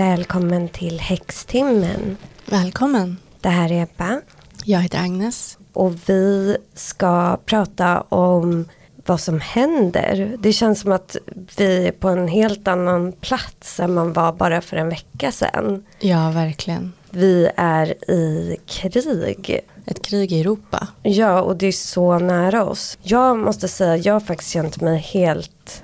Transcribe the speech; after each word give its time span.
Välkommen 0.00 0.68
till 0.68 1.00
Häxtimmen. 1.00 2.16
Välkommen. 2.46 3.16
Det 3.40 3.48
här 3.48 3.72
är 3.72 3.82
Ebba. 3.82 4.20
Jag 4.64 4.80
heter 4.80 4.98
Agnes. 4.98 5.58
Och 5.72 5.94
vi 6.08 6.56
ska 6.74 7.38
prata 7.44 8.00
om 8.00 8.68
vad 9.06 9.20
som 9.20 9.40
händer. 9.40 10.36
Det 10.38 10.52
känns 10.52 10.80
som 10.80 10.92
att 10.92 11.16
vi 11.56 11.86
är 11.86 11.92
på 11.92 12.08
en 12.08 12.28
helt 12.28 12.68
annan 12.68 13.12
plats 13.12 13.80
än 13.80 13.94
man 13.94 14.12
var 14.12 14.32
bara 14.32 14.60
för 14.60 14.76
en 14.76 14.88
vecka 14.88 15.32
sedan. 15.32 15.84
Ja, 15.98 16.30
verkligen. 16.30 16.92
Vi 17.10 17.50
är 17.56 18.10
i 18.10 18.56
krig. 18.66 19.60
Ett 19.86 20.02
krig 20.06 20.32
i 20.32 20.40
Europa. 20.40 20.88
Ja, 21.02 21.42
och 21.42 21.56
det 21.56 21.66
är 21.66 21.72
så 21.72 22.18
nära 22.18 22.64
oss. 22.64 22.98
Jag 23.02 23.38
måste 23.38 23.68
säga, 23.68 23.96
jag 23.96 24.12
har 24.12 24.20
faktiskt 24.20 24.50
känt 24.50 24.80
mig 24.80 24.98
helt 24.98 25.82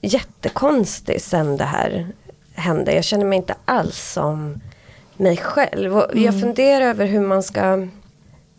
jättekonstig 0.00 1.22
sen 1.22 1.56
det 1.56 1.64
här 1.64 2.12
hände. 2.54 2.94
Jag 2.94 3.04
känner 3.04 3.24
mig 3.24 3.36
inte 3.36 3.54
alls 3.64 4.12
som 4.12 4.60
mig 5.16 5.36
själv. 5.36 5.96
Och 5.96 6.16
jag 6.16 6.40
funderar 6.40 6.84
över 6.86 7.06
hur 7.06 7.20
man 7.20 7.42
ska 7.42 7.86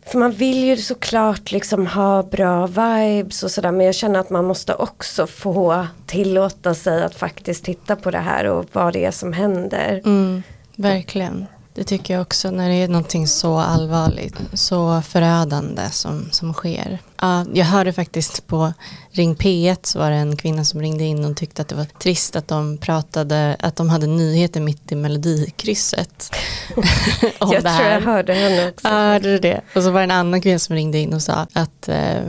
för 0.05 0.17
man 0.17 0.31
vill 0.31 0.63
ju 0.63 0.77
såklart 0.77 1.51
liksom 1.51 1.87
ha 1.87 2.23
bra 2.23 2.67
vibes 2.67 3.43
och 3.43 3.51
sådär 3.51 3.71
men 3.71 3.85
jag 3.85 3.95
känner 3.95 4.19
att 4.19 4.29
man 4.29 4.45
måste 4.45 4.75
också 4.75 5.27
få 5.27 5.87
tillåta 6.05 6.73
sig 6.73 7.03
att 7.03 7.15
faktiskt 7.15 7.65
titta 7.65 7.95
på 7.95 8.11
det 8.11 8.17
här 8.17 8.45
och 8.45 8.65
vad 8.71 8.93
det 8.93 9.05
är 9.05 9.11
som 9.11 9.33
händer. 9.33 10.01
Mm, 10.05 10.43
verkligen. 10.75 11.45
Det 11.75 11.83
tycker 11.83 12.13
jag 12.13 12.21
också 12.21 12.51
när 12.51 12.69
det 12.69 12.75
är 12.75 12.87
någonting 12.87 13.27
så 13.27 13.57
allvarligt, 13.57 14.35
så 14.53 15.01
förödande 15.01 15.81
som, 15.91 16.27
som 16.31 16.53
sker. 16.53 16.99
Ja, 17.21 17.45
jag 17.53 17.65
hörde 17.65 17.93
faktiskt 17.93 18.47
på 18.47 18.73
Ring 19.11 19.35
P1 19.35 19.77
så 19.83 19.99
var 19.99 20.11
det 20.11 20.15
en 20.15 20.37
kvinna 20.37 20.65
som 20.65 20.81
ringde 20.81 21.03
in 21.03 21.25
och 21.25 21.37
tyckte 21.37 21.61
att 21.61 21.67
det 21.67 21.75
var 21.75 21.85
trist 21.85 22.35
att 22.35 22.47
de 22.47 22.77
pratade, 22.77 23.55
att 23.59 23.75
de 23.75 23.89
hade 23.89 24.07
nyheter 24.07 24.61
mitt 24.61 24.91
i 24.91 24.95
melodikrysset. 24.95 26.35
jag 27.39 27.49
tror 27.49 27.87
jag 27.87 28.01
hörde 28.01 28.33
henne 28.33 28.69
också. 28.69 28.87
Ja, 28.87 28.93
är 28.93 29.39
det. 29.39 29.61
Och 29.75 29.83
så 29.83 29.91
var 29.91 29.99
det 29.99 30.03
en 30.03 30.11
annan 30.11 30.41
kvinna 30.41 30.59
som 30.59 30.75
ringde 30.75 30.97
in 30.97 31.13
och 31.13 31.21
sa 31.21 31.47
att, 31.53 31.89
eh, 31.89 32.21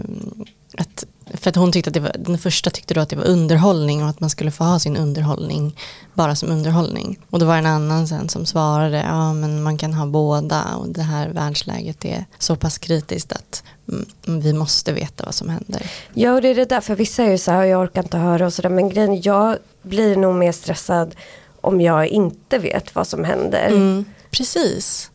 att 0.78 1.04
för 1.34 1.50
att 1.50 1.56
hon 1.56 1.72
tyckte 1.72 1.91
att 1.91 1.94
det 1.94 2.00
var, 2.00 2.17
den 2.19 2.39
första 2.39 2.70
tyckte 2.70 2.94
då 2.94 3.00
att 3.00 3.08
det 3.08 3.17
var 3.17 3.25
underhållning 3.25 4.03
och 4.03 4.08
att 4.08 4.20
man 4.20 4.30
skulle 4.30 4.50
få 4.50 4.64
ha 4.64 4.78
sin 4.78 4.97
underhållning 4.97 5.77
bara 6.14 6.34
som 6.34 6.50
underhållning. 6.50 7.19
Och 7.31 7.39
då 7.39 7.47
var 7.47 7.53
det 7.53 7.58
en 7.58 7.66
annan 7.66 8.08
sen 8.08 8.28
som 8.28 8.47
svarade, 8.47 8.97
ja 8.97 9.33
men 9.33 9.62
man 9.62 9.78
kan 9.78 9.92
ha 9.92 10.06
båda 10.06 10.64
och 10.77 10.89
det 10.89 11.03
här 11.03 11.28
världsläget 11.28 12.05
är 12.05 12.25
så 12.39 12.56
pass 12.56 12.78
kritiskt 12.78 13.33
att 13.33 13.62
mm, 13.89 14.41
vi 14.41 14.53
måste 14.53 14.92
veta 14.92 15.25
vad 15.25 15.34
som 15.34 15.48
händer. 15.48 15.91
Ja 16.14 16.33
och 16.33 16.42
det 16.42 16.48
är 16.48 16.55
det 16.55 16.64
där, 16.64 16.81
för 16.81 16.94
vissa 16.94 17.25
är 17.25 17.31
ju 17.31 17.38
så 17.38 17.50
här, 17.50 17.64
jag 17.64 17.83
orkar 17.83 18.03
inte 18.03 18.19
höra 18.19 18.47
och 18.47 18.53
sådär, 18.53 18.69
men 18.69 18.88
grejen, 18.88 19.22
jag 19.22 19.56
blir 19.83 20.16
nog 20.16 20.34
mer 20.34 20.53
stressad 20.53 21.14
om 21.61 21.81
jag 21.81 22.06
inte 22.06 22.59
vet 22.59 22.94
vad 22.94 23.06
som 23.06 23.25
händer. 23.25 23.66
Mm, 23.66 24.05
precis. 24.31 25.11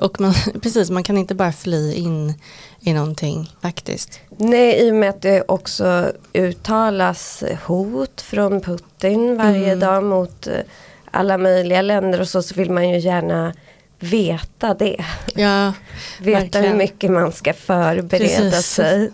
Och 0.00 0.20
man, 0.20 0.34
precis, 0.62 0.90
man 0.90 1.02
kan 1.02 1.16
inte 1.16 1.34
bara 1.34 1.52
fly 1.52 1.94
in 1.94 2.34
i 2.80 2.92
någonting 2.92 3.50
faktiskt. 3.62 4.20
Nej, 4.36 4.86
i 4.86 4.90
och 4.90 4.94
med 4.94 5.10
att 5.10 5.22
det 5.22 5.42
också 5.48 6.12
uttalas 6.32 7.44
hot 7.64 8.20
från 8.20 8.60
Putin 8.60 9.36
varje 9.36 9.72
mm. 9.72 9.80
dag 9.80 10.04
mot 10.04 10.46
eh, 10.46 10.54
alla 11.10 11.38
möjliga 11.38 11.82
länder 11.82 12.20
och 12.20 12.28
så, 12.28 12.42
så 12.42 12.54
vill 12.54 12.70
man 12.70 12.88
ju 12.88 12.98
gärna 12.98 13.52
veta 14.00 14.74
det. 14.74 15.04
Ja, 15.34 15.72
veta 16.20 16.40
verkligen. 16.40 16.66
hur 16.66 16.74
mycket 16.78 17.10
man 17.10 17.32
ska 17.32 17.52
förbereda 17.52 18.50
Precis. 18.50 18.66
sig. 18.66 19.10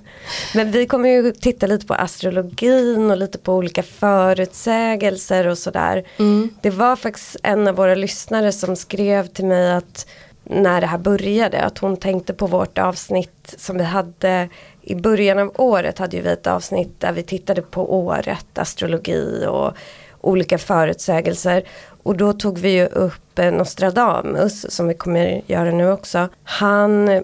Men 0.54 0.70
vi 0.70 0.86
kommer 0.86 1.08
ju 1.08 1.32
titta 1.32 1.66
lite 1.66 1.86
på 1.86 1.94
astrologin 1.94 3.10
och 3.10 3.16
lite 3.16 3.38
på 3.38 3.54
olika 3.54 3.82
förutsägelser 3.82 5.46
och 5.46 5.58
sådär. 5.58 6.04
Mm. 6.18 6.50
Det 6.60 6.70
var 6.70 6.96
faktiskt 6.96 7.36
en 7.42 7.68
av 7.68 7.74
våra 7.74 7.94
lyssnare 7.94 8.52
som 8.52 8.76
skrev 8.76 9.26
till 9.26 9.46
mig 9.46 9.72
att 9.72 10.06
när 10.50 10.80
det 10.80 10.86
här 10.86 10.98
började. 10.98 11.60
Att 11.60 11.78
hon 11.78 11.96
tänkte 11.96 12.34
på 12.34 12.46
vårt 12.46 12.78
avsnitt 12.78 13.54
som 13.58 13.78
vi 13.78 13.84
hade 13.84 14.48
i 14.82 14.94
början 14.94 15.38
av 15.38 15.52
året 15.54 15.98
hade 15.98 16.20
vi 16.20 16.28
ett 16.28 16.46
avsnitt 16.46 17.00
där 17.00 17.12
vi 17.12 17.22
tittade 17.22 17.62
på 17.62 17.94
året, 17.94 18.58
astrologi 18.58 19.46
och 19.48 19.72
olika 20.20 20.58
förutsägelser. 20.58 21.62
Och 22.02 22.16
då 22.16 22.32
tog 22.32 22.58
vi 22.58 22.70
ju 22.70 22.86
upp 22.86 23.38
eh, 23.38 23.52
Nostradamus 23.52 24.74
som 24.74 24.88
vi 24.88 24.94
kommer 24.94 25.42
göra 25.46 25.70
nu 25.70 25.92
också. 25.92 26.28
Han 26.44 27.22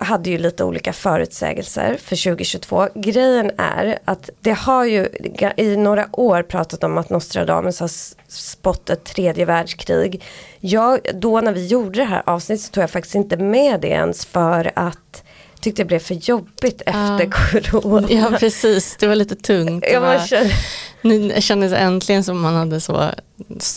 hade 0.00 0.30
ju 0.30 0.38
lite 0.38 0.64
olika 0.64 0.92
förutsägelser 0.92 1.96
för 2.02 2.24
2022. 2.24 2.88
Grejen 2.94 3.50
är 3.58 3.98
att 4.04 4.30
det 4.40 4.52
har 4.52 4.84
ju 4.84 5.08
i 5.56 5.76
några 5.76 6.08
år 6.12 6.42
pratat 6.42 6.84
om 6.84 6.98
att 6.98 7.10
Nostradamus 7.10 7.80
har 7.80 7.90
spått 8.28 8.90
ett 8.90 9.04
tredje 9.04 9.44
världskrig. 9.44 10.24
Jag, 10.60 11.00
då 11.14 11.40
när 11.40 11.52
vi 11.52 11.66
gjorde 11.66 11.98
det 11.98 12.04
här 12.04 12.22
avsnittet 12.26 12.64
så 12.64 12.72
tog 12.72 12.82
jag 12.82 12.90
faktiskt 12.90 13.14
inte 13.14 13.36
med 13.36 13.80
det 13.80 13.88
ens 13.88 14.26
för 14.26 14.72
att 14.74 15.24
tyckte 15.60 15.82
det 15.82 15.86
blev 15.86 15.98
för 15.98 16.14
jobbigt 16.14 16.82
efter 16.86 17.24
uh, 17.24 17.30
corona. 17.30 18.08
Ja 18.10 18.30
precis, 18.38 18.96
det 19.00 19.06
var 19.06 19.14
lite 19.14 19.36
tungt. 19.36 19.84
Jag 19.92 20.00
var, 20.00 20.18
kände... 20.26 20.54
Nu 21.02 21.40
kändes 21.40 21.72
äntligen 21.72 22.24
som 22.24 22.40
man 22.40 22.54
hade, 22.54 22.80
så, 22.80 23.10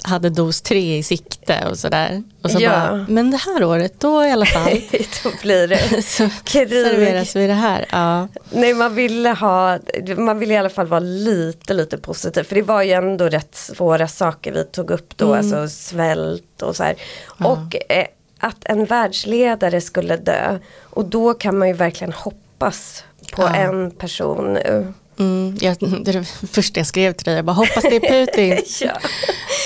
hade 0.04 0.30
dos 0.30 0.62
tre 0.62 0.98
i 0.98 1.04
sikte 1.04 1.68
och 1.70 1.78
sådär. 1.78 2.24
Och 2.44 2.52
så 2.52 2.60
ja. 2.62 2.70
bara, 2.70 3.06
men 3.10 3.32
det 3.32 3.38
här 3.38 3.64
året 3.64 4.00
då 4.00 4.26
i 4.26 4.32
alla 4.32 4.46
fall. 4.46 4.82
då 5.24 5.32
blir 5.42 5.68
det 5.68 6.02
så 6.04 6.30
serveras 6.46 7.36
vi 7.36 7.48
det 7.48 7.54
här. 7.54 7.86
Ja. 7.92 8.28
Nej 8.50 8.74
man 8.74 8.96
ville 8.96 9.30
ha, 9.30 9.80
man 10.18 10.40
ville 10.40 10.54
i 10.54 10.58
alla 10.58 10.70
fall 10.70 10.88
vara 10.88 11.00
lite 11.00 11.74
lite 11.74 11.98
positiv. 11.98 12.44
För 12.44 12.56
det 12.56 12.62
var 12.62 12.84
ju 12.84 12.92
ändå 12.92 13.30
rätt 13.30 13.56
svåra 13.56 14.08
saker 14.08 14.52
vi 14.52 14.64
tog 14.64 14.92
upp 14.92 15.18
då, 15.18 15.34
mm. 15.34 15.38
alltså 15.38 15.76
svält 15.76 16.62
och 16.62 16.76
så 16.76 16.84
här. 16.84 16.96
Ja. 17.40 17.48
Och 17.48 17.92
eh, 17.92 18.06
att 18.42 18.66
en 18.66 18.86
världsledare 18.86 19.82
skulle 19.82 20.18
dö. 20.18 20.60
Och 20.82 21.06
då 21.06 21.34
kan 21.34 21.58
man 21.58 21.68
ju 21.68 21.74
verkligen 21.74 22.14
hoppas 22.14 23.04
på 23.34 23.42
ja. 23.42 23.56
en 23.56 23.92
person 23.92 24.54
nu. 24.54 24.94
Mm, 25.20 25.58
jag, 25.62 25.78
det 25.80 26.12
är 26.12 26.20
det 26.20 26.26
första 26.48 26.80
jag 26.80 26.88
skrev 26.88 27.14
till 27.14 27.26
dig, 27.26 27.36
jag 27.36 27.46
bara 27.46 27.54
hoppas 27.54 27.84
det 27.84 27.96
är 27.96 28.26
Putin. 28.26 28.64
ja, 28.88 29.00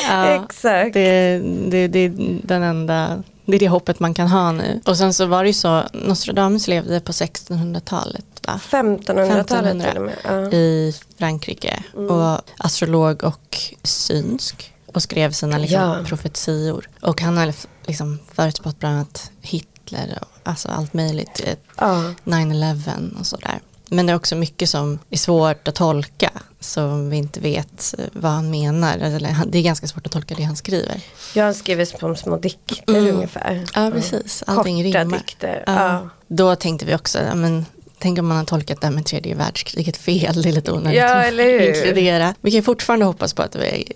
ja, 0.10 0.46
exakt. 0.46 0.94
Det, 0.94 1.42
det, 1.70 1.88
det, 1.88 2.00
är 2.00 2.10
den 2.44 2.64
enda, 2.64 3.24
det 3.46 3.56
är 3.56 3.60
det 3.60 3.68
hoppet 3.68 4.00
man 4.00 4.14
kan 4.14 4.28
ha 4.28 4.52
nu. 4.52 4.82
Och 4.86 4.98
sen 4.98 5.14
så 5.14 5.26
var 5.26 5.44
det 5.44 5.50
ju 5.50 5.54
så, 5.54 5.84
Nostradamus 5.94 6.68
levde 6.68 7.00
på 7.00 7.12
1600-talet. 7.12 8.26
1500-talet 8.44 9.90
till 9.90 9.98
och 9.98 10.06
med. 10.06 10.16
Ja. 10.24 10.52
I 10.52 10.94
Frankrike. 11.20 11.84
Mm. 11.96 12.10
Och 12.10 12.42
astrolog 12.58 13.24
och 13.24 13.58
synsk 13.84 14.75
och 14.96 15.04
skrev 15.04 15.32
sina 15.32 15.58
liksom, 15.58 15.80
ja. 15.80 16.04
profetior. 16.06 16.90
Och 17.02 17.22
han 17.22 17.38
har 17.38 17.54
liksom 17.86 18.20
förutspått 18.34 18.80
bland 18.80 18.96
annat 18.96 19.32
Hitler 19.42 20.20
och 20.22 20.28
alltså 20.44 20.68
allt 20.68 20.94
möjligt. 20.94 21.42
Ja. 21.78 22.14
9-11 22.24 23.20
och 23.20 23.26
sådär. 23.26 23.60
Men 23.90 24.06
det 24.06 24.12
är 24.12 24.16
också 24.16 24.36
mycket 24.36 24.70
som 24.70 25.00
är 25.10 25.18
svårt 25.18 25.68
att 25.68 25.76
tolka 25.76 26.32
som 26.60 27.10
vi 27.10 27.18
inte 27.18 27.40
vet 27.40 27.96
vad 28.14 28.32
han 28.32 28.52
menar. 28.52 28.98
Eller, 28.98 29.36
det 29.48 29.58
är 29.58 29.64
ganska 29.64 29.88
svårt 29.88 30.06
att 30.06 30.12
tolka 30.12 30.36
det 30.36 30.44
han 30.44 30.56
skriver. 30.56 31.02
Jag 31.34 31.56
skriver 31.56 31.86
som 31.86 32.16
små 32.16 32.38
dikter 32.38 32.84
mm. 32.88 33.16
ungefär. 33.16 33.66
Ja 33.74 33.92
precis, 33.92 34.44
allting 34.48 34.84
Korta 34.84 35.00
rimmar. 35.00 35.18
dikter. 35.18 35.64
Ja. 35.68 36.10
Då 36.28 36.56
tänkte 36.56 36.86
vi 36.86 36.96
också, 36.96 37.20
men, 37.36 37.66
tänk 38.00 38.20
om 38.20 38.28
man 38.28 38.38
har 38.38 38.46
tolkat 38.46 38.82
det 38.82 38.88
här 38.88 38.94
med 38.94 39.06
tredje 39.06 39.36
världskriget 39.36 39.98
fel, 39.98 40.42
det 40.42 40.50
är 40.50 40.54
lite 40.54 40.72
onödigt 40.72 41.00
ja, 41.00 41.22
hur? 41.22 41.78
inkludera. 41.78 42.36
Vi 42.42 42.52
kan 42.52 42.64
fortfarande 42.64 43.06
hoppas 43.06 43.34
på 43.34 43.42
att 43.42 43.56
vi 43.56 43.94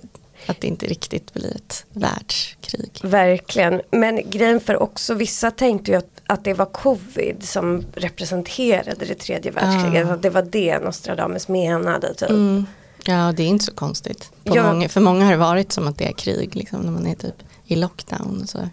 att 0.49 0.61
det 0.61 0.67
inte 0.67 0.85
riktigt 0.85 1.33
blir 1.33 1.55
ett 1.55 1.85
världskrig. 1.93 2.99
Verkligen, 3.03 3.81
men 3.91 4.29
grejen 4.29 4.59
för 4.59 4.81
också 4.81 5.13
vissa 5.13 5.51
tänkte 5.51 5.91
ju 5.91 5.97
att, 5.97 6.21
att 6.25 6.43
det 6.43 6.53
var 6.53 6.65
covid 6.65 7.37
som 7.41 7.85
representerade 7.93 9.05
det 9.05 9.15
tredje 9.15 9.51
världskriget. 9.51 10.07
Ah. 10.07 10.13
Att 10.13 10.21
det 10.21 10.29
var 10.29 10.41
det 10.41 10.79
Nostradamus 10.79 11.47
menade 11.47 12.13
typ. 12.13 12.29
Mm. 12.29 12.65
Ja, 13.05 13.33
det 13.37 13.43
är 13.43 13.47
inte 13.47 13.65
så 13.65 13.73
konstigt. 13.73 14.31
Ja. 14.43 14.73
Många, 14.73 14.89
för 14.89 15.01
många 15.01 15.25
har 15.25 15.31
det 15.31 15.37
varit 15.37 15.71
som 15.71 15.87
att 15.87 15.97
det 15.97 16.07
är 16.07 16.13
krig 16.13 16.55
liksom, 16.55 16.81
när 16.81 16.91
man 16.91 17.07
är 17.07 17.15
typ 17.15 17.35
i 17.65 17.75
lockdown. 17.75 18.41
Och 18.41 18.49
så. 18.49 18.69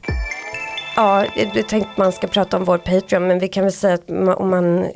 Ja, 0.96 1.26
jag 1.36 1.68
tänkte 1.68 1.90
man 1.96 2.12
ska 2.12 2.26
prata 2.26 2.56
om 2.56 2.64
vår 2.64 2.78
Patreon 2.78 3.26
men 3.26 3.38
vi 3.38 3.48
kan 3.48 3.64
väl 3.64 3.72
säga 3.72 3.94
att 3.94 4.10
om 4.10 4.50
man, 4.50 4.86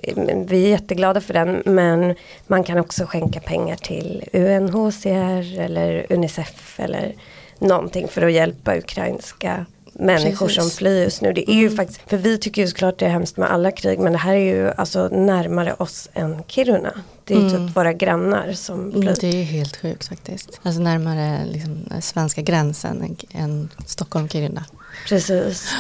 vi 0.47 0.65
är 0.65 0.69
jätteglada 0.69 1.21
för 1.21 1.35
den 1.35 1.63
men 1.65 2.15
man 2.47 2.65
kan 2.65 2.79
också 2.79 3.05
skänka 3.07 3.41
pengar 3.41 3.77
till 3.77 4.25
UNHCR 4.33 5.61
eller 5.61 6.07
Unicef 6.13 6.81
eller 6.81 7.15
någonting 7.59 8.09
för 8.09 8.23
att 8.23 8.33
hjälpa 8.33 8.77
ukrainska 8.77 9.67
människor 9.93 10.47
Precis. 10.47 10.63
som 10.63 10.71
flyr 10.71 11.03
just 11.03 11.23
nu. 11.23 11.33
Det 11.33 11.51
är 11.51 11.55
ju 11.55 11.67
mm. 11.67 11.77
faktiskt, 11.77 12.01
för 12.07 12.17
vi 12.17 12.39
tycker 12.39 12.63
ju 12.63 12.69
såklart 12.69 12.99
det 12.99 13.05
är 13.05 13.11
hemskt 13.11 13.37
med 13.37 13.51
alla 13.51 13.71
krig 13.71 13.99
men 13.99 14.13
det 14.13 14.19
här 14.19 14.35
är 14.35 14.55
ju 14.55 14.71
alltså 14.71 15.09
närmare 15.09 15.75
oss 15.75 16.09
än 16.15 16.43
Kiruna. 16.47 16.93
Det 17.25 17.35
är 17.35 17.39
ju 17.39 17.49
mm. 17.49 17.67
typ 17.67 17.77
våra 17.77 17.93
grannar 17.93 18.53
som 18.53 18.93
flyr. 18.93 19.15
Det 19.21 19.41
är 19.41 19.45
helt 19.45 19.77
sjukt 19.77 20.09
faktiskt. 20.09 20.61
Alltså 20.63 20.81
närmare 20.81 21.45
liksom, 21.47 21.85
svenska 22.01 22.43
gränsen 22.43 23.03
än, 23.03 23.17
än 23.43 23.69
Stockholm-Kiruna. 23.87 24.65
Precis. 25.09 25.75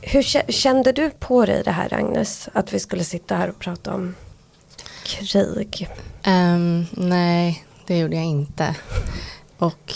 Hur 0.00 0.52
kände 0.52 0.92
du 0.92 1.10
på 1.10 1.46
dig 1.46 1.62
det 1.64 1.70
här 1.70 1.94
Agnes? 1.94 2.48
Att 2.52 2.72
vi 2.72 2.78
skulle 2.80 3.04
sitta 3.04 3.36
här 3.36 3.48
och 3.48 3.58
prata 3.58 3.94
om 3.94 4.14
krig? 5.04 5.88
Um, 6.26 6.86
nej, 6.92 7.64
det 7.86 7.98
gjorde 7.98 8.16
jag 8.16 8.24
inte. 8.24 8.74
Och 9.58 9.94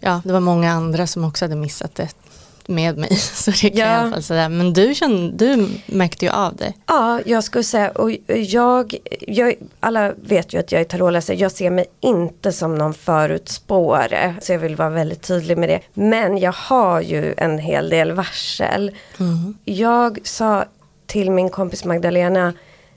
ja, 0.00 0.22
det 0.24 0.32
var 0.32 0.40
många 0.40 0.72
andra 0.72 1.06
som 1.06 1.24
också 1.24 1.44
hade 1.44 1.56
missat 1.56 1.94
det 1.94 2.08
med 2.68 2.98
mig. 2.98 3.16
Så 3.16 3.50
det 3.50 3.70
kan 3.70 3.78
ja. 3.78 3.86
jag 3.86 3.96
i 3.96 4.00
alla 4.00 4.10
fall 4.10 4.22
säga. 4.22 4.48
Men 4.48 4.72
du, 4.72 4.94
kände, 4.94 5.46
du 5.46 5.68
märkte 5.86 6.24
ju 6.24 6.30
av 6.30 6.56
det. 6.56 6.72
Ja, 6.86 7.20
jag 7.24 7.44
skulle 7.44 7.64
säga, 7.64 7.90
och 7.90 8.10
jag, 8.26 8.94
jag 9.20 9.54
alla 9.80 10.12
vet 10.12 10.52
ju 10.52 10.58
att 10.58 10.72
jag 10.72 10.80
är 10.80 10.84
tarotläsare. 10.84 11.36
Jag 11.36 11.52
ser 11.52 11.70
mig 11.70 11.86
inte 12.00 12.52
som 12.52 12.74
någon 12.74 12.94
förutspåare. 12.94 14.34
Så 14.40 14.52
jag 14.52 14.58
vill 14.58 14.76
vara 14.76 14.90
väldigt 14.90 15.22
tydlig 15.22 15.58
med 15.58 15.68
det. 15.68 15.80
Men 15.94 16.38
jag 16.38 16.52
har 16.52 17.00
ju 17.00 17.34
en 17.36 17.58
hel 17.58 17.90
del 17.90 18.12
varsel. 18.12 18.96
Mm. 19.18 19.58
Jag 19.64 20.18
sa 20.24 20.64
till 21.06 21.30
min 21.30 21.50
kompis 21.50 21.84
Magdalena 21.84 22.52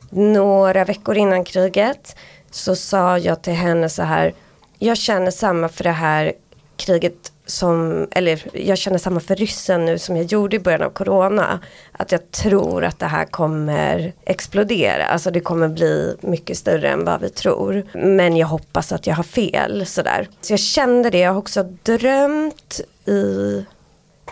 några 0.10 0.86
veckor 0.86 1.18
innan 1.18 1.44
kriget. 1.44 2.16
Så 2.51 2.75
sa 2.75 3.18
jag 3.18 3.42
till 3.42 3.54
henne 3.54 3.89
så 3.89 4.04
här. 4.04 4.33
Jag 4.80 4.98
känner 4.98 5.31
samma 5.31 5.69
för 5.69 5.83
det 5.83 5.92
här 5.92 6.33
kriget 6.77 7.31
som, 7.50 8.07
eller 8.12 8.44
jag 8.54 8.78
känner 8.78 8.98
samma 8.98 9.19
för 9.19 9.36
ryssen 9.36 9.86
nu 9.86 10.00
som 10.00 10.18
jag 10.18 10.25
gjorde 10.25 10.56
i 10.56 10.60
början 10.60 10.81
av 10.81 10.90
corona. 10.90 11.60
Att 11.92 12.12
jag 12.12 12.31
tror 12.31 12.86
att 12.86 13.00
det 13.00 13.06
här 13.06 13.25
kommer 13.25 14.13
explodera, 14.25 15.06
alltså 15.06 15.31
det 15.31 15.40
kommer 15.40 15.68
bli 15.68 16.16
mycket 16.22 16.57
större 16.57 16.90
än 16.90 17.06
vad 17.06 17.22
vi 17.22 17.30
tror. 17.30 17.84
Men 17.94 18.38
jag 18.38 18.48
hoppas 18.48 18.92
att 18.92 19.07
jag 19.07 19.16
har 19.16 19.24
fel 19.24 19.86
sådär. 19.86 20.30
Så 20.42 20.54
jag 20.54 20.60
kände 20.60 21.10
det, 21.10 21.19
jag 21.19 21.31
har 21.31 21.40
också 21.40 21.63
drömt 21.84 22.81
i 23.06 23.66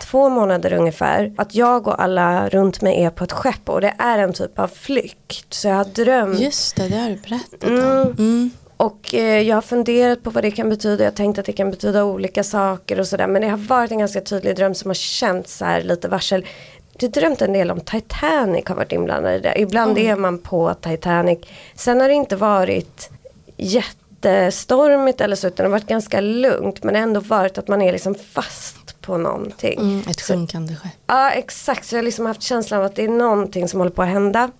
två 0.00 0.28
månader 0.28 0.72
ungefär. 0.72 1.32
Att 1.36 1.54
jag 1.54 1.88
och 1.88 2.02
alla 2.02 2.48
runt 2.48 2.82
mig 2.82 3.04
är 3.04 3.10
på 3.10 3.24
ett 3.24 3.32
skepp 3.32 3.68
och 3.68 3.80
det 3.80 3.94
är 3.98 4.18
en 4.18 4.32
typ 4.32 4.58
av 4.58 4.68
flykt. 4.68 5.54
Så 5.54 5.68
jag 5.68 5.74
har 5.74 5.84
drömt. 5.84 6.40
Just 6.40 6.76
det, 6.76 6.88
det 6.88 6.96
har 6.96 7.08
du 7.08 7.16
berättat 7.16 7.64
om. 7.64 7.78
Mm. 7.78 8.14
Mm. 8.18 8.50
Och 8.78 9.14
eh, 9.14 9.42
jag 9.42 9.56
har 9.56 9.62
funderat 9.62 10.22
på 10.22 10.30
vad 10.30 10.44
det 10.44 10.50
kan 10.50 10.68
betyda. 10.68 11.04
Jag 11.04 11.10
har 11.10 11.16
tänkt 11.16 11.38
att 11.38 11.46
det 11.46 11.52
kan 11.52 11.70
betyda 11.70 12.04
olika 12.04 12.44
saker 12.44 13.00
och 13.00 13.06
sådär. 13.06 13.26
Men 13.26 13.42
det 13.42 13.48
har 13.48 13.56
varit 13.56 13.90
en 13.90 13.98
ganska 13.98 14.20
tydlig 14.20 14.56
dröm 14.56 14.74
som 14.74 14.90
har 14.90 14.94
känts 14.94 15.56
så 15.56 15.64
här 15.64 15.82
lite 15.82 16.08
varsel. 16.08 16.46
Jag 16.92 17.08
har 17.08 17.12
drömt 17.12 17.42
en 17.42 17.52
del 17.52 17.70
om 17.70 17.80
Titanic 17.80 18.64
har 18.66 18.74
varit 18.74 18.92
inblandad 18.92 19.34
i 19.34 19.38
det. 19.38 19.60
Ibland 19.60 19.98
mm. 19.98 20.10
är 20.10 20.16
man 20.16 20.38
på 20.38 20.74
Titanic. 20.74 21.38
Sen 21.74 22.00
har 22.00 22.08
det 22.08 22.14
inte 22.14 22.36
varit 22.36 23.10
jättestormigt 23.56 25.20
eller 25.20 25.36
så 25.36 25.46
utan 25.46 25.64
det 25.64 25.68
har 25.68 25.78
varit 25.78 25.88
ganska 25.88 26.20
lugnt. 26.20 26.82
Men 26.82 26.96
ändå 26.96 27.20
varit 27.20 27.58
att 27.58 27.68
man 27.68 27.82
är 27.82 27.92
liksom 27.92 28.14
fast 28.14 29.00
på 29.00 29.16
någonting. 29.16 29.78
Mm, 29.78 30.02
ett 30.10 30.20
sjunkande 30.20 30.76
skepp. 30.76 30.92
Ja 31.06 31.30
exakt, 31.30 31.86
så 31.86 31.94
jag 31.94 31.98
har 31.98 32.04
liksom 32.04 32.26
haft 32.26 32.42
känslan 32.42 32.80
av 32.80 32.86
att 32.86 32.96
det 32.96 33.04
är 33.04 33.08
någonting 33.08 33.68
som 33.68 33.80
håller 33.80 33.92
på 33.92 34.02
att 34.02 34.08
hända. 34.08 34.50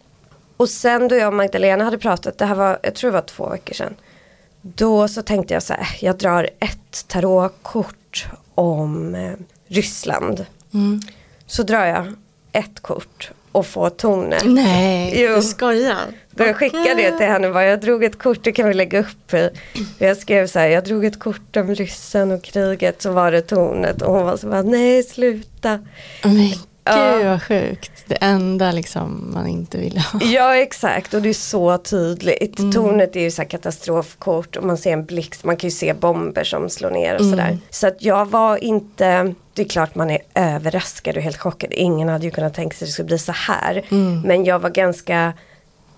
Och 0.57 0.69
sen 0.69 1.09
då 1.09 1.15
jag 1.15 1.29
och 1.29 1.35
Magdalena 1.35 1.85
hade 1.85 1.99
pratat, 1.99 2.39
det 2.39 2.45
här 2.45 2.55
var, 2.55 2.79
jag 2.83 2.95
tror 2.95 3.11
det 3.11 3.15
var 3.15 3.27
två 3.27 3.49
veckor 3.49 3.75
sedan. 3.75 3.95
Då 4.75 5.09
så 5.09 5.23
tänkte 5.23 5.55
jag 5.55 5.63
så 5.63 5.73
här, 5.73 5.97
jag 6.01 6.17
drar 6.17 6.49
ett 6.59 7.05
tarotkort 7.09 8.27
om 8.55 9.15
eh, 9.15 9.33
Ryssland. 9.69 10.47
Mm. 10.75 11.01
Så 11.47 11.63
drar 11.63 11.87
jag 11.87 12.07
ett 12.53 12.81
kort 12.81 13.31
och 13.53 13.67
får 13.67 13.91
tonen. 13.91 14.55
Nej, 14.55 15.23
jo. 15.23 15.37
du 15.37 15.43
skojar. 15.43 16.05
Då 16.31 16.45
jag 16.45 16.57
skickade 16.57 16.95
det 16.95 17.19
till 17.19 17.27
henne, 17.27 17.51
bara, 17.51 17.65
jag 17.65 17.81
drog 17.81 18.05
ett 18.05 18.19
kort, 18.19 18.39
det 18.43 18.53
kan 18.53 18.69
vi 18.69 18.75
lägga 18.75 19.01
upp. 19.01 19.35
Jag 19.99 20.17
skrev 20.17 20.47
så 20.47 20.59
här, 20.59 20.69
jag 20.69 20.85
drog 20.85 21.05
ett 21.05 21.19
kort 21.19 21.57
om 21.57 21.75
ryssen 21.75 22.31
och 22.31 22.43
kriget, 22.43 23.03
så 23.03 23.13
var 23.13 23.33
det 23.33 23.41
tonet. 23.41 24.03
Och 24.03 24.13
hon 24.13 24.25
var 24.25 24.37
så 24.37 24.47
bara, 24.47 24.63
nej 24.63 25.03
sluta. 25.03 25.79
Men 26.23 26.53
Gud 26.95 27.27
vad 27.27 27.43
sjukt. 27.43 27.93
Det 28.07 28.15
enda 28.21 28.73
liksom 28.73 29.31
man 29.35 29.47
inte 29.47 29.79
vill 29.79 29.99
ha. 29.99 30.21
Ja 30.23 30.57
exakt 30.57 31.15
och 31.15 31.23
det 31.23 31.29
är 31.29 31.33
så 31.33 31.79
tydligt. 31.79 32.59
Mm. 32.59 32.73
Tornet 32.73 33.17
är 33.17 33.21
ju 33.21 33.31
så 33.31 33.45
katastrofkort 33.45 34.57
och 34.57 34.65
man 34.65 34.79
ser 34.79 34.93
en 34.93 35.05
blixt, 35.05 35.45
man 35.45 35.57
kan 35.57 35.69
ju 35.69 35.77
se 35.77 35.95
bomber 35.95 36.45
som 36.45 36.71
slår 36.71 36.91
ner 36.91 37.15
och 37.15 37.21
mm. 37.21 37.31
sådär. 37.31 37.59
Så 37.71 37.87
att 37.87 38.03
jag 38.03 38.31
var 38.31 38.65
inte, 38.65 39.35
det 39.55 39.63
är 39.63 39.69
klart 39.69 39.95
man 39.95 40.11
är 40.11 40.19
överraskad 40.35 41.17
och 41.17 41.23
helt 41.23 41.39
chockad. 41.39 41.73
Ingen 41.73 42.09
hade 42.09 42.25
ju 42.25 42.31
kunnat 42.31 42.55
tänka 42.55 42.77
sig 42.77 42.85
att 42.85 42.89
det 42.89 42.93
skulle 42.93 43.07
bli 43.07 43.19
så 43.19 43.33
här. 43.33 43.85
Mm. 43.91 44.21
Men 44.21 44.45
jag 44.45 44.59
var 44.59 44.71
ganska 44.71 45.33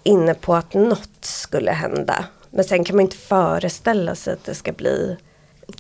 inne 0.02 0.34
på 0.34 0.54
att 0.54 0.75
något 0.75 1.19
skulle 1.20 1.70
hända. 1.70 2.25
Men 2.50 2.64
sen 2.64 2.84
kan 2.84 2.96
man 2.96 3.02
inte 3.02 3.16
föreställa 3.16 4.14
sig 4.14 4.32
att 4.32 4.44
det 4.44 4.54
ska 4.54 4.72
bli 4.72 5.16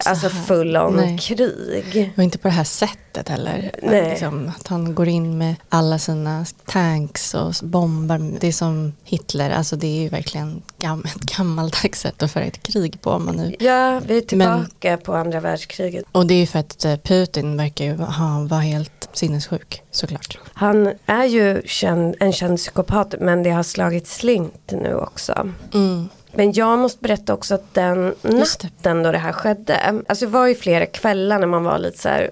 alltså 0.04 0.28
full 0.28 0.76
on 0.76 1.18
krig. 1.18 2.12
Och 2.16 2.22
inte 2.22 2.38
på 2.38 2.48
det 2.48 2.54
här 2.54 2.64
sättet 2.64 3.28
heller. 3.28 3.70
Nej. 3.82 4.10
Liksom, 4.10 4.52
att 4.58 4.66
han 4.66 4.94
går 4.94 5.08
in 5.08 5.38
med 5.38 5.54
alla 5.68 5.98
sina 5.98 6.46
tanks 6.66 7.34
och 7.34 7.54
bombar. 7.62 8.38
Det 8.40 8.48
är 8.48 8.52
som 8.52 8.92
Hitler, 9.04 9.50
alltså 9.50 9.76
det 9.76 9.86
är 9.86 10.02
ju 10.02 10.08
verkligen 10.08 10.62
gam 10.78 11.04
ett 11.04 11.36
gammaldags 11.36 12.00
sätt 12.00 12.22
att 12.22 12.32
föra 12.32 12.44
ett 12.44 12.62
krig 12.62 13.00
på. 13.00 13.18
man 13.18 13.36
nu. 13.36 13.56
Ja, 13.58 14.00
vi 14.06 14.16
är 14.16 14.20
tillbaka 14.20 14.66
Men, 14.82 14.98
på 14.98 15.14
andra 15.14 15.40
världskriget. 15.40 16.04
Och 16.12 16.26
det 16.26 16.34
är 16.34 16.40
ju 16.40 16.46
för 16.46 16.58
att 16.58 16.84
eh, 16.84 16.96
Putin 16.96 17.56
verkar 17.56 17.84
ju 17.84 17.96
ha, 17.96 18.46
vara 18.50 18.60
helt 18.60 19.08
sinnessjuk 19.12 19.82
såklart. 19.90 20.38
Han 20.52 20.92
är 21.06 21.24
ju 21.24 21.62
känd, 21.64 22.14
en 22.20 22.32
känd 22.32 22.58
psykopat 22.58 23.14
men 23.20 23.42
det 23.42 23.50
har 23.50 23.62
slagit 23.62 24.06
slint 24.06 24.72
nu 24.72 24.94
också. 24.94 25.48
Mm. 25.74 26.08
Men 26.32 26.52
jag 26.52 26.78
måste 26.78 27.02
berätta 27.02 27.34
också 27.34 27.54
att 27.54 27.74
den 27.74 28.14
natten 28.22 29.02
då 29.02 29.12
det 29.12 29.18
här 29.18 29.32
skedde. 29.32 30.02
Alltså 30.08 30.24
det 30.26 30.30
var 30.30 30.46
ju 30.46 30.54
flera 30.54 30.86
kvällar 30.86 31.38
när 31.38 31.46
man 31.46 31.64
var 31.64 31.78
lite 31.78 31.98
så 31.98 32.08
här. 32.08 32.30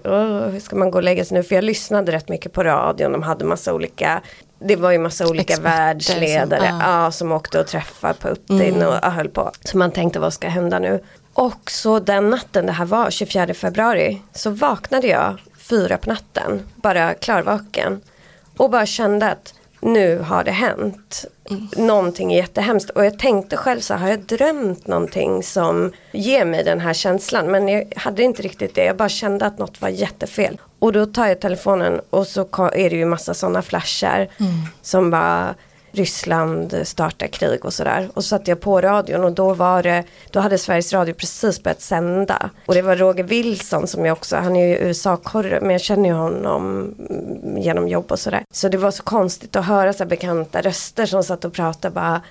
hur 0.51 0.59
ska 0.59 0.75
man 0.75 0.91
gå 0.91 0.97
och 0.97 1.03
lägga 1.03 1.25
sig 1.25 1.37
nu? 1.37 1.43
För 1.43 1.55
jag 1.55 1.63
lyssnade 1.63 2.11
rätt 2.11 2.29
mycket 2.29 2.53
på 2.53 2.63
radion. 2.63 3.11
De 3.11 3.23
hade 3.23 3.45
massa 3.45 3.73
olika. 3.73 4.21
Det 4.59 4.75
var 4.75 4.91
ju 4.91 4.97
massa 4.97 5.27
olika 5.27 5.53
Experter 5.53 5.77
världsledare. 5.77 6.67
Som, 6.67 6.81
ah. 6.81 7.03
ja, 7.03 7.11
som 7.11 7.31
åkte 7.31 7.59
och 7.59 7.67
träffade 7.67 8.13
Putin 8.13 8.75
mm. 8.75 8.87
och, 8.87 9.05
och 9.05 9.11
höll 9.11 9.29
på. 9.29 9.51
Så 9.63 9.77
man 9.77 9.91
tänkte 9.91 10.19
vad 10.19 10.33
ska 10.33 10.47
hända 10.47 10.79
nu? 10.79 11.03
Och 11.33 11.71
så 11.71 11.99
den 11.99 12.29
natten 12.29 12.65
det 12.65 12.71
här 12.71 12.85
var, 12.85 13.09
24 13.09 13.53
februari. 13.53 14.21
Så 14.33 14.49
vaknade 14.49 15.07
jag 15.07 15.37
fyra 15.57 15.97
på 15.97 16.09
natten. 16.09 16.63
Bara 16.75 17.13
klarvaken. 17.13 18.01
Och 18.57 18.69
bara 18.69 18.85
kände 18.85 19.31
att 19.31 19.53
nu 19.81 20.19
har 20.19 20.43
det 20.43 20.51
hänt. 20.51 21.25
Mm. 21.49 21.67
Någonting 21.87 22.33
är 22.33 22.37
jättehemskt. 22.37 22.89
Och 22.89 23.05
jag 23.05 23.19
tänkte 23.19 23.57
själv 23.57 23.79
så 23.79 23.93
har 23.93 24.09
jag 24.09 24.19
drömt 24.19 24.87
någonting 24.87 25.43
som 25.43 25.91
ger 26.11 26.45
mig 26.45 26.63
den 26.63 26.79
här 26.79 26.93
känslan? 26.93 27.51
Men 27.51 27.67
jag 27.67 27.93
hade 27.95 28.23
inte 28.23 28.41
riktigt 28.41 28.75
det. 28.75 28.83
Jag 28.83 28.97
bara 28.97 29.09
kände 29.09 29.45
att 29.45 29.57
något 29.57 29.81
var 29.81 29.89
jättefel. 29.89 30.57
Och 30.79 30.93
då 30.93 31.05
tar 31.05 31.27
jag 31.27 31.39
telefonen 31.39 32.01
och 32.09 32.27
så 32.27 32.47
är 32.53 32.89
det 32.89 32.95
ju 32.95 33.05
massa 33.05 33.33
sådana 33.33 33.61
flashar. 33.61 34.17
Mm. 34.17 34.51
Som 34.81 35.11
bara 35.11 35.55
Ryssland 35.99 36.81
startar 36.83 37.27
krig 37.27 37.65
och 37.65 37.73
sådär. 37.73 38.09
Och 38.13 38.23
så 38.23 38.27
satte 38.27 38.51
jag 38.51 38.59
på 38.59 38.81
radion 38.81 39.23
och 39.23 39.31
då 39.31 39.53
var 39.53 39.83
det, 39.83 40.03
då 40.31 40.39
hade 40.39 40.57
Sveriges 40.57 40.93
Radio 40.93 41.13
precis 41.13 41.63
börjat 41.63 41.81
sända. 41.81 42.49
Och 42.65 42.73
det 42.73 42.81
var 42.81 42.95
Roger 42.95 43.23
Wilson 43.23 43.87
som 43.87 44.05
jag 44.05 44.17
också, 44.17 44.35
han 44.35 44.55
är 44.55 44.67
ju 44.67 44.87
USA-korre 44.87 45.59
men 45.61 45.71
jag 45.71 45.81
känner 45.81 46.09
ju 46.09 46.15
honom 46.15 46.95
genom 47.57 47.87
jobb 47.87 48.11
och 48.11 48.19
sådär. 48.19 48.43
Så 48.53 48.69
det 48.69 48.77
var 48.77 48.91
så 48.91 49.03
konstigt 49.03 49.55
att 49.55 49.65
höra 49.65 49.93
så 49.93 50.05
bekanta 50.05 50.61
röster 50.61 51.05
som 51.05 51.23
satt 51.23 51.45
och 51.45 51.53
pratade 51.53 51.93
bara 51.93 52.21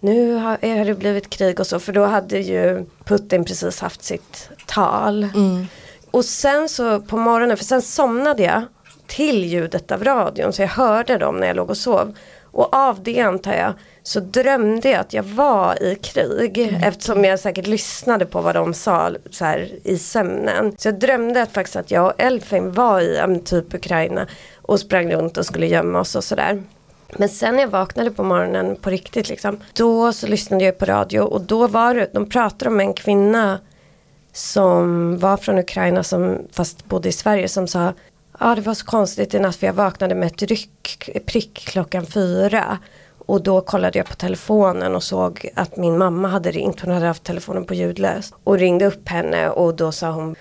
nu 0.00 0.34
har, 0.34 0.76
har 0.78 0.84
det 0.84 0.94
blivit 0.94 1.30
krig 1.30 1.60
och 1.60 1.66
så 1.66 1.80
för 1.80 1.92
då 1.92 2.04
hade 2.04 2.38
ju 2.38 2.86
Putin 3.04 3.44
precis 3.44 3.80
haft 3.80 4.02
sitt 4.02 4.50
tal. 4.66 5.24
Mm. 5.34 5.66
Och 6.10 6.24
sen 6.24 6.68
så 6.68 7.00
på 7.00 7.16
morgonen, 7.16 7.56
för 7.56 7.64
sen 7.64 7.82
somnade 7.82 8.42
jag 8.42 8.62
till 9.06 9.44
ljudet 9.44 9.92
av 9.92 10.04
radion 10.04 10.52
så 10.52 10.62
jag 10.62 10.68
hörde 10.68 11.18
dem 11.18 11.36
när 11.36 11.46
jag 11.46 11.56
låg 11.56 11.70
och 11.70 11.76
sov. 11.76 12.16
Och 12.56 12.74
av 12.74 13.02
det 13.02 13.20
antar 13.20 13.54
jag 13.54 13.72
så 14.02 14.20
drömde 14.20 14.90
jag 14.90 15.00
att 15.00 15.12
jag 15.12 15.22
var 15.22 15.82
i 15.82 15.94
krig 15.94 16.58
mm. 16.58 16.82
eftersom 16.82 17.24
jag 17.24 17.40
säkert 17.40 17.66
lyssnade 17.66 18.26
på 18.26 18.40
vad 18.40 18.54
de 18.54 18.74
sa 18.74 19.10
så 19.30 19.44
här, 19.44 19.70
i 19.84 19.98
sömnen. 19.98 20.74
Så 20.78 20.88
jag 20.88 20.98
drömde 20.98 21.42
att 21.42 21.52
faktiskt 21.52 21.76
att 21.76 21.90
jag 21.90 22.06
och 22.06 22.12
Elfin 22.18 22.72
var 22.72 23.00
i 23.00 23.40
typ 23.44 23.74
Ukraina 23.74 24.26
och 24.62 24.80
sprang 24.80 25.12
runt 25.12 25.36
och 25.36 25.46
skulle 25.46 25.66
gömma 25.66 26.00
oss 26.00 26.16
och 26.16 26.24
sådär. 26.24 26.62
Men 27.16 27.28
sen 27.28 27.54
när 27.54 27.62
jag 27.62 27.68
vaknade 27.68 28.10
på 28.10 28.22
morgonen 28.22 28.76
på 28.76 28.90
riktigt 28.90 29.28
liksom, 29.28 29.60
då 29.74 30.12
så 30.12 30.26
lyssnade 30.26 30.64
jag 30.64 30.78
på 30.78 30.84
radio 30.84 31.20
och 31.20 31.40
då 31.40 31.66
var 31.66 31.94
det, 31.94 32.10
de 32.12 32.28
pratade 32.28 32.70
om 32.70 32.80
en 32.80 32.94
kvinna 32.94 33.58
som 34.32 35.18
var 35.18 35.36
från 35.36 35.58
Ukraina 35.58 36.02
som 36.02 36.38
fast 36.52 36.84
bodde 36.84 37.08
i 37.08 37.12
Sverige 37.12 37.48
som 37.48 37.68
sa 37.68 37.92
Ja 38.40 38.54
det 38.54 38.60
var 38.60 38.74
så 38.74 38.86
konstigt 38.86 39.34
i 39.34 39.38
natt 39.38 39.56
för 39.56 39.66
jag 39.66 39.74
vaknade 39.74 40.14
med 40.14 40.26
ett 40.26 40.42
ryck, 40.42 41.10
prick 41.26 41.54
klockan 41.54 42.06
fyra. 42.06 42.78
Och 43.26 43.42
då 43.42 43.60
kollade 43.60 43.98
jag 43.98 44.06
på 44.06 44.14
telefonen 44.14 44.94
och 44.94 45.02
såg 45.02 45.50
att 45.54 45.76
min 45.76 45.98
mamma 45.98 46.28
hade 46.28 46.50
ringt. 46.50 46.80
Hon 46.80 46.90
hade 46.90 47.06
haft 47.06 47.24
telefonen 47.24 47.64
på 47.64 47.74
ljudlöst. 47.74 48.34
Och 48.44 48.58
ringde 48.58 48.86
upp 48.86 49.08
henne 49.08 49.50
och 49.50 49.74
då 49.74 49.92
sa 49.92 50.10
hon 50.10 50.36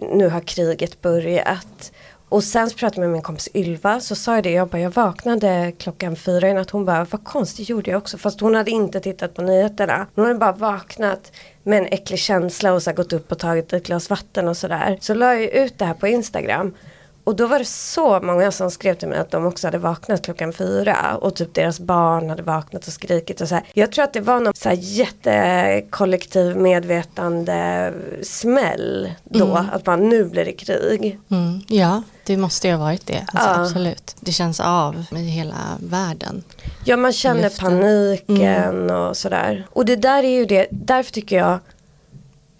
nu 0.00 0.28
har 0.28 0.40
kriget 0.40 1.00
börjat. 1.00 1.92
Och 2.28 2.44
sen 2.44 2.70
så 2.70 2.76
pratade 2.76 3.00
jag 3.00 3.08
med 3.08 3.12
min 3.12 3.22
kompis 3.22 3.48
Ylva 3.54 4.00
så 4.00 4.14
sa 4.14 4.34
jag 4.34 4.44
det, 4.44 4.50
jag 4.50 4.68
bara 4.68 4.80
jag 4.80 4.90
vaknade 4.90 5.72
klockan 5.78 6.16
fyra 6.16 6.48
i 6.48 6.54
natt. 6.54 6.70
Hon 6.70 6.84
bara 6.84 7.06
vad 7.10 7.24
konstigt 7.24 7.68
gjorde 7.68 7.90
jag 7.90 7.98
också 7.98 8.18
fast 8.18 8.40
hon 8.40 8.54
hade 8.54 8.70
inte 8.70 9.00
tittat 9.00 9.34
på 9.34 9.42
nyheterna. 9.42 10.06
Hon 10.14 10.24
hade 10.24 10.38
bara 10.38 10.52
vaknat 10.52 11.32
med 11.62 11.78
en 11.78 11.86
äcklig 11.86 12.18
känsla 12.18 12.72
och 12.72 12.82
så 12.82 12.92
gått 12.92 13.12
upp 13.12 13.32
och 13.32 13.38
tagit 13.38 13.72
ett 13.72 13.86
glas 13.86 14.10
vatten 14.10 14.48
och 14.48 14.56
sådär. 14.56 14.98
Så 15.00 15.14
la 15.14 15.34
jag 15.34 15.42
ut 15.42 15.78
det 15.78 15.84
här 15.84 15.94
på 15.94 16.08
Instagram. 16.08 16.74
Och 17.24 17.36
då 17.36 17.46
var 17.46 17.58
det 17.58 17.64
så 17.64 18.20
många 18.20 18.50
som 18.50 18.70
skrev 18.70 18.94
till 18.94 19.08
mig 19.08 19.18
att 19.18 19.30
de 19.30 19.46
också 19.46 19.66
hade 19.66 19.78
vaknat 19.78 20.24
klockan 20.24 20.52
fyra 20.52 21.16
och 21.20 21.34
typ 21.34 21.54
deras 21.54 21.80
barn 21.80 22.30
hade 22.30 22.42
vaknat 22.42 22.86
och 22.86 22.92
skrikit 22.92 23.40
och 23.40 23.48
så 23.48 23.54
här. 23.54 23.64
Jag 23.72 23.92
tror 23.92 24.04
att 24.04 24.12
det 24.12 24.20
var 24.20 24.40
någon 24.40 24.54
så 24.54 24.68
här 24.68 24.76
jättekollektiv 24.80 26.56
medvetande 26.56 27.92
smäll 28.22 29.12
då, 29.24 29.56
mm. 29.56 29.66
att 29.72 29.86
man 29.86 30.08
nu 30.08 30.24
blir 30.24 30.44
det 30.44 30.52
krig. 30.52 31.18
Mm. 31.30 31.60
Ja, 31.68 32.02
det 32.24 32.36
måste 32.36 32.68
ju 32.68 32.74
ha 32.74 32.80
varit 32.80 33.06
det, 33.06 33.26
alltså, 33.26 33.48
ja. 33.48 33.62
absolut. 33.62 34.16
Det 34.20 34.32
känns 34.32 34.60
av 34.60 35.04
i 35.10 35.16
hela 35.16 35.78
världen. 35.80 36.42
Ja, 36.84 36.96
man 36.96 37.12
känner 37.12 37.50
paniken 37.60 38.82
mm. 38.82 38.96
och 38.96 39.16
sådär. 39.16 39.66
Och 39.70 39.84
det 39.84 39.96
där 39.96 40.22
är 40.22 40.28
ju 40.28 40.44
det, 40.44 40.66
därför 40.70 41.12
tycker 41.12 41.36
jag 41.36 41.58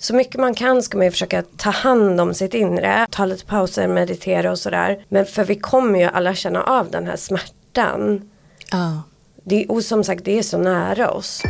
så 0.02 0.14
mycket 0.14 0.40
man 0.40 0.54
kan 0.54 0.82
ska 0.82 0.96
man 0.96 1.06
ju 1.06 1.10
försöka 1.10 1.42
ta 1.56 1.70
hand 1.70 2.20
om 2.20 2.34
sitt 2.34 2.54
inre, 2.54 3.06
ta 3.10 3.24
lite 3.24 3.44
pauser, 3.44 3.88
meditera 3.88 4.50
och 4.50 4.58
sådär. 4.58 5.04
Men 5.08 5.26
för 5.26 5.44
vi 5.44 5.54
kommer 5.54 5.98
ju 5.98 6.04
alla 6.04 6.34
känna 6.34 6.62
av 6.62 6.90
den 6.90 7.06
här 7.06 7.16
smärtan. 7.16 8.30
Ja. 8.70 9.02
Det, 9.44 9.66
och 9.66 9.84
som 9.84 10.04
sagt, 10.04 10.24
det 10.24 10.38
är 10.38 10.42
så 10.42 10.58
nära 10.58 11.10
oss. 11.10 11.42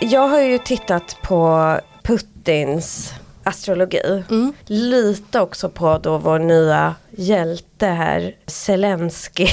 Jag 0.00 0.28
har 0.28 0.40
ju 0.40 0.58
tittat 0.58 1.16
på 1.22 1.74
Putins 2.02 3.12
astrologi. 3.42 4.24
Mm. 4.30 4.52
Lite 4.66 5.40
också 5.40 5.68
på 5.68 5.98
då 5.98 6.18
vår 6.18 6.38
nya 6.38 6.94
hjälte 7.10 7.86
här, 7.86 8.34
Zelensky, 8.46 9.46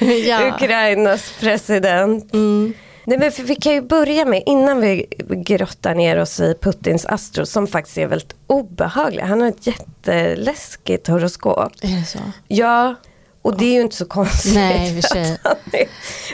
ja. 0.26 0.48
Ukrainas 0.54 1.32
president. 1.40 2.34
Mm. 2.34 2.74
Nej, 3.08 3.18
men 3.18 3.46
vi 3.46 3.54
kan 3.54 3.72
ju 3.72 3.82
börja 3.82 4.24
med, 4.24 4.42
innan 4.46 4.80
vi 4.80 5.06
grottar 5.28 5.94
ner 5.94 6.20
oss 6.20 6.40
i 6.40 6.54
Putins 6.60 7.06
astro, 7.06 7.46
som 7.46 7.66
faktiskt 7.66 7.98
är 7.98 8.06
väldigt 8.06 8.34
obehaglig. 8.46 9.22
Han 9.22 9.40
har 9.40 9.48
ett 9.48 9.66
jätteläskigt 9.66 11.06
horoskop. 11.06 11.72
Är 11.82 12.00
det 12.00 12.04
så? 12.06 12.18
Ja, 12.48 12.94
och 13.48 13.56
det 13.56 13.64
är 13.64 13.72
ju 13.72 13.80
inte 13.80 13.96
så 13.96 14.04
konstigt. 14.04 14.54
Nej, 14.54 15.02
sig. 15.12 15.38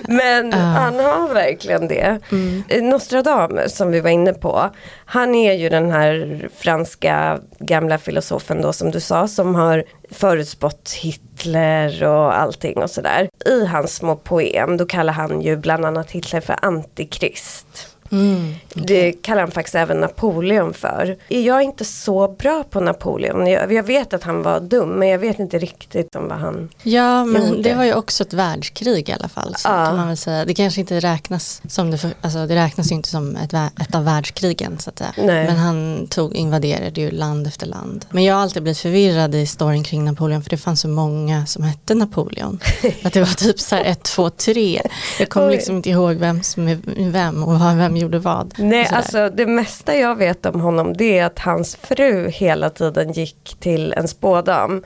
Men 0.08 0.54
uh. 0.54 0.60
han 0.60 0.94
har 0.94 1.34
verkligen 1.34 1.88
det. 1.88 2.18
Mm. 2.32 2.88
Nostradamus 2.88 3.76
som 3.76 3.90
vi 3.90 4.00
var 4.00 4.10
inne 4.10 4.32
på. 4.32 4.70
Han 5.04 5.34
är 5.34 5.52
ju 5.52 5.68
den 5.68 5.90
här 5.90 6.48
franska 6.56 7.40
gamla 7.58 7.98
filosofen 7.98 8.62
då 8.62 8.72
som 8.72 8.90
du 8.90 9.00
sa 9.00 9.28
som 9.28 9.54
har 9.54 9.84
förutspått 10.10 10.90
Hitler 10.90 12.04
och 12.04 12.38
allting 12.38 12.82
och 12.82 12.90
sådär. 12.90 13.28
I 13.46 13.66
hans 13.66 13.94
små 13.94 14.16
poem 14.16 14.76
då 14.76 14.86
kallar 14.86 15.12
han 15.12 15.40
ju 15.40 15.56
bland 15.56 15.84
annat 15.84 16.10
Hitler 16.10 16.40
för 16.40 16.56
antikrist. 16.62 17.93
Mm, 18.12 18.54
okay. 18.70 18.82
Det 18.86 19.12
kallar 19.12 19.40
han 19.40 19.50
faktiskt 19.50 19.74
även 19.74 20.00
Napoleon 20.00 20.74
för. 20.74 21.16
Jag 21.28 21.56
är 21.56 21.60
inte 21.60 21.84
så 21.84 22.28
bra 22.28 22.64
på 22.70 22.80
Napoleon. 22.80 23.46
Jag, 23.46 23.72
jag, 23.72 23.82
vet 23.82 24.14
att 24.14 24.22
han 24.22 24.42
var 24.42 24.60
dum 24.60 24.88
men 24.88 25.08
jag 25.08 25.18
vet 25.18 25.38
inte 25.38 25.58
riktigt 25.58 26.16
om 26.16 26.28
vad 26.28 26.38
han 26.38 26.68
Ja 26.82 27.24
men 27.24 27.48
gjorde. 27.48 27.62
det 27.62 27.74
var 27.74 27.84
ju 27.84 27.94
också 27.94 28.22
ett 28.22 28.32
världskrig 28.32 29.08
i 29.08 29.12
alla 29.12 29.28
fall. 29.28 29.54
Så 29.56 29.68
ja. 29.68 29.86
kan 29.86 29.96
man 29.96 30.08
väl 30.08 30.16
säga. 30.16 30.44
Det 30.44 30.54
kanske 30.54 30.80
inte 30.80 31.00
räknas 31.00 31.62
som 31.68 31.90
det, 31.90 31.98
för, 31.98 32.10
alltså 32.20 32.46
det 32.46 32.54
räknas 32.54 32.90
ju 32.90 32.94
inte 32.94 33.08
som 33.08 33.36
ett, 33.36 33.54
ett 33.80 33.94
av 33.94 34.04
världskrigen 34.04 34.78
så 34.78 34.90
att 34.90 34.98
säga. 34.98 35.12
Nej. 35.16 35.46
Men 35.46 35.56
han 35.56 36.06
tog, 36.10 36.34
invaderade 36.34 37.00
ju 37.00 37.10
land 37.10 37.46
efter 37.46 37.66
land. 37.66 38.06
Men 38.10 38.24
jag 38.24 38.34
har 38.34 38.42
alltid 38.42 38.62
blivit 38.62 38.78
förvirrad 38.78 39.34
i 39.34 39.46
storyn 39.46 39.84
kring 39.84 40.04
Napoleon 40.04 40.42
för 40.42 40.50
det 40.50 40.56
fanns 40.56 40.80
så 40.80 40.88
många 40.88 41.46
som 41.46 41.64
hette 41.64 41.94
Napoleon. 41.94 42.60
att 43.04 43.12
det 43.12 43.20
var 43.20 43.34
typ 43.34 43.60
så 43.60 43.74
här 43.76 43.84
ett, 43.84 44.02
två, 44.02 44.30
tre. 44.30 44.82
Jag 45.18 45.28
kommer 45.28 45.50
liksom 45.50 45.76
inte 45.76 45.90
ihåg 45.90 46.14
vem 46.16 46.42
som 46.42 46.68
är 46.68 46.78
vem 47.10 47.44
och 47.44 47.60
vem 47.60 47.96
gjorde 48.04 48.18
vad. 48.18 48.54
Nej, 48.58 48.88
alltså 48.92 49.30
det 49.30 49.46
mesta 49.46 49.96
jag 49.96 50.16
vet 50.16 50.46
om 50.46 50.60
honom 50.60 50.92
det 50.96 51.18
är 51.18 51.24
att 51.24 51.38
hans 51.38 51.76
fru 51.76 52.28
hela 52.28 52.70
tiden 52.70 53.12
gick 53.12 53.56
till 53.60 53.92
en 53.92 54.08
spådam. 54.08 54.82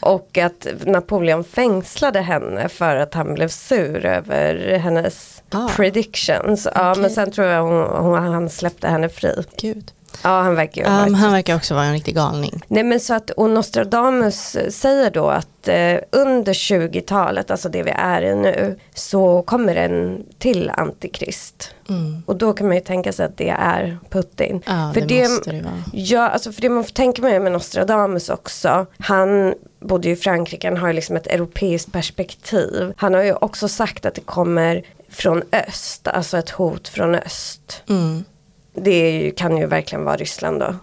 Och 0.00 0.38
att 0.38 0.66
Napoleon 0.86 1.44
fängslade 1.44 2.20
henne 2.20 2.68
för 2.68 2.96
att 2.96 3.14
han 3.14 3.34
blev 3.34 3.48
sur 3.48 4.06
över 4.06 4.78
hennes 4.78 5.42
ah. 5.50 5.68
predictions. 5.76 6.68
Ja, 6.74 6.90
okay. 6.90 7.02
men 7.02 7.10
sen 7.10 7.30
tror 7.30 7.46
jag 7.46 7.62
hon, 7.62 8.04
hon, 8.04 8.22
han 8.22 8.50
släppte 8.50 8.88
henne 8.88 9.08
fri. 9.08 9.44
Gud. 9.60 9.92
Ja, 10.22 10.40
han 10.40 10.54
verkar 10.54 10.82
ju 10.82 11.06
um, 11.06 11.14
Han 11.14 11.32
verkar 11.32 11.56
också 11.56 11.74
vara 11.74 11.84
en 11.84 11.92
riktig 11.92 12.14
galning. 12.14 12.62
Nej, 12.68 12.84
men 12.84 13.00
så 13.00 13.14
att, 13.14 13.30
och 13.30 13.50
Nostradamus 13.50 14.56
säger 14.70 15.10
då 15.10 15.28
att 15.28 15.68
eh, 15.68 15.96
under 16.10 16.52
20-talet, 16.52 17.50
alltså 17.50 17.68
det 17.68 17.82
vi 17.82 17.90
är 17.90 18.22
i 18.22 18.34
nu, 18.34 18.78
så 18.94 19.42
kommer 19.42 19.76
en 19.76 20.24
till 20.38 20.70
antikrist. 20.70 21.70
Mm. 21.88 22.22
Och 22.26 22.36
då 22.36 22.52
kan 22.52 22.66
man 22.66 22.76
ju 22.76 22.82
tänka 22.82 23.12
sig 23.12 23.26
att 23.26 23.36
det 23.36 23.48
är 23.48 23.98
Putin. 24.10 24.62
Ja, 24.66 24.90
för 24.94 25.00
det, 25.00 25.06
det 25.06 25.28
måste 25.28 25.52
det 25.52 25.62
vara. 25.62 25.82
Ja, 25.92 26.28
alltså 26.28 26.52
för 26.52 26.62
det 26.62 26.68
man 26.68 26.84
får 26.84 26.92
tänka 26.92 27.22
med, 27.22 27.42
med 27.42 27.52
Nostradamus 27.52 28.28
också, 28.28 28.86
han 28.98 29.54
bodde 29.80 30.08
ju 30.08 30.14
i 30.14 30.16
Frankrike, 30.16 30.68
han 30.68 30.76
har 30.76 30.88
ju 30.88 30.94
liksom 30.94 31.16
ett 31.16 31.26
europeiskt 31.26 31.92
perspektiv. 31.92 32.92
Han 32.96 33.14
har 33.14 33.22
ju 33.22 33.32
också 33.32 33.68
sagt 33.68 34.06
att 34.06 34.14
det 34.14 34.20
kommer 34.20 34.82
från 35.08 35.42
öst, 35.52 36.08
alltså 36.08 36.38
ett 36.38 36.50
hot 36.50 36.88
från 36.88 37.14
öst. 37.14 37.82
Mm 37.88 38.24
det 38.74 39.32
kan 39.36 39.56
ju 39.56 39.66
verkligen 39.66 40.04
vara 40.04 40.16
Ryssland 40.16 40.60
då. 40.60 40.74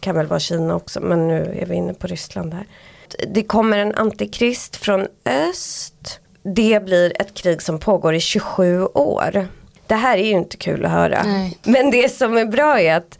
Kan 0.00 0.16
väl 0.16 0.26
vara 0.26 0.40
Kina 0.40 0.76
också 0.76 1.00
men 1.00 1.28
nu 1.28 1.58
är 1.60 1.66
vi 1.66 1.74
inne 1.74 1.94
på 1.94 2.06
Ryssland 2.06 2.54
här. 2.54 2.66
Det 3.28 3.42
kommer 3.42 3.78
en 3.78 3.94
antikrist 3.94 4.76
från 4.76 5.06
öst. 5.24 6.20
Det 6.42 6.84
blir 6.84 7.12
ett 7.22 7.34
krig 7.34 7.62
som 7.62 7.78
pågår 7.78 8.14
i 8.14 8.20
27 8.20 8.84
år. 8.84 9.48
Det 9.86 9.94
här 9.94 10.18
är 10.18 10.24
ju 10.24 10.30
inte 10.30 10.56
kul 10.56 10.84
att 10.84 10.90
höra. 10.90 11.22
Nej. 11.22 11.58
Men 11.62 11.90
det 11.90 12.08
som 12.08 12.36
är 12.36 12.44
bra 12.44 12.80
är 12.80 12.96
att 12.96 13.18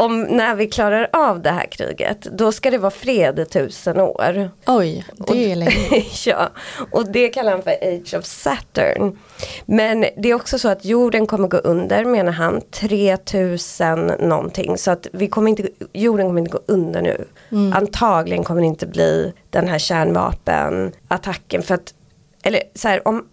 om 0.00 0.22
när 0.22 0.54
vi 0.54 0.66
klarar 0.66 1.08
av 1.12 1.42
det 1.42 1.50
här 1.50 1.66
kriget, 1.66 2.22
då 2.22 2.52
ska 2.52 2.70
det 2.70 2.78
vara 2.78 2.90
fred 2.90 3.38
i 3.38 3.44
tusen 3.44 4.00
år. 4.00 4.50
Oj, 4.66 5.04
det 5.16 5.52
är 5.52 5.56
länge. 5.56 6.04
ja, 6.26 6.48
och 6.90 7.12
det 7.12 7.28
kallar 7.28 7.52
han 7.52 7.62
för 7.62 7.70
Age 7.70 8.14
of 8.14 8.24
Saturn. 8.24 9.18
Men 9.66 10.00
det 10.16 10.30
är 10.30 10.34
också 10.34 10.58
så 10.58 10.68
att 10.68 10.84
jorden 10.84 11.26
kommer 11.26 11.48
gå 11.48 11.56
under 11.56 12.04
menar 12.04 12.32
han, 12.32 12.60
3000 12.70 14.06
någonting. 14.06 14.78
Så 14.78 14.90
att 14.90 15.06
vi 15.12 15.28
kommer 15.28 15.50
inte, 15.50 15.68
jorden 15.92 16.26
kommer 16.26 16.40
inte 16.40 16.52
gå 16.52 16.60
under 16.66 17.02
nu. 17.02 17.24
Mm. 17.50 17.72
Antagligen 17.72 18.44
kommer 18.44 18.60
det 18.60 18.66
inte 18.66 18.86
bli 18.86 19.32
den 19.50 19.68
här 19.68 19.78
kärnvapenattacken. 19.78 21.62
För 21.62 21.74
att, 21.74 21.94
eller 22.42 22.62
så 22.74 22.88
här, 22.88 23.08
om, 23.08 23.28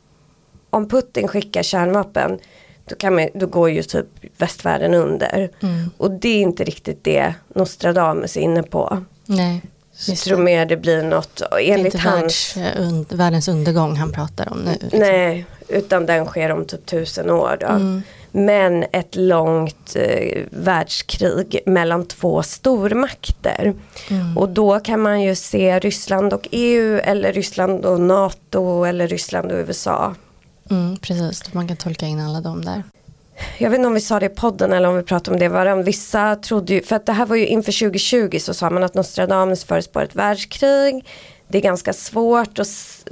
om 0.69 0.89
Putin 0.89 1.27
skickar 1.27 1.63
kärnvapen 1.63 2.39
då, 2.87 2.95
kan 2.95 3.15
man, 3.15 3.29
då 3.33 3.47
går 3.47 3.69
ju 3.69 3.83
typ 3.83 4.05
västvärlden 4.37 4.93
under. 4.93 5.49
Mm. 5.59 5.89
Och 5.97 6.11
det 6.11 6.29
är 6.29 6.41
inte 6.41 6.63
riktigt 6.63 7.03
det 7.03 7.33
Nostradamus 7.55 8.37
är 8.37 8.41
inne 8.41 8.63
på. 8.63 9.03
Nej. 9.25 9.61
Jag 10.07 10.17
tror 10.17 10.37
mer 10.37 10.65
det 10.65 10.77
blir 10.77 11.03
något 11.03 11.41
enligt 11.51 11.61
det 11.61 11.71
är 11.71 11.77
inte 11.77 11.97
hans... 11.97 12.57
Världs, 12.57 12.79
und, 12.79 13.13
världens 13.13 13.47
undergång 13.47 13.95
han 13.95 14.11
pratar 14.11 14.51
om 14.51 14.57
nu. 14.57 14.71
Liksom. 14.71 14.99
Nej, 14.99 15.45
utan 15.67 16.05
den 16.05 16.25
sker 16.25 16.51
om 16.51 16.65
typ 16.65 16.85
tusen 16.85 17.29
år 17.29 17.57
då. 17.59 17.67
Mm. 17.67 18.01
Men 18.31 18.85
ett 18.91 19.15
långt 19.15 19.95
eh, 19.95 20.41
världskrig 20.49 21.59
mellan 21.65 22.05
två 22.05 22.43
stormakter. 22.43 23.73
Mm. 24.09 24.37
Och 24.37 24.49
då 24.49 24.79
kan 24.79 25.01
man 25.01 25.21
ju 25.21 25.35
se 25.35 25.79
Ryssland 25.79 26.33
och 26.33 26.47
EU 26.51 26.99
eller 27.03 27.33
Ryssland 27.33 27.85
och 27.85 28.01
NATO 28.01 28.83
eller 28.83 29.07
Ryssland 29.07 29.51
och 29.51 29.57
USA 29.57 30.15
Mm, 30.69 30.97
precis, 30.97 31.53
man 31.53 31.67
kan 31.67 31.77
tolka 31.77 32.05
in 32.05 32.19
alla 32.19 32.41
dem 32.41 32.65
där. 32.65 32.83
Jag 33.57 33.69
vet 33.69 33.77
inte 33.77 33.87
om 33.87 33.93
vi 33.93 34.01
sa 34.01 34.19
det 34.19 34.25
i 34.25 34.29
podden 34.29 34.73
eller 34.73 34.89
om 34.89 34.95
vi 34.95 35.03
pratade 35.03 35.35
om 35.35 35.39
det 35.39 35.49
varann. 35.49 35.83
Vissa 35.83 36.35
trodde 36.35 36.73
ju, 36.73 36.81
för 36.81 36.95
att 36.95 37.05
det 37.05 37.13
här 37.13 37.25
var 37.25 37.35
ju 37.35 37.47
inför 37.47 37.79
2020 37.79 38.37
så 38.39 38.53
sa 38.53 38.69
man 38.69 38.83
att 38.83 38.93
Nostradamus 38.93 39.63
förespår 39.63 40.01
ett 40.01 40.15
världskrig. 40.15 41.05
Det 41.47 41.57
är 41.57 41.61
ganska 41.61 41.93
svårt 41.93 42.59
att 42.59 42.67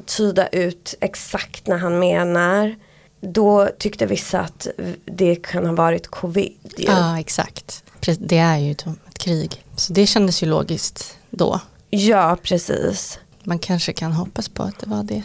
tyda 0.06 0.48
ut 0.48 0.96
exakt 1.00 1.68
när 1.68 1.78
han 1.78 2.00
menar. 2.00 2.76
Då 3.22 3.70
tyckte 3.78 4.06
vissa 4.06 4.40
att 4.40 4.68
det 5.06 5.36
kan 5.36 5.66
ha 5.66 5.74
varit 5.74 6.08
covid. 6.08 6.74
Ju. 6.78 6.86
Ja 6.86 7.20
exakt, 7.20 7.84
det 8.20 8.38
är 8.38 8.58
ju 8.58 8.72
ett 8.72 8.86
krig. 9.14 9.64
Så 9.76 9.94
det 9.94 10.08
kändes 10.08 10.44
ju 10.44 10.48
logiskt 10.48 11.18
då. 11.30 11.60
Ja 11.90 12.38
precis. 12.44 13.20
Man 13.46 13.60
kanske 13.60 13.94
kan 13.94 14.12
hoppas 14.12 14.50
på 14.50 14.64
att 14.64 14.80
det 14.80 14.90
var 14.90 15.04
det. 15.04 15.24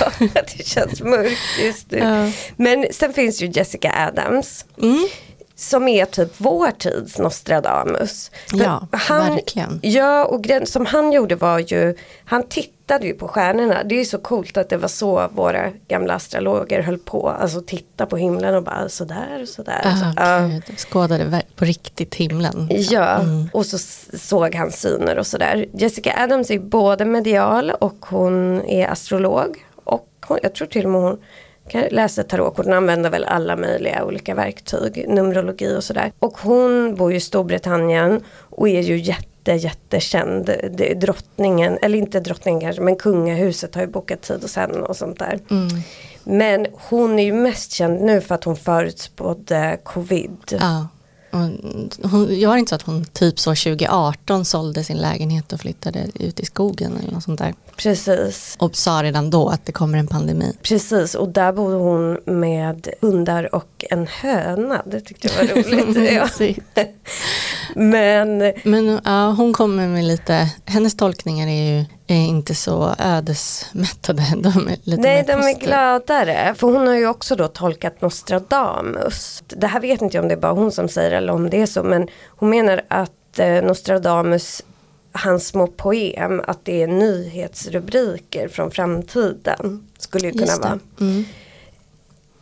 ja, 0.00 0.42
det 0.56 0.66
känns 0.66 1.00
mörkt 1.00 1.40
just 1.64 1.90
nu. 1.90 1.98
Ja. 1.98 2.30
Men 2.56 2.86
sen 2.90 3.12
finns 3.12 3.42
ju 3.42 3.50
Jessica 3.54 3.92
Adams. 4.06 4.64
Mm. 4.82 5.08
Som 5.60 5.88
är 5.88 6.04
typ 6.04 6.32
vår 6.36 6.70
tids 6.70 7.18
Nostradamus. 7.18 8.30
Ja, 8.52 8.88
han, 8.92 9.34
verkligen. 9.34 9.80
Ja, 9.82 10.24
och 10.24 10.44
gren, 10.44 10.66
som 10.66 10.86
han 10.86 11.12
gjorde 11.12 11.36
var 11.36 11.58
ju, 11.58 11.94
han 12.24 12.42
tittade 12.42 13.06
ju 13.06 13.14
på 13.14 13.28
stjärnorna. 13.28 13.82
Det 13.84 14.00
är 14.00 14.04
så 14.04 14.18
coolt 14.18 14.56
att 14.56 14.68
det 14.68 14.76
var 14.76 14.88
så 14.88 15.28
våra 15.32 15.70
gamla 15.88 16.14
astrologer 16.14 16.82
höll 16.82 16.98
på. 16.98 17.28
Alltså 17.28 17.60
titta 17.60 18.06
på 18.06 18.16
himlen 18.16 18.54
och 18.54 18.62
bara 18.62 18.88
sådär, 18.88 19.44
sådär. 19.46 19.80
Ah, 19.84 19.96
så, 19.96 20.44
uh. 20.44 20.76
Skådade 20.76 21.42
på 21.56 21.64
riktigt 21.64 22.14
himlen. 22.14 22.68
Ja, 22.70 23.20
mm. 23.20 23.48
och 23.52 23.66
så 23.66 23.78
såg 24.18 24.54
han 24.54 24.72
syner 24.72 25.18
och 25.18 25.26
sådär. 25.26 25.66
Jessica 25.72 26.14
Adams 26.18 26.50
är 26.50 26.58
både 26.58 27.04
medial 27.04 27.70
och 27.70 28.06
hon 28.08 28.62
är 28.64 28.88
astrolog. 28.88 29.64
Och 29.84 30.08
hon, 30.26 30.38
jag 30.42 30.54
tror 30.54 30.68
till 30.68 30.84
och 30.84 30.90
med 30.90 31.00
hon 31.00 31.18
kan 31.70 31.82
läsa 31.90 32.22
tarotkort, 32.22 32.64
hon 32.64 32.74
använder 32.74 33.10
väl 33.10 33.24
alla 33.24 33.56
möjliga 33.56 34.04
olika 34.04 34.34
verktyg, 34.34 35.04
numerologi 35.08 35.76
och 35.76 35.84
sådär. 35.84 36.12
Och 36.18 36.38
hon 36.38 36.94
bor 36.94 37.10
ju 37.10 37.16
i 37.16 37.20
Storbritannien 37.20 38.20
och 38.50 38.68
är 38.68 38.80
ju 38.80 38.96
jätte 38.96 39.30
jätte, 39.44 39.66
jättekänd. 39.66 40.50
Drottningen, 41.00 41.78
eller 41.82 41.98
inte 41.98 42.20
drottningen 42.20 42.60
kanske, 42.60 42.82
men 42.82 42.96
kungahuset 42.96 43.74
har 43.74 43.82
ju 43.82 43.88
bokat 43.88 44.22
tid 44.22 44.42
hos 44.42 44.56
henne 44.56 44.78
och 44.78 44.96
sånt 44.96 45.18
där. 45.18 45.38
Mm. 45.50 45.68
Men 46.24 46.66
hon 46.72 47.18
är 47.18 47.24
ju 47.24 47.32
mest 47.32 47.72
känd 47.72 48.00
nu 48.00 48.20
för 48.20 48.34
att 48.34 48.44
hon 48.44 48.56
förutspådde 48.56 49.78
covid. 49.84 50.58
Ja. 50.60 50.88
Hon, 52.02 52.40
jag 52.40 52.50
har 52.50 52.56
inte 52.56 52.68
så 52.68 52.74
att 52.74 52.82
hon 52.82 53.04
typ 53.04 53.38
så 53.38 53.50
2018 53.50 54.44
sålde 54.44 54.84
sin 54.84 54.96
lägenhet 54.96 55.52
och 55.52 55.60
flyttade 55.60 56.06
ut 56.14 56.40
i 56.40 56.44
skogen 56.44 56.96
eller 57.02 57.12
något 57.12 57.24
sånt 57.24 57.38
där. 57.38 57.54
Precis. 57.82 58.56
Och 58.58 58.76
sa 58.76 59.02
redan 59.02 59.30
då 59.30 59.48
att 59.48 59.66
det 59.66 59.72
kommer 59.72 59.98
en 59.98 60.06
pandemi. 60.06 60.56
Precis 60.62 61.14
och 61.14 61.28
där 61.28 61.52
bodde 61.52 61.76
hon 61.76 62.18
med 62.24 62.88
hundar 63.00 63.54
och 63.54 63.84
en 63.90 64.06
höna. 64.06 64.82
Det 64.86 65.00
tyckte 65.00 65.28
jag 65.28 65.46
var 65.46 65.54
roligt. 65.54 66.12
ja. 66.76 66.84
Men, 67.74 68.52
Men 68.64 69.00
ja, 69.04 69.30
hon 69.30 69.52
kommer 69.52 69.86
med 69.86 70.04
lite, 70.04 70.48
hennes 70.64 70.96
tolkningar 70.96 71.48
är 71.48 71.78
ju 71.78 71.84
är 72.06 72.26
inte 72.26 72.54
så 72.54 72.94
ödesmättade. 72.98 74.22
De 74.36 74.68
är 74.68 74.76
lite 74.82 75.02
Nej, 75.02 75.24
de 75.26 75.32
är 75.32 75.58
gladare. 75.60 76.54
För 76.56 76.66
hon 76.66 76.86
har 76.86 76.94
ju 76.94 77.06
också 77.06 77.36
då 77.36 77.48
tolkat 77.48 78.00
Nostradamus. 78.00 79.42
Det 79.46 79.66
här 79.66 79.80
vet 79.80 80.02
inte 80.02 80.16
jag 80.16 80.22
om 80.22 80.28
det 80.28 80.34
är 80.34 80.40
bara 80.40 80.52
hon 80.52 80.72
som 80.72 80.88
säger 80.88 81.10
eller 81.10 81.32
om 81.32 81.50
det 81.50 81.62
är 81.62 81.66
så. 81.66 81.82
Men 81.82 82.08
hon 82.28 82.50
menar 82.50 82.82
att 82.88 83.38
eh, 83.38 83.62
Nostradamus, 83.62 84.62
hans 85.12 85.48
små 85.48 85.66
poem, 85.66 86.42
att 86.46 86.64
det 86.64 86.82
är 86.82 86.86
nyhetsrubriker 86.86 88.48
från 88.48 88.70
framtiden. 88.70 89.88
Skulle 89.98 90.26
ju 90.26 90.32
kunna 90.32 90.56
vara. 90.56 90.78
Mm. 91.00 91.24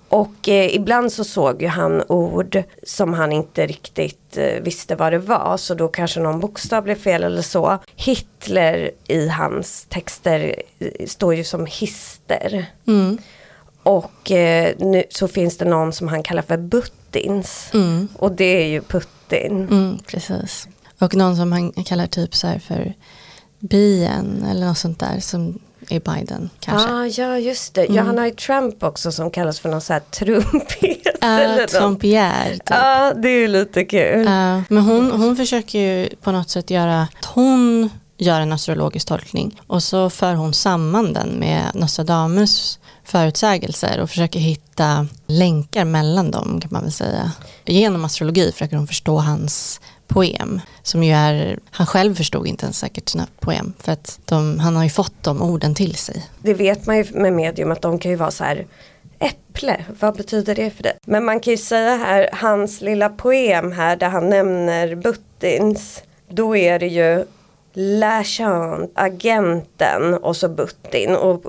Och 0.09 0.49
eh, 0.49 0.75
ibland 0.75 1.13
så 1.13 1.25
såg 1.25 1.63
ju 1.63 1.69
han 1.69 2.03
ord 2.09 2.63
som 2.83 3.15
han 3.15 3.33
inte 3.33 3.67
riktigt 3.67 4.37
eh, 4.37 4.63
visste 4.63 4.97
vad 4.97 5.13
det 5.13 5.19
var. 5.19 5.57
Så 5.57 5.75
då 5.75 5.89
kanske 5.89 6.21
någon 6.21 6.41
bokstav 6.41 6.83
blev 6.83 6.95
fel 6.95 7.25
eller 7.25 7.43
så. 7.43 7.79
Hitler 7.97 8.91
i 9.09 9.29
hans 9.29 9.87
texter 9.89 10.63
eh, 10.79 11.07
står 11.07 11.35
ju 11.35 11.45
som 11.45 11.67
hister. 11.67 12.67
Mm. 12.87 13.19
Och 13.83 14.31
eh, 14.31 14.75
nu 14.79 15.05
så 15.11 15.29
finns 15.29 15.57
det 15.57 15.65
någon 15.65 15.93
som 15.93 16.09
han 16.09 16.23
kallar 16.23 16.43
för 16.43 16.57
Buttins. 16.57 17.71
Mm. 17.75 18.09
Och 18.17 18.33
det 18.33 18.63
är 18.63 18.67
ju 18.67 18.81
Putin. 18.81 19.69
Mm, 19.71 19.99
precis. 20.07 20.69
Och 20.99 21.15
någon 21.15 21.37
som 21.37 21.53
han 21.53 21.73
kallar 21.73 22.07
typ 22.07 22.35
så 22.35 22.47
här 22.47 22.59
för 22.59 22.95
bien 23.59 24.47
eller 24.51 24.67
något 24.67 24.79
sånt 24.79 25.01
där. 25.01 25.21
Som 25.21 25.59
i 25.89 25.99
Biden 26.01 26.51
kanske. 26.61 26.91
Ah, 26.91 27.07
ja 27.07 27.39
just 27.39 27.75
det, 27.75 27.85
mm. 27.85 27.97
ja, 27.97 28.03
han 28.03 28.19
har 28.19 28.27
ju 28.27 28.31
Trump 28.31 28.83
också 28.83 29.13
som 29.13 29.31
kallas 29.31 29.61
för 29.61 29.69
någon 29.69 29.81
sån 29.81 29.95
här 29.95 30.01
trumpet. 30.01 30.99
Uh, 31.25 31.67
Trumpier. 31.67 32.53
Typ. 32.53 32.63
Ja, 32.71 33.13
uh, 33.15 33.21
det 33.21 33.29
är 33.29 33.41
ju 33.41 33.49
lite 33.49 33.85
kul. 33.85 34.21
Uh, 34.21 34.61
men 34.69 34.79
hon, 34.79 35.11
hon 35.11 35.37
försöker 35.37 35.79
ju 35.79 36.09
på 36.23 36.33
något 36.33 36.51
sätt 36.51 36.71
göra 36.71 37.09
hon 37.27 37.91
gör 38.19 38.41
en 38.41 38.53
astrologisk 38.53 39.09
tolkning 39.09 39.61
och 39.67 39.83
så 39.83 40.11
för 40.11 40.35
hon 40.35 40.55
samman 40.55 41.13
den 41.13 41.29
med 41.29 41.71
Nostradamus 41.75 42.79
förutsägelser 43.05 44.01
och 44.01 44.11
försöker 44.11 44.39
hitta 44.39 45.07
länkar 45.27 45.85
mellan 45.85 46.31
dem 46.31 46.61
kan 46.61 46.69
man 46.73 46.83
väl 46.83 46.93
säga. 46.93 47.33
Genom 47.65 48.05
astrologi 48.05 48.53
försöker 48.53 48.77
hon 48.77 48.87
förstå 48.87 49.19
hans 49.19 49.81
poem. 50.09 50.61
Som 50.83 51.03
ju 51.03 51.13
är, 51.13 51.59
han 51.71 51.87
själv 51.87 52.15
förstod 52.15 52.47
inte 52.47 52.65
ens 52.65 52.79
säkert 52.79 53.09
sina 53.09 53.27
poem. 53.41 53.73
För 53.79 53.93
att 53.93 54.19
de, 54.25 54.59
han 54.59 54.77
har 54.77 54.85
ju 54.85 54.91
fått 54.91 55.23
de 55.23 55.43
orden 55.43 55.75
till 55.75 55.95
sig. 55.95 56.27
Det 56.43 56.55
vet 56.55 56.87
man 56.87 56.97
ju 56.97 57.05
med 57.13 57.33
medium 57.33 57.71
att 57.71 57.83
de 57.83 57.99
kan 57.99 58.11
ju 58.11 58.17
vara 58.17 58.31
så 58.31 58.45
här 58.45 58.67
äpple, 59.19 59.85
vad 60.01 60.17
betyder 60.17 60.55
det 60.55 60.71
för 60.71 60.83
dig? 60.83 60.99
Men 61.07 61.25
man 61.25 61.41
kan 61.41 61.51
ju 61.51 61.57
säga 61.57 61.97
här, 61.97 62.29
hans 62.33 62.81
lilla 62.81 63.09
poem 63.09 63.73
här 63.73 63.97
där 63.97 64.09
han 64.09 64.29
nämner 64.29 64.95
Buttins. 64.95 66.03
Då 66.29 66.57
är 66.57 66.79
det 66.79 66.87
ju 66.87 67.25
Lachant, 67.73 68.91
agenten 68.95 70.15
och 70.15 70.37
så 70.37 70.49
Buttin. 70.49 71.17
Och 71.17 71.43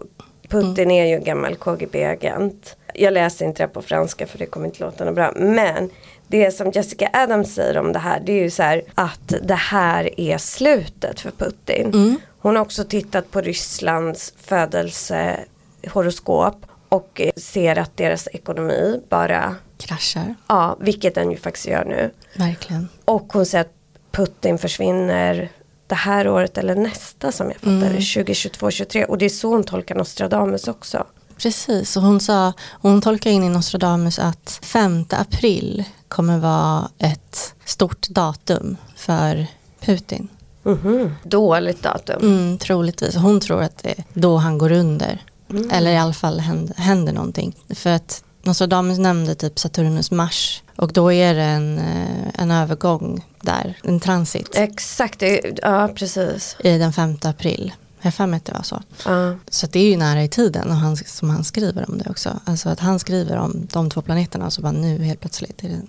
Putin 0.50 0.84
mm. 0.84 0.92
är 0.92 1.06
ju 1.06 1.14
en 1.16 1.24
gammal 1.24 1.56
KGB-agent. 1.56 2.76
Jag 2.94 3.14
läser 3.14 3.46
inte 3.46 3.64
det 3.64 3.68
på 3.68 3.82
franska 3.82 4.28
för 4.28 4.38
det 4.38 4.46
kommer 4.46 4.66
inte 4.66 4.84
låta 4.84 5.06
något 5.06 5.16
bra. 5.16 5.32
Men 5.36 5.90
det 6.28 6.52
som 6.52 6.72
Jessica 6.72 7.10
Adams 7.14 7.54
säger 7.54 7.78
om 7.78 7.94
det 7.94 8.00
här 8.00 8.22
det 8.26 8.32
är 8.32 8.44
ju 8.44 8.50
så 8.50 8.64
här 8.64 8.82
att 8.96 9.34
det 9.42 9.56
här 9.56 10.20
är 10.20 10.38
slutet 10.38 11.20
för 11.20 11.32
Putin. 11.32 11.86
Mm. 11.86 12.18
Hon 12.40 12.56
har 12.56 12.64
också 12.64 12.84
tittat 12.84 13.32
på 13.32 13.42
Rysslands 13.42 14.34
födelsehoroskop 14.38 16.66
och 16.90 17.22
ser 17.36 17.80
att 17.80 17.98
deras 17.98 18.28
ekonomi 18.28 19.02
bara 19.10 19.56
kraschar. 19.78 20.36
Ja, 20.48 20.78
vilket 20.80 21.16
den 21.16 21.32
ju 21.32 21.38
faktiskt 21.38 21.68
gör 21.68 21.86
nu. 21.86 22.12
Verkligen. 22.36 22.90
Och 23.06 23.34
hon 23.34 23.46
säger 23.46 23.66
att 23.66 23.74
Putin 24.12 24.58
försvinner 24.58 25.50
det 25.88 25.96
här 25.96 26.28
året 26.28 26.58
eller 26.58 26.76
nästa 26.76 27.32
som 27.32 27.48
jag 27.48 27.56
fattar 27.56 27.72
mm. 27.72 27.94
det, 27.94 28.00
2022-2023 28.00 29.06
och 29.06 29.18
det 29.18 29.26
är 29.26 29.30
så 29.30 29.50
hon 29.50 29.64
tolkar 29.64 29.96
Nostradamus 29.96 30.68
också. 30.68 31.06
Precis, 31.42 31.98
och 31.98 32.04
hon 32.04 32.20
sa, 32.20 32.54
hon 32.72 33.02
tolkar 33.02 33.30
in 33.30 33.44
i 33.44 33.50
Nostradamus 33.50 34.20
att 34.20 34.60
5 34.64 35.06
april 35.10 35.84
kommer 36.08 36.38
vara 36.38 36.90
ett 36.98 37.54
stort 37.66 38.10
datum 38.10 38.78
för 38.96 39.48
Putin. 39.80 40.28
Mm 40.66 40.78
-hmm. 40.78 41.12
Dåligt 41.24 41.84
datum. 41.84 42.22
Mm, 42.22 42.58
troligtvis. 42.58 43.16
Hon 43.16 43.40
tror 43.40 43.64
att 43.64 43.84
det 43.84 43.90
är 43.90 44.04
då 44.14 44.38
han 44.38 44.58
går 44.58 44.72
under. 44.72 45.24
Mm. 45.50 45.72
Eller 45.72 45.92
i 45.92 45.98
alla 45.98 46.14
fall 46.14 46.40
händer, 46.40 46.76
händer 46.78 47.14
någonting. 47.14 47.56
För 47.70 47.90
att 47.90 48.24
Nostradamus 48.44 48.98
nämnde 48.98 49.36
typ 49.36 49.60
Saturnus 49.60 50.12
Mars. 50.12 50.64
Och 50.76 50.94
då 50.94 51.12
är 51.12 51.36
det 51.36 51.44
en, 51.44 51.78
eh, 51.78 52.42
en 52.42 52.52
övergång 52.52 53.26
där, 53.42 53.78
en 53.84 54.00
transit. 54.00 54.50
Exakt, 54.56 55.24
ja 55.56 55.90
precis. 55.96 56.56
I 56.60 56.78
den 56.78 56.94
5 56.94 57.18
april. 57.22 57.74
Jag 58.02 58.30
mig 58.30 58.38
att 58.38 58.46
det 58.46 58.54
var 58.54 58.64
så. 58.64 58.82
Uh. 59.10 59.36
Så 59.50 59.68
det 59.68 59.80
är 59.80 59.90
ju 59.90 59.98
nära 59.98 60.24
i 60.24 60.30
tiden 60.30 60.70
och 60.70 60.76
han, 60.76 60.98
som 60.98 61.30
han 61.30 61.44
skriver 61.44 61.90
om 61.90 61.98
det 61.98 62.10
också. 62.10 62.40
Alltså 62.46 62.70
att 62.70 62.80
han 62.80 63.00
skriver 63.00 63.38
om 63.38 63.68
de 63.74 63.90
två 63.90 64.02
planeterna 64.02 64.46
och 64.46 64.54
så 64.54 64.62
bara 64.62 64.72
nu 64.72 65.04
helt 65.04 65.20
plötsligt 65.20 65.64
är 65.64 65.70
det 65.70 65.82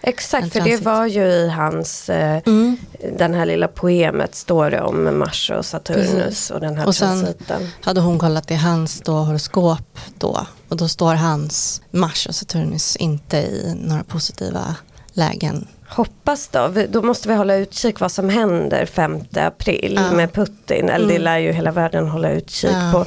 Exakt, 0.00 0.52
för 0.52 0.60
det 0.60 0.76
var 0.76 1.06
ju 1.06 1.22
i 1.22 1.48
hans, 1.48 2.08
eh, 2.08 2.42
mm. 2.46 2.76
den 3.18 3.34
här 3.34 3.46
lilla 3.46 3.68
poemet 3.68 4.34
står 4.34 4.70
det 4.70 4.80
om 4.80 5.18
Mars 5.18 5.50
och 5.50 5.66
Saturnus 5.66 6.10
Precis. 6.10 6.50
och 6.50 6.60
den 6.60 6.76
här 6.76 6.86
Och 6.86 6.94
sen 6.94 7.08
transiten. 7.08 7.68
hade 7.80 8.00
hon 8.00 8.18
kollat 8.18 8.50
i 8.50 8.54
hans 8.54 9.00
då 9.00 9.12
horoskop 9.12 9.98
då 10.18 10.46
och 10.68 10.76
då 10.76 10.88
står 10.88 11.14
hans 11.14 11.82
Mars 11.90 12.26
och 12.26 12.34
Saturnus 12.34 12.96
inte 12.96 13.36
i 13.36 13.74
några 13.80 14.04
positiva 14.04 14.76
lägen. 15.12 15.66
Hoppas 15.88 16.48
då, 16.48 16.70
då 16.88 17.02
måste 17.02 17.28
vi 17.28 17.34
hålla 17.34 17.56
utkik 17.56 18.00
vad 18.00 18.12
som 18.12 18.28
händer 18.28 18.86
5 18.86 19.20
april 19.34 19.94
ja. 19.96 20.16
med 20.16 20.32
Putin, 20.32 20.88
eller 20.88 21.04
mm. 21.04 21.08
det 21.08 21.18
lär 21.18 21.38
ju 21.38 21.52
hela 21.52 21.70
världen 21.70 22.08
hålla 22.08 22.30
utkik 22.30 22.70
ja. 22.70 22.90
på. 22.92 23.06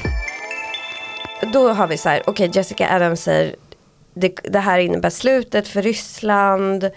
Då 1.52 1.68
har 1.68 1.86
vi 1.86 1.96
så 1.96 2.08
här, 2.08 2.22
okej 2.26 2.48
okay, 2.48 2.60
Jessica 2.60 2.94
Adams 2.94 3.22
säger 3.22 3.54
det, 4.14 4.34
det 4.42 4.58
här 4.58 4.78
innebär 4.78 5.10
slutet 5.10 5.68
för 5.68 5.82
Ryssland. 5.82 6.90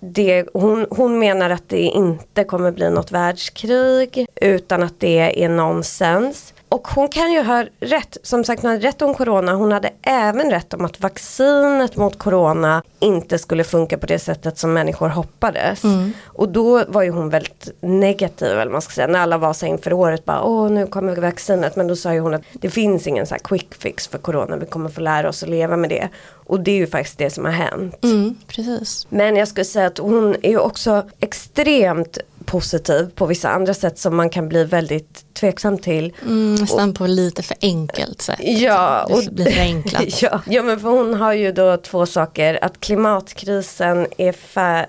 Det, 0.00 0.46
hon, 0.54 0.86
hon 0.90 1.18
menar 1.18 1.50
att 1.50 1.68
det 1.68 1.82
inte 1.82 2.44
kommer 2.44 2.70
bli 2.70 2.90
något 2.90 3.12
världskrig 3.12 4.26
utan 4.40 4.82
att 4.82 5.00
det 5.00 5.44
är 5.44 5.48
nonsens. 5.48 6.51
Och 6.72 6.88
hon 6.88 7.08
kan 7.08 7.32
ju 7.32 7.42
ha 7.42 7.64
rätt, 7.80 8.16
som 8.22 8.44
sagt 8.44 8.62
hon 8.62 8.70
hade 8.70 8.88
rätt 8.88 9.02
om 9.02 9.14
corona, 9.14 9.52
hon 9.54 9.72
hade 9.72 9.90
även 10.02 10.50
rätt 10.50 10.74
om 10.74 10.84
att 10.84 11.00
vaccinet 11.00 11.96
mot 11.96 12.18
corona 12.18 12.82
inte 13.00 13.38
skulle 13.38 13.64
funka 13.64 13.98
på 13.98 14.06
det 14.06 14.18
sättet 14.18 14.58
som 14.58 14.72
människor 14.72 15.08
hoppades. 15.08 15.84
Mm. 15.84 16.12
Och 16.24 16.48
då 16.48 16.84
var 16.88 17.02
ju 17.02 17.10
hon 17.10 17.28
väldigt 17.28 17.68
negativ, 17.80 18.58
eller 18.58 18.72
man 18.72 18.82
ska 18.82 18.92
säga, 18.92 19.06
när 19.06 19.18
alla 19.18 19.38
var 19.38 19.52
så 19.52 19.66
inför 19.66 19.92
året, 19.92 20.24
bara 20.24 20.42
åh 20.42 20.70
nu 20.70 20.86
kommer 20.86 21.16
vaccinet, 21.16 21.76
men 21.76 21.88
då 21.88 21.96
sa 21.96 22.14
ju 22.14 22.20
hon 22.20 22.34
att 22.34 22.42
det 22.52 22.70
finns 22.70 23.06
ingen 23.06 23.26
så 23.26 23.34
quick 23.34 23.74
fix 23.74 24.08
för 24.08 24.18
corona, 24.18 24.56
vi 24.56 24.66
kommer 24.66 24.88
få 24.88 25.00
lära 25.00 25.28
oss 25.28 25.42
att 25.42 25.48
leva 25.48 25.76
med 25.76 25.90
det. 25.90 26.08
Och 26.46 26.60
det 26.60 26.70
är 26.70 26.76
ju 26.76 26.86
faktiskt 26.86 27.18
det 27.18 27.30
som 27.30 27.44
har 27.44 27.52
hänt. 27.52 28.04
Mm, 28.04 28.34
precis. 28.46 29.06
Men 29.08 29.36
jag 29.36 29.48
skulle 29.48 29.64
säga 29.64 29.86
att 29.86 29.98
hon 29.98 30.36
är 30.42 30.50
ju 30.50 30.58
också 30.58 31.02
extremt 31.20 32.18
positiv 32.42 33.10
på 33.14 33.26
vissa 33.26 33.50
andra 33.50 33.74
sätt 33.74 33.98
som 33.98 34.16
man 34.16 34.30
kan 34.30 34.48
bli 34.48 34.64
väldigt 34.64 35.34
tveksam 35.34 35.78
till. 35.78 36.12
Mm, 36.22 36.54
nästan 36.54 36.94
på 36.94 37.06
lite 37.06 37.42
för 37.42 37.56
enkelt 37.62 38.22
sätt. 38.22 38.40
Ja, 38.40 39.04
och, 39.04 39.24
det 39.24 39.30
blir 39.30 39.44
förenklat. 39.44 40.02
ja, 40.22 40.42
ja, 40.46 40.62
men 40.62 40.80
för 40.80 40.88
hon 40.88 41.14
har 41.14 41.32
ju 41.32 41.52
då 41.52 41.76
två 41.76 42.06
saker. 42.06 42.64
Att 42.64 42.80
klimatkrisen 42.80 44.06
är, 44.18 44.34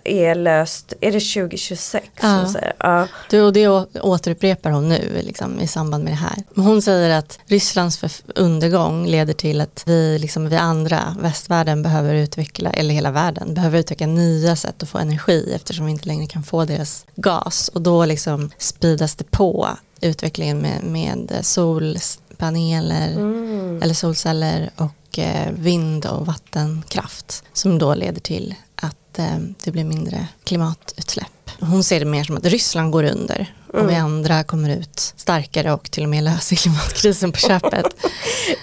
är 0.03 0.35
löst, 0.35 0.93
är 1.01 1.11
det 1.11 1.19
2026? 1.19 2.07
Ja. 2.21 2.47
ja. 2.77 3.07
Du, 3.29 3.41
och 3.41 3.53
det 3.53 3.67
återupprepar 4.01 4.71
hon 4.71 4.89
nu 4.89 5.21
liksom, 5.23 5.59
i 5.59 5.67
samband 5.67 6.03
med 6.03 6.13
det 6.13 6.17
här. 6.17 6.35
Hon 6.55 6.81
säger 6.81 7.17
att 7.17 7.39
Rysslands 7.45 8.23
undergång 8.35 9.07
leder 9.07 9.33
till 9.33 9.61
att 9.61 9.83
vi, 9.85 10.19
liksom, 10.19 10.49
vi 10.49 10.55
andra, 10.55 11.15
västvärlden 11.19 11.83
behöver 11.83 12.13
utveckla, 12.13 12.69
eller 12.69 12.93
hela 12.93 13.11
världen, 13.11 13.53
behöver 13.53 13.79
utveckla 13.79 14.07
nya 14.07 14.55
sätt 14.55 14.83
att 14.83 14.89
få 14.89 14.97
energi 14.97 15.53
eftersom 15.55 15.85
vi 15.85 15.91
inte 15.91 16.07
längre 16.07 16.27
kan 16.27 16.43
få 16.43 16.65
deras 16.65 17.05
gas. 17.15 17.42
Och 17.73 17.81
då 17.81 18.05
liksom 18.05 18.51
speedas 18.57 19.15
det 19.15 19.31
på 19.31 19.69
utvecklingen 20.01 20.57
med, 20.57 20.83
med 20.83 21.39
solpaneler 21.41 23.11
mm. 23.11 23.81
eller 23.81 23.93
solceller 23.93 24.69
och 24.75 25.19
eh, 25.19 25.51
vind 25.51 26.05
och 26.05 26.25
vattenkraft 26.25 27.43
som 27.53 27.79
då 27.79 27.95
leder 27.95 28.21
till 28.21 28.55
att 29.13 29.19
eh, 29.19 29.37
det 29.63 29.71
blir 29.71 29.83
mindre 29.83 30.27
klimatutsläpp. 30.43 31.27
Hon 31.59 31.83
ser 31.83 31.99
det 31.99 32.05
mer 32.05 32.23
som 32.23 32.37
att 32.37 32.45
Ryssland 32.45 32.91
går 32.91 33.03
under 33.03 33.53
och 33.67 33.79
mm. 33.79 33.87
vi 33.87 33.95
andra 33.95 34.43
kommer 34.43 34.69
ut 34.69 35.13
starkare 35.17 35.73
och 35.73 35.91
till 35.91 36.03
och 36.03 36.09
med 36.09 36.23
löser 36.23 36.55
klimatkrisen 36.55 37.31
på 37.31 37.37
köpet. 37.37 37.85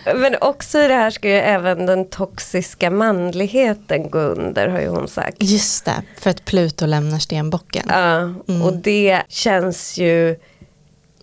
Men 0.16 0.36
också 0.40 0.78
i 0.78 0.88
det 0.88 0.94
här 0.94 1.10
ska 1.10 1.28
ju 1.28 1.34
även 1.34 1.86
den 1.86 2.08
toxiska 2.08 2.90
manligheten 2.90 4.10
gå 4.10 4.18
under 4.18 4.68
har 4.68 4.80
ju 4.80 4.88
hon 4.88 5.08
sagt. 5.08 5.36
Just 5.40 5.84
det, 5.84 6.02
för 6.18 6.30
att 6.30 6.44
Pluto 6.44 6.86
lämnar 6.86 7.18
stenbocken. 7.18 7.86
Ja, 7.88 8.16
mm. 8.48 8.62
och 8.62 8.76
det 8.76 9.22
känns 9.28 9.98
ju 9.98 10.36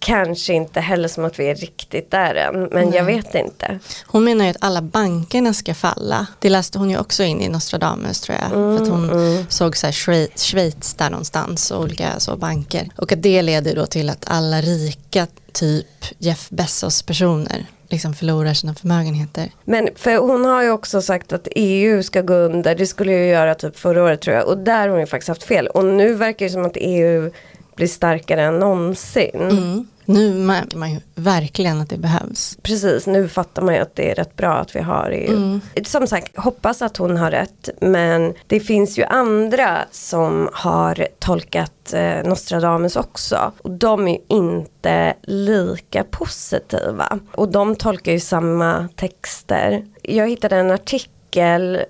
kanske 0.07 0.53
inte 0.53 0.79
heller 0.79 1.07
som 1.07 1.25
att 1.25 1.39
vi 1.39 1.49
är 1.49 1.55
riktigt 1.55 2.11
där 2.11 2.35
än, 2.35 2.69
men 2.71 2.89
Nej. 2.89 2.97
jag 2.97 3.05
vet 3.05 3.35
inte. 3.35 3.79
Hon 4.05 4.23
menar 4.23 4.45
ju 4.45 4.51
att 4.51 4.57
alla 4.59 4.81
bankerna 4.81 5.53
ska 5.53 5.73
falla. 5.73 6.27
Det 6.39 6.49
läste 6.49 6.79
hon 6.79 6.89
ju 6.89 6.97
också 6.97 7.23
in 7.23 7.41
i 7.41 7.49
Nostradamus 7.49 8.21
tror 8.21 8.37
jag. 8.41 8.51
Mm, 8.51 8.77
för 8.77 8.83
att 8.83 8.89
hon 8.89 9.09
mm. 9.09 9.45
såg 9.49 9.77
så 9.77 9.87
här 9.87 9.93
Schweiz, 9.93 10.43
Schweiz 10.43 10.93
där 10.93 11.09
någonstans, 11.09 11.71
och 11.71 11.81
olika 11.81 12.19
så 12.19 12.35
banker. 12.35 12.89
Och 12.95 13.11
att 13.11 13.23
det 13.23 13.41
leder 13.41 13.75
då 13.75 13.85
till 13.85 14.09
att 14.09 14.25
alla 14.27 14.61
rika, 14.61 15.27
typ 15.51 15.87
Jeff 16.17 16.49
Bezos 16.49 17.01
personer, 17.01 17.65
liksom 17.89 18.13
förlorar 18.13 18.53
sina 18.53 18.73
förmögenheter. 18.73 19.51
Men 19.65 19.89
för 19.95 20.17
hon 20.17 20.45
har 20.45 20.63
ju 20.63 20.71
också 20.71 21.01
sagt 21.01 21.33
att 21.33 21.47
EU 21.55 22.03
ska 22.03 22.21
gå 22.21 22.33
under, 22.33 22.75
det 22.75 22.87
skulle 22.87 23.11
ju 23.11 23.27
göra 23.27 23.55
typ 23.55 23.77
förra 23.77 24.03
året 24.03 24.21
tror 24.21 24.35
jag. 24.35 24.47
Och 24.47 24.57
där 24.57 24.81
har 24.81 24.89
hon 24.89 24.99
ju 24.99 25.05
faktiskt 25.05 25.29
haft 25.29 25.43
fel. 25.43 25.67
Och 25.67 25.85
nu 25.85 26.13
verkar 26.13 26.45
det 26.45 26.51
som 26.51 26.65
att 26.65 26.77
EU 26.79 27.31
blir 27.77 27.87
starkare 27.87 28.43
än 28.43 28.59
någonsin. 28.59 29.41
Mm. 29.41 29.87
Nu 30.05 30.33
märker 30.33 30.77
man 30.77 30.91
ju 30.91 30.99
verkligen 31.15 31.81
att 31.81 31.89
det 31.89 31.97
behövs. 31.97 32.57
Precis, 32.61 33.07
nu 33.07 33.27
fattar 33.27 33.61
man 33.61 33.73
ju 33.73 33.81
att 33.81 33.95
det 33.95 34.11
är 34.11 34.15
rätt 34.15 34.35
bra 34.35 34.53
att 34.53 34.75
vi 34.75 34.79
har 34.79 35.09
EU. 35.09 35.35
Mm. 35.37 35.61
Som 35.85 36.07
sagt, 36.07 36.37
hoppas 36.37 36.81
att 36.81 36.97
hon 36.97 37.17
har 37.17 37.31
rätt. 37.31 37.69
Men 37.81 38.33
det 38.47 38.59
finns 38.59 38.99
ju 38.99 39.03
andra 39.03 39.79
som 39.91 40.49
har 40.53 41.07
tolkat 41.19 41.93
eh, 41.93 42.23
Nostradamus 42.23 42.95
också. 42.95 43.51
Och 43.61 43.71
de 43.71 44.07
är 44.07 44.11
ju 44.11 44.19
inte 44.27 45.13
lika 45.21 46.03
positiva. 46.03 47.19
Och 47.31 47.49
de 47.49 47.75
tolkar 47.75 48.11
ju 48.11 48.19
samma 48.19 48.87
texter. 48.95 49.85
Jag 50.01 50.29
hittade 50.29 50.55
en 50.55 50.71
artikel 50.71 51.81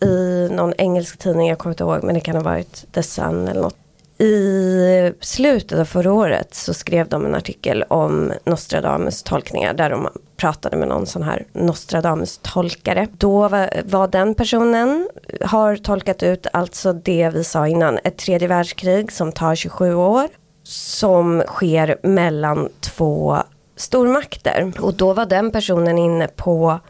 i 0.00 0.48
någon 0.52 0.72
engelsk 0.78 1.18
tidning, 1.18 1.48
jag 1.48 1.58
kommer 1.58 1.72
inte 1.72 1.84
ihåg 1.84 2.04
men 2.04 2.14
det 2.14 2.20
kan 2.20 2.36
ha 2.36 2.42
varit 2.42 2.92
The 2.92 3.02
Sun 3.02 3.48
eller 3.48 3.62
något 3.62 3.76
i 4.18 5.12
slutet 5.20 5.78
av 5.78 5.84
förra 5.84 6.12
året 6.12 6.54
så 6.54 6.74
skrev 6.74 7.08
de 7.08 7.26
en 7.26 7.34
artikel 7.34 7.82
om 7.82 8.32
Nostradamus 8.44 9.22
tolkningar 9.22 9.74
där 9.74 9.90
de 9.90 10.08
pratade 10.36 10.76
med 10.76 10.88
någon 10.88 11.06
sån 11.06 11.22
här 11.22 11.44
Nostradamus 11.52 12.40
tolkare. 12.42 13.08
Då 13.18 13.48
var, 13.48 13.82
var, 13.84 14.08
den 14.08 14.34
personen 14.34 15.08
har 15.40 15.76
tolkat 15.76 16.22
ut 16.22 16.46
alltså 16.52 16.92
det 16.92 17.30
vi 17.34 17.44
sa 17.44 17.68
innan, 17.68 17.98
ett 18.04 18.18
tredje 18.18 18.48
världskrig 18.48 19.12
som 19.12 19.32
tar 19.32 19.54
27 19.54 19.94
år 19.94 20.28
som 20.62 21.42
sker 21.46 21.96
mellan 22.02 22.68
två 22.80 23.36
stormakter. 23.76 24.72
Och 24.80 24.94
då 24.94 25.12
var 25.12 25.26
den 25.26 25.50
personen 25.50 25.98
inne 25.98 26.28
på 26.28 26.80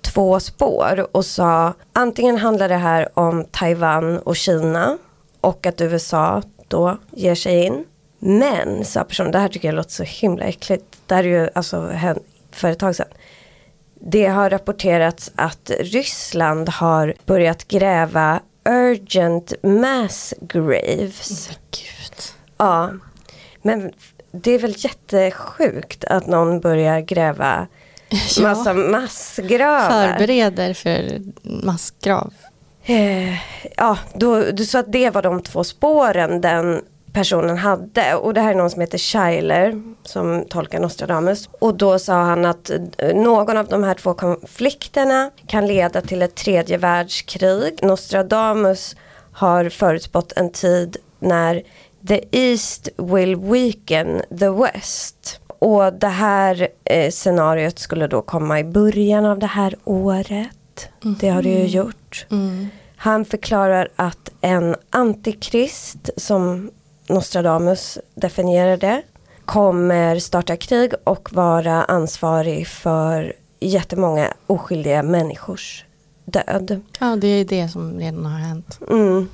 två 0.00 0.40
spår 0.40 1.06
och 1.12 1.24
sa 1.24 1.72
antingen 1.92 2.38
handlar 2.38 2.68
det 2.68 2.76
här 2.76 3.08
om 3.14 3.44
Taiwan 3.44 4.18
och 4.18 4.36
Kina 4.36 4.98
och 5.40 5.66
att 5.66 5.80
USA 5.80 6.42
då 6.68 6.98
ger 7.12 7.34
sig 7.34 7.64
in. 7.64 7.84
Men, 8.18 8.84
sa 8.84 9.04
personen, 9.04 9.32
det 9.32 9.38
här 9.38 9.48
tycker 9.48 9.68
jag 9.68 9.74
låter 9.74 9.90
så 9.90 10.02
himla 10.02 10.44
äckligt. 10.44 10.84
Det 11.06 11.14
här 11.14 11.24
är 11.24 11.28
ju 11.28 11.50
alltså 11.54 11.92
för 12.50 12.70
ett 12.70 12.78
tag 12.78 12.96
sedan. 12.96 13.06
Det 13.94 14.26
har 14.26 14.50
rapporterats 14.50 15.32
att 15.34 15.70
Ryssland 15.80 16.68
har 16.68 17.14
börjat 17.26 17.68
gräva 17.68 18.40
urgent 18.64 19.52
mass 19.62 20.34
graves. 20.40 21.48
Oh, 21.50 21.54
Gud. 21.70 22.22
Ja, 22.56 22.90
men 23.62 23.92
det 24.32 24.50
är 24.50 24.58
väl 24.58 24.74
jättesjukt 24.76 26.04
att 26.04 26.26
någon 26.26 26.60
börjar 26.60 27.00
gräva 27.00 27.66
massa 28.42 28.70
ja. 28.70 28.74
massgravar. 28.74 30.08
Förbereder 30.08 30.74
för 30.74 31.20
massgrav. 31.42 32.34
Eh, 32.88 33.34
ja, 33.76 33.98
då, 34.14 34.56
sa 34.56 34.78
att 34.78 34.92
det 34.92 35.10
var 35.10 35.22
de 35.22 35.42
två 35.42 35.64
spåren 35.64 36.40
den 36.40 36.82
personen 37.12 37.58
hade. 37.58 38.14
Och 38.14 38.34
det 38.34 38.40
här 38.40 38.50
är 38.50 38.54
någon 38.54 38.70
som 38.70 38.80
heter 38.80 38.98
Schuyler 38.98 39.82
som 40.04 40.44
tolkar 40.48 40.80
Nostradamus. 40.80 41.48
Och 41.58 41.74
då 41.74 41.98
sa 41.98 42.14
han 42.14 42.44
att 42.44 42.70
eh, 42.70 43.16
någon 43.16 43.56
av 43.56 43.66
de 43.66 43.84
här 43.84 43.94
två 43.94 44.14
konflikterna 44.14 45.30
kan 45.46 45.66
leda 45.66 46.00
till 46.00 46.22
ett 46.22 46.34
tredje 46.34 46.78
världskrig. 46.78 47.78
Nostradamus 47.82 48.96
har 49.32 49.68
förutspått 49.68 50.32
en 50.32 50.50
tid 50.50 50.96
när 51.18 51.62
the 52.08 52.20
East 52.30 52.88
will 52.96 53.36
weaken 53.36 54.22
the 54.38 54.48
West. 54.48 55.40
Och 55.58 55.92
det 55.92 56.08
här 56.08 56.68
eh, 56.84 57.10
scenariot 57.10 57.78
skulle 57.78 58.06
då 58.06 58.22
komma 58.22 58.60
i 58.60 58.64
början 58.64 59.24
av 59.24 59.38
det 59.38 59.46
här 59.46 59.74
året. 59.84 60.88
Mm. 61.04 61.16
Det 61.20 61.28
har 61.28 61.42
det 61.42 61.48
ju 61.48 61.66
gjort. 61.66 61.97
Mm. 62.30 62.68
Han 62.96 63.24
förklarar 63.24 63.88
att 63.96 64.30
en 64.40 64.76
antikrist 64.90 66.10
som 66.16 66.70
Nostradamus 67.08 67.98
definierade 68.14 69.02
kommer 69.44 70.18
starta 70.18 70.56
krig 70.56 70.92
och 71.04 71.32
vara 71.32 71.84
ansvarig 71.84 72.68
för 72.68 73.32
jättemånga 73.60 74.32
oskyldiga 74.46 75.02
människors 75.02 75.84
död. 76.24 76.80
Ja, 77.00 77.16
det 77.16 77.26
är 77.26 77.44
det 77.44 77.68
som 77.68 77.98
redan 77.98 78.26
har 78.26 78.38
hänt. 78.38 78.78
Mm. 78.90 79.28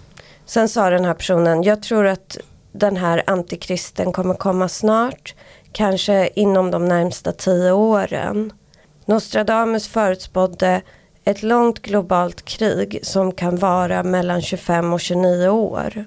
Sen 0.46 0.68
sa 0.68 0.90
den 0.90 1.04
här 1.04 1.14
personen, 1.14 1.62
jag 1.62 1.82
tror 1.82 2.06
att 2.06 2.38
den 2.72 2.96
här 2.96 3.22
antikristen 3.26 4.12
kommer 4.12 4.34
komma 4.34 4.68
snart, 4.68 5.34
kanske 5.72 6.28
inom 6.34 6.70
de 6.70 6.84
närmsta 6.84 7.32
tio 7.32 7.72
åren. 7.72 8.52
Nostradamus 9.04 9.88
förutspådde 9.88 10.82
ett 11.24 11.42
långt 11.42 11.82
globalt 11.82 12.44
krig 12.44 13.00
som 13.02 13.32
kan 13.32 13.56
vara 13.56 14.02
mellan 14.02 14.42
25 14.42 14.92
och 14.92 15.00
29 15.00 15.48
år. 15.48 16.04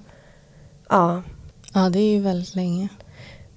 Ja. 0.89 1.21
Ja, 1.73 1.89
det 1.89 1.99
är 1.99 2.12
ju 2.12 2.21
väldigt 2.21 2.56
länge. 2.56 2.88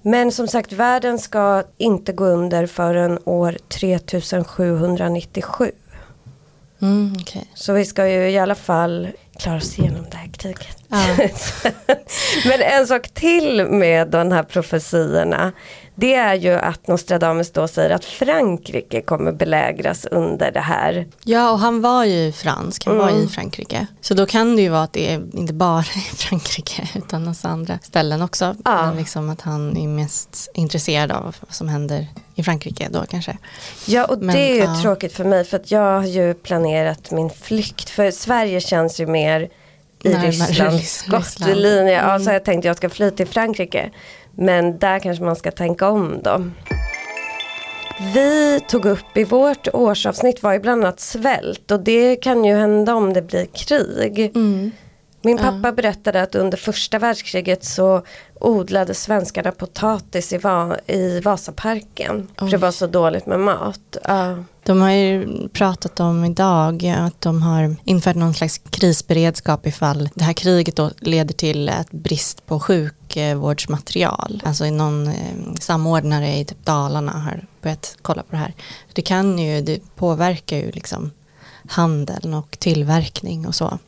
Men 0.01 0.31
som 0.31 0.47
sagt, 0.47 0.73
världen 0.73 1.19
ska 1.19 1.63
inte 1.77 2.13
gå 2.13 2.25
under 2.25 2.65
förrän 2.65 3.19
år 3.25 3.57
3797. 3.67 5.71
Mm, 6.81 7.13
okay. 7.21 7.43
Så 7.53 7.73
vi 7.73 7.85
ska 7.85 8.07
ju 8.07 8.29
i 8.29 8.37
alla 8.37 8.55
fall 8.55 9.07
klara 9.41 9.57
oss 9.57 9.79
igenom 9.79 10.05
det 10.11 10.17
här 10.17 10.27
kriget. 10.27 10.77
Ja. 10.87 11.17
Men 12.45 12.61
en 12.61 12.87
sak 12.87 13.09
till 13.13 13.65
med 13.65 14.07
de 14.07 14.31
här 14.31 14.43
profetiorna 14.43 15.51
det 15.95 16.13
är 16.13 16.35
ju 16.35 16.53
att 16.53 16.87
Nostradamus 16.87 17.51
då 17.51 17.67
säger 17.67 17.89
att 17.89 18.05
Frankrike 18.05 19.01
kommer 19.01 19.31
belägras 19.31 20.05
under 20.05 20.51
det 20.51 20.59
här. 20.59 21.07
Ja 21.23 21.51
och 21.51 21.59
han 21.59 21.81
var 21.81 22.05
ju 22.05 22.31
fransk, 22.31 22.85
han 22.85 22.95
mm. 22.95 23.07
var 23.07 23.23
i 23.23 23.27
Frankrike. 23.27 23.87
Så 24.01 24.13
då 24.13 24.25
kan 24.25 24.55
det 24.55 24.61
ju 24.61 24.69
vara 24.69 24.83
att 24.83 24.93
det 24.93 25.13
är 25.13 25.21
inte 25.33 25.53
bara 25.53 25.81
i 25.95 26.15
Frankrike 26.15 26.89
utan 26.95 27.27
hos 27.27 27.45
andra 27.45 27.79
ställen 27.83 28.21
också. 28.21 28.55
Ja. 28.65 28.85
Men 28.85 28.97
liksom 28.97 29.29
att 29.29 29.41
han 29.41 29.77
är 29.77 29.87
mest 29.87 30.51
intresserad 30.53 31.11
av 31.11 31.35
vad 31.39 31.53
som 31.53 31.67
händer 31.69 32.07
i 32.41 32.43
Frankrike 32.43 32.87
då 32.89 33.05
kanske. 33.09 33.37
Ja 33.85 34.05
och 34.05 34.19
Men, 34.19 34.35
det 34.35 34.41
är 34.41 34.55
ju 34.55 34.61
ja. 34.61 34.81
tråkigt 34.81 35.13
för 35.13 35.23
mig 35.23 35.45
för 35.45 35.57
att 35.57 35.71
jag 35.71 35.99
har 35.99 36.07
ju 36.07 36.33
planerat 36.33 37.11
min 37.11 37.29
flykt. 37.29 37.89
För 37.89 38.11
Sverige 38.11 38.61
känns 38.61 38.99
ju 38.99 39.05
mer 39.05 39.49
i 40.03 40.13
Rysslands 40.13 40.93
skottlinje. 41.05 41.99
Mm. 41.99 42.09
Ja, 42.09 42.19
så 42.19 42.31
jag 42.31 42.45
tänkte 42.45 42.67
jag 42.67 42.77
ska 42.77 42.89
fly 42.89 43.11
till 43.11 43.27
Frankrike. 43.27 43.91
Men 44.35 44.79
där 44.79 44.99
kanske 44.99 45.23
man 45.23 45.35
ska 45.35 45.51
tänka 45.51 45.89
om 45.89 46.21
då. 46.23 46.43
Vi 48.13 48.59
tog 48.67 48.85
upp 48.85 49.17
i 49.17 49.23
vårt 49.23 49.67
årsavsnitt 49.73 50.43
var 50.43 50.53
ju 50.53 50.59
bland 50.59 50.83
annat 50.83 50.99
svält 50.99 51.71
och 51.71 51.79
det 51.79 52.15
kan 52.15 52.45
ju 52.45 52.55
hända 52.55 52.95
om 52.95 53.13
det 53.13 53.21
blir 53.21 53.45
krig. 53.45 54.31
Mm. 54.35 54.71
Min 55.21 55.37
pappa 55.37 55.69
uh. 55.69 55.75
berättade 55.75 56.21
att 56.21 56.35
under 56.35 56.57
första 56.57 56.99
världskriget 56.99 57.63
så 57.63 58.01
odlade 58.39 58.93
svenskarna 58.93 59.51
potatis 59.51 60.33
i, 60.33 60.37
Va 60.37 60.77
i 60.87 61.19
Vasaparken. 61.19 62.27
För 62.37 62.47
det 62.47 62.57
var 62.57 62.71
så 62.71 62.87
dåligt 62.87 63.25
med 63.25 63.39
mat. 63.39 63.97
Uh. 64.09 64.41
De 64.63 64.81
har 64.81 64.91
ju 64.91 65.27
pratat 65.49 65.99
om 65.99 66.25
idag 66.25 66.85
att 66.85 67.21
de 67.21 67.41
har 67.41 67.75
infört 67.83 68.15
någon 68.15 68.33
slags 68.33 68.61
krisberedskap 68.69 69.67
ifall 69.67 70.09
det 70.13 70.23
här 70.23 70.33
kriget 70.33 70.75
då 70.75 70.91
leder 70.99 71.33
till 71.33 71.69
ett 71.69 71.91
brist 71.91 72.45
på 72.45 72.59
sjukvårdsmaterial. 72.59 74.41
Alltså 74.45 74.65
någon 74.65 75.07
eh, 75.07 75.13
samordnare 75.59 76.37
i 76.37 76.45
typ 76.45 76.65
Dalarna 76.65 77.11
har 77.11 77.45
börjat 77.61 77.97
kolla 78.01 78.23
på 78.23 78.31
det 78.31 78.37
här. 78.37 78.53
Det 78.93 79.01
kan 79.01 79.39
ju, 79.39 79.61
det 79.61 79.95
påverkar 79.95 80.57
ju 80.57 80.71
liksom 80.71 81.11
handeln 81.71 82.33
och 82.33 82.59
tillverkning 82.59 83.47
och 83.47 83.55
så. 83.55 83.79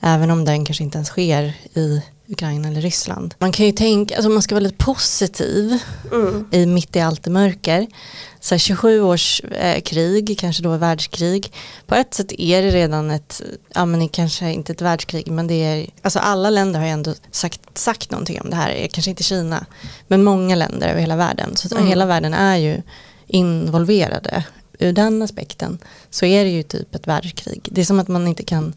Även 0.00 0.30
om 0.30 0.44
den 0.44 0.64
kanske 0.64 0.84
inte 0.84 0.98
ens 0.98 1.08
sker 1.08 1.54
i 1.74 2.02
Ukraina 2.28 2.68
eller 2.68 2.80
Ryssland. 2.80 3.34
Man 3.38 3.52
kan 3.52 3.66
ju 3.66 3.72
tänka, 3.72 4.16
alltså 4.16 4.30
man 4.30 4.42
ska 4.42 4.54
vara 4.54 4.62
lite 4.62 4.84
positiv 4.84 5.78
mm. 6.12 6.48
i 6.50 6.66
mitt 6.66 6.96
i 6.96 7.00
allt 7.00 7.22
det 7.22 7.30
mörker. 7.30 7.86
Så 8.40 8.58
27 8.58 9.00
års 9.00 9.40
eh, 9.40 9.80
krig, 9.80 10.38
kanske 10.38 10.62
då 10.62 10.76
världskrig. 10.76 11.52
På 11.86 11.94
ett 11.94 12.14
sätt 12.14 12.32
är 12.38 12.62
det 12.62 12.70
redan 12.70 13.10
ett, 13.10 13.42
ja 13.74 13.84
men 13.84 14.08
kanske 14.08 14.52
inte 14.52 14.72
ett 14.72 14.82
världskrig 14.82 15.30
men 15.30 15.46
det 15.46 15.54
är, 15.54 15.86
alltså 16.02 16.18
alla 16.18 16.50
länder 16.50 16.80
har 16.80 16.86
ju 16.86 16.92
ändå 16.92 17.14
sagt, 17.30 17.78
sagt 17.78 18.10
någonting 18.10 18.40
om 18.40 18.50
det 18.50 18.56
här, 18.56 18.88
kanske 18.92 19.10
inte 19.10 19.22
Kina, 19.22 19.66
men 20.08 20.24
många 20.24 20.54
länder 20.54 20.88
över 20.88 21.00
hela 21.00 21.16
världen. 21.16 21.56
Så 21.56 21.76
mm. 21.76 21.88
hela 21.88 22.06
världen 22.06 22.34
är 22.34 22.56
ju 22.56 22.82
involverade. 23.26 24.44
Ur 24.80 24.92
den 24.92 25.22
aspekten 25.22 25.78
så 26.10 26.26
är 26.26 26.44
det 26.44 26.50
ju 26.50 26.62
typ 26.62 26.94
ett 26.94 27.06
världskrig. 27.06 27.68
Det 27.72 27.80
är 27.80 27.84
som 27.84 28.00
att 28.00 28.08
man 28.08 28.26
inte 28.26 28.42
kan 28.42 28.74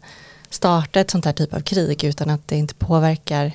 starta 0.50 1.00
ett 1.00 1.10
sånt 1.10 1.24
här 1.24 1.32
typ 1.32 1.54
av 1.54 1.60
krig 1.60 2.04
utan 2.04 2.30
att 2.30 2.48
det 2.48 2.56
inte 2.56 2.74
påverkar 2.74 3.52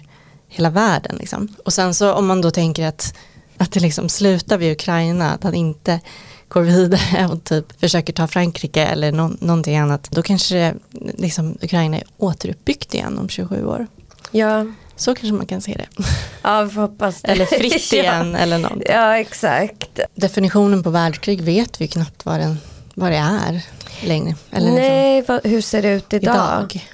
hela 0.47 0.69
världen. 0.69 1.15
Liksom. 1.15 1.55
Och 1.65 1.73
sen 1.73 1.93
så 1.93 2.13
om 2.13 2.27
man 2.27 2.41
då 2.41 2.51
tänker 2.51 2.85
att, 2.85 3.15
att 3.57 3.71
det 3.71 3.79
liksom 3.79 4.09
slutar 4.09 4.57
vid 4.57 4.71
Ukraina, 4.71 5.31
att 5.31 5.43
han 5.43 5.55
inte 5.55 5.99
går 6.47 6.61
vidare 6.61 7.27
och 7.31 7.43
typ 7.43 7.79
försöker 7.79 8.13
ta 8.13 8.27
Frankrike 8.27 8.85
eller 8.85 9.11
no 9.11 9.31
någonting 9.39 9.77
annat, 9.77 10.11
då 10.11 10.21
kanske 10.21 10.75
liksom 11.17 11.57
Ukraina 11.61 11.97
är 11.97 12.03
återuppbyggt 12.17 12.93
igen 12.93 13.17
om 13.17 13.29
27 13.29 13.65
år. 13.65 13.87
Ja. 14.31 14.65
Så 14.99 15.15
kanske 15.15 15.33
man 15.33 15.45
kan 15.45 15.61
se 15.61 15.73
det. 15.73 16.03
Ja, 16.41 16.63
vi 16.63 16.69
får 16.69 16.81
hoppas 16.81 17.21
det. 17.21 17.27
Eller 17.31 17.45
fritt 17.45 17.93
igen 17.93 18.31
ja. 18.31 18.39
eller 18.39 18.57
något. 18.57 18.83
Ja, 18.85 19.17
exakt. 19.17 19.99
Definitionen 20.15 20.83
på 20.83 20.89
världskrig 20.89 21.41
vet 21.41 21.81
vi 21.81 21.87
knappt 21.87 22.25
vad, 22.25 22.39
den, 22.39 22.57
vad 22.93 23.11
det 23.11 23.17
är 23.17 23.61
längre. 24.03 24.35
Eller 24.51 24.71
Nej, 24.71 25.17
liksom, 25.17 25.39
vad, 25.43 25.51
hur 25.51 25.61
ser 25.61 25.81
det 25.81 25.89
ut 25.89 26.13
idag? 26.13 26.35
idag? 26.35 26.85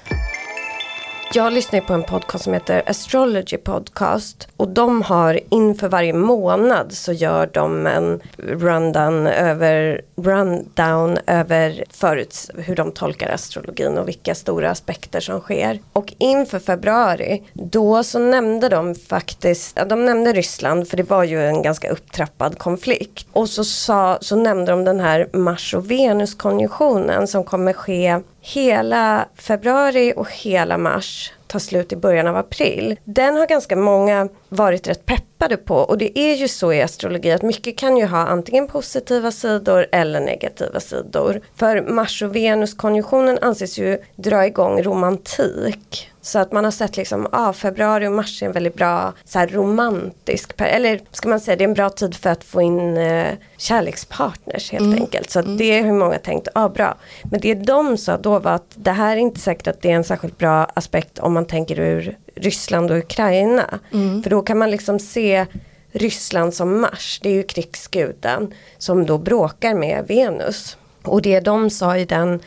Jag 1.33 1.53
lyssnar 1.53 1.81
på 1.81 1.93
en 1.93 2.03
podcast 2.03 2.43
som 2.43 2.53
heter 2.53 2.83
Astrology 2.85 3.57
Podcast. 3.57 4.47
Och 4.57 4.67
de 4.67 5.01
har 5.01 5.39
inför 5.49 5.87
varje 5.87 6.13
månad 6.13 6.91
så 6.93 7.11
gör 7.13 7.49
de 7.53 7.87
en 7.87 8.21
rundown 8.37 9.27
över, 9.27 10.01
rundown 10.15 11.17
över 11.27 11.83
förut, 11.89 12.49
hur 12.55 12.75
de 12.75 12.91
tolkar 12.91 13.29
astrologin 13.29 13.97
och 13.97 14.07
vilka 14.07 14.35
stora 14.35 14.71
aspekter 14.71 15.19
som 15.19 15.39
sker. 15.39 15.79
Och 15.93 16.13
inför 16.17 16.59
februari, 16.59 17.43
då 17.53 18.03
så 18.03 18.19
nämnde 18.19 18.69
de 18.69 18.95
faktiskt, 18.95 19.79
de 19.89 20.05
nämnde 20.05 20.33
Ryssland 20.33 20.87
för 20.87 20.97
det 20.97 21.09
var 21.09 21.23
ju 21.23 21.47
en 21.47 21.61
ganska 21.61 21.89
upptrappad 21.89 22.57
konflikt. 22.57 23.27
Och 23.31 23.49
så, 23.49 23.63
sa, 23.63 24.17
så 24.21 24.35
nämnde 24.35 24.71
de 24.71 24.83
den 24.83 24.99
här 24.99 25.29
Mars 25.33 25.73
och 25.73 25.91
Venus 25.91 26.35
konjunktionen 26.35 27.27
som 27.27 27.43
kommer 27.43 27.73
ske 27.73 28.19
hela 28.45 29.25
februari 29.35 30.13
och 30.15 30.31
hela 30.31 30.77
mars 30.77 31.33
tar 31.47 31.59
slut 31.59 31.93
i 31.93 31.95
början 31.95 32.27
av 32.27 32.35
april. 32.35 32.99
Den 33.03 33.35
har 33.35 33.47
ganska 33.47 33.75
många 33.75 34.29
varit 34.49 34.87
rätt 34.87 35.05
peppade 35.05 35.57
på 35.57 35.75
och 35.75 35.97
det 35.97 36.19
är 36.19 36.35
ju 36.35 36.47
så 36.47 36.73
i 36.73 36.81
astrologi 36.81 37.31
att 37.31 37.41
mycket 37.41 37.77
kan 37.77 37.97
ju 37.97 38.05
ha 38.05 38.17
antingen 38.17 38.67
positiva 38.67 39.31
sidor 39.31 39.87
eller 39.91 40.19
negativa 40.19 40.79
sidor. 40.79 41.41
För 41.55 41.81
Mars 41.81 42.21
och 42.21 42.35
Venus 42.35 42.73
konjunktionen 42.73 43.37
anses 43.41 43.77
ju 43.77 43.97
dra 44.15 44.45
igång 44.45 44.83
romantik 44.83 46.11
så 46.25 46.39
att 46.39 46.51
man 46.51 46.63
har 46.63 46.71
sett 46.71 46.97
liksom, 46.97 47.27
ah, 47.31 47.53
februari 47.53 48.07
och 48.07 48.11
mars 48.11 48.41
är 48.41 48.45
en 48.45 48.51
väldigt 48.51 48.75
bra 48.75 49.13
så 49.25 49.39
här, 49.39 49.47
romantisk, 49.47 50.51
eller 50.57 51.01
ska 51.11 51.29
man 51.29 51.39
säga 51.39 51.57
det 51.57 51.63
är 51.63 51.67
en 51.67 51.73
bra 51.73 51.89
tid 51.89 52.15
för 52.15 52.29
att 52.29 52.43
få 52.43 52.61
in 52.61 52.97
eh, 52.97 53.33
kärlekspartners 53.57 54.71
helt 54.71 54.85
mm. 54.85 55.01
enkelt. 55.01 55.29
Så 55.29 55.39
mm. 55.39 55.57
det 55.57 55.81
har 55.81 55.91
många 55.91 56.17
tänkt, 56.17 56.47
ah, 56.53 56.69
bra. 56.69 56.97
Men 57.23 57.39
det 57.39 57.53
de 57.53 57.97
sa 57.97 58.17
då 58.17 58.39
var 58.39 58.51
att 58.51 58.71
det 58.75 58.91
här 58.91 59.15
är 59.15 59.19
inte 59.19 59.39
säkert 59.39 59.67
att 59.67 59.81
det 59.81 59.91
är 59.91 59.95
en 59.95 60.03
särskilt 60.03 60.37
bra 60.37 60.67
aspekt 60.73 61.19
om 61.19 61.33
man 61.33 61.45
tänker 61.45 61.79
ur 61.79 62.17
Ryssland 62.35 62.91
och 62.91 62.97
Ukraina. 62.97 63.79
Mm. 63.93 64.23
För 64.23 64.29
då 64.29 64.41
kan 64.41 64.57
man 64.57 64.71
liksom 64.71 64.99
se 64.99 65.45
Ryssland 65.91 66.53
som 66.53 66.81
Mars, 66.81 67.19
det 67.23 67.29
är 67.29 67.33
ju 67.33 67.43
krigsguden 67.43 68.53
som 68.77 69.05
då 69.05 69.17
bråkar 69.17 69.73
med 69.73 70.05
Venus. 70.07 70.77
Och 71.03 71.21
det 71.21 71.39
de 71.39 71.69
sa 71.69 71.97
i 71.97 72.05
den 72.05 72.39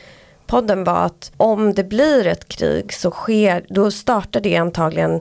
podden 0.46 0.84
var 0.84 1.04
att 1.04 1.32
om 1.36 1.74
det 1.74 1.84
blir 1.84 2.26
ett 2.26 2.48
krig 2.48 2.92
så 2.92 3.10
sker, 3.10 3.66
då 3.68 3.90
startar 3.90 4.40
det 4.40 4.56
antagligen 4.56 5.20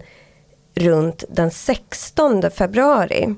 runt 0.76 1.24
den 1.30 1.52
16 1.52 2.52
februari. 2.52 3.36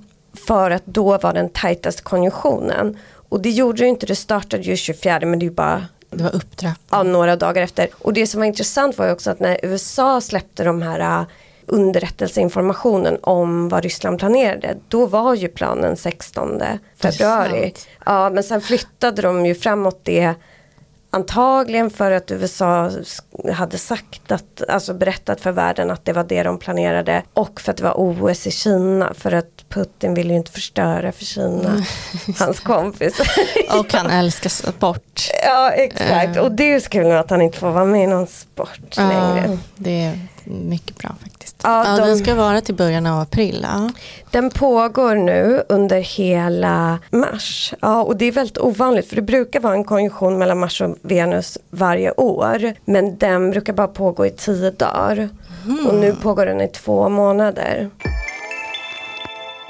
För 0.48 0.72
att 0.72 0.86
då 0.86 1.18
var 1.18 1.34
den 1.34 1.50
tajtaste 1.50 2.04
konjunktionen. 2.04 2.98
Och 3.30 3.42
det 3.42 3.50
gjorde 3.50 3.84
det 3.84 3.88
inte, 3.88 4.06
det 4.06 4.16
startade 4.16 4.64
ju 4.64 4.76
24 4.76 5.20
men 5.20 5.40
det 5.40 5.44
är 5.44 5.50
ju 5.50 5.56
bara 5.56 5.86
det 6.10 6.24
var 6.24 6.36
upptrappat. 6.36 6.88
Ja, 6.90 7.04
några 7.04 7.36
dagar 7.36 7.62
efter. 7.62 7.90
Och 7.98 8.14
det 8.14 8.28
som 8.28 8.40
var 8.40 8.46
intressant 8.46 8.98
var 8.98 9.06
ju 9.06 9.12
också 9.12 9.32
att 9.32 9.40
när 9.40 9.60
USA 9.64 10.22
släppte 10.22 10.64
de 10.64 10.82
här 10.82 11.22
äh, 11.22 11.28
underrättelseinformationen 11.66 13.18
om 13.22 13.70
vad 13.70 13.84
Ryssland 13.84 14.20
planerade. 14.20 14.78
Då 14.88 15.06
var 15.06 15.36
ju 15.36 15.48
planen 15.48 15.98
16 15.98 16.62
februari. 16.96 17.74
Ja 18.06 18.30
men 18.30 18.44
sen 18.44 18.62
flyttade 18.62 19.22
de 19.22 19.46
ju 19.46 19.56
framåt 19.56 20.00
det 20.04 20.34
Antagligen 21.12 21.90
för 21.90 22.12
att 22.12 22.32
USA 22.32 22.92
hade 23.54 23.78
sagt 23.78 24.32
att, 24.32 24.64
alltså 24.70 24.94
berättat 24.94 25.42
för 25.42 25.52
världen 25.52 25.92
att 25.92 26.06
det 26.06 26.14
var 26.14 26.24
det 26.24 26.44
de 26.44 26.60
planerade 26.60 27.24
och 27.34 27.62
för 27.62 27.72
att 27.72 27.78
det 27.78 27.84
var 27.84 27.94
OS 27.96 28.48
i 28.48 28.52
Kina 28.52 29.14
för 29.14 29.32
att 29.32 29.70
Putin 29.70 30.14
vill 30.14 30.30
ju 30.30 30.36
inte 30.36 30.52
förstöra 30.52 31.12
för 31.12 31.26
Kina, 31.26 31.70
mm. 31.70 31.84
hans 32.40 32.60
kompis. 32.60 33.20
och 33.80 33.94
han 33.94 34.12
älskar 34.12 34.50
sport. 34.50 35.30
Ja 35.44 35.72
exakt 35.72 36.38
uh. 36.38 36.44
och 36.44 36.52
det 36.52 36.74
är 36.74 36.80
så 36.80 36.90
kul 36.90 37.12
att 37.12 37.30
han 37.30 37.42
inte 37.42 37.58
får 37.58 37.72
vara 37.72 37.86
med 37.86 38.04
i 38.04 38.08
någon 38.08 38.28
sport 38.28 38.98
uh, 39.00 39.08
längre. 39.08 39.58
Det 39.76 40.04
är 40.04 40.20
mycket 40.50 40.98
bra 40.98 41.16
faktiskt. 41.24 41.56
Ja, 41.64 41.86
ja 41.86 41.98
de, 41.98 42.08
den 42.08 42.18
ska 42.18 42.36
vara 42.36 42.62
till 42.62 42.76
början 42.76 43.06
av 43.06 43.20
april. 43.20 43.60
Ja. 43.64 43.90
Den 44.32 44.50
pågår 44.50 45.16
nu 45.16 45.64
under 45.70 46.00
hela 46.00 47.00
mars. 47.10 47.74
Ja, 47.80 48.04
och 48.04 48.18
det 48.18 48.26
är 48.26 48.32
väldigt 48.32 48.58
ovanligt 48.58 49.10
för 49.10 49.16
det 49.16 49.22
brukar 49.22 49.60
vara 49.60 49.74
en 49.74 49.84
konjunktion 49.84 50.38
mellan 50.38 50.60
Mars 50.60 50.82
och 50.82 50.96
Venus 51.02 51.58
varje 51.70 52.12
år. 52.12 52.74
Men 52.86 53.18
den 53.18 53.52
brukar 53.52 53.74
bara 53.74 53.88
pågå 53.88 54.26
i 54.26 54.30
tio 54.30 54.72
dagar. 54.72 55.30
Mm. 55.66 55.88
Och 55.88 55.96
nu 55.96 56.16
pågår 56.22 56.46
den 56.46 56.62
i 56.62 56.68
två 56.68 57.10
månader. 57.10 57.90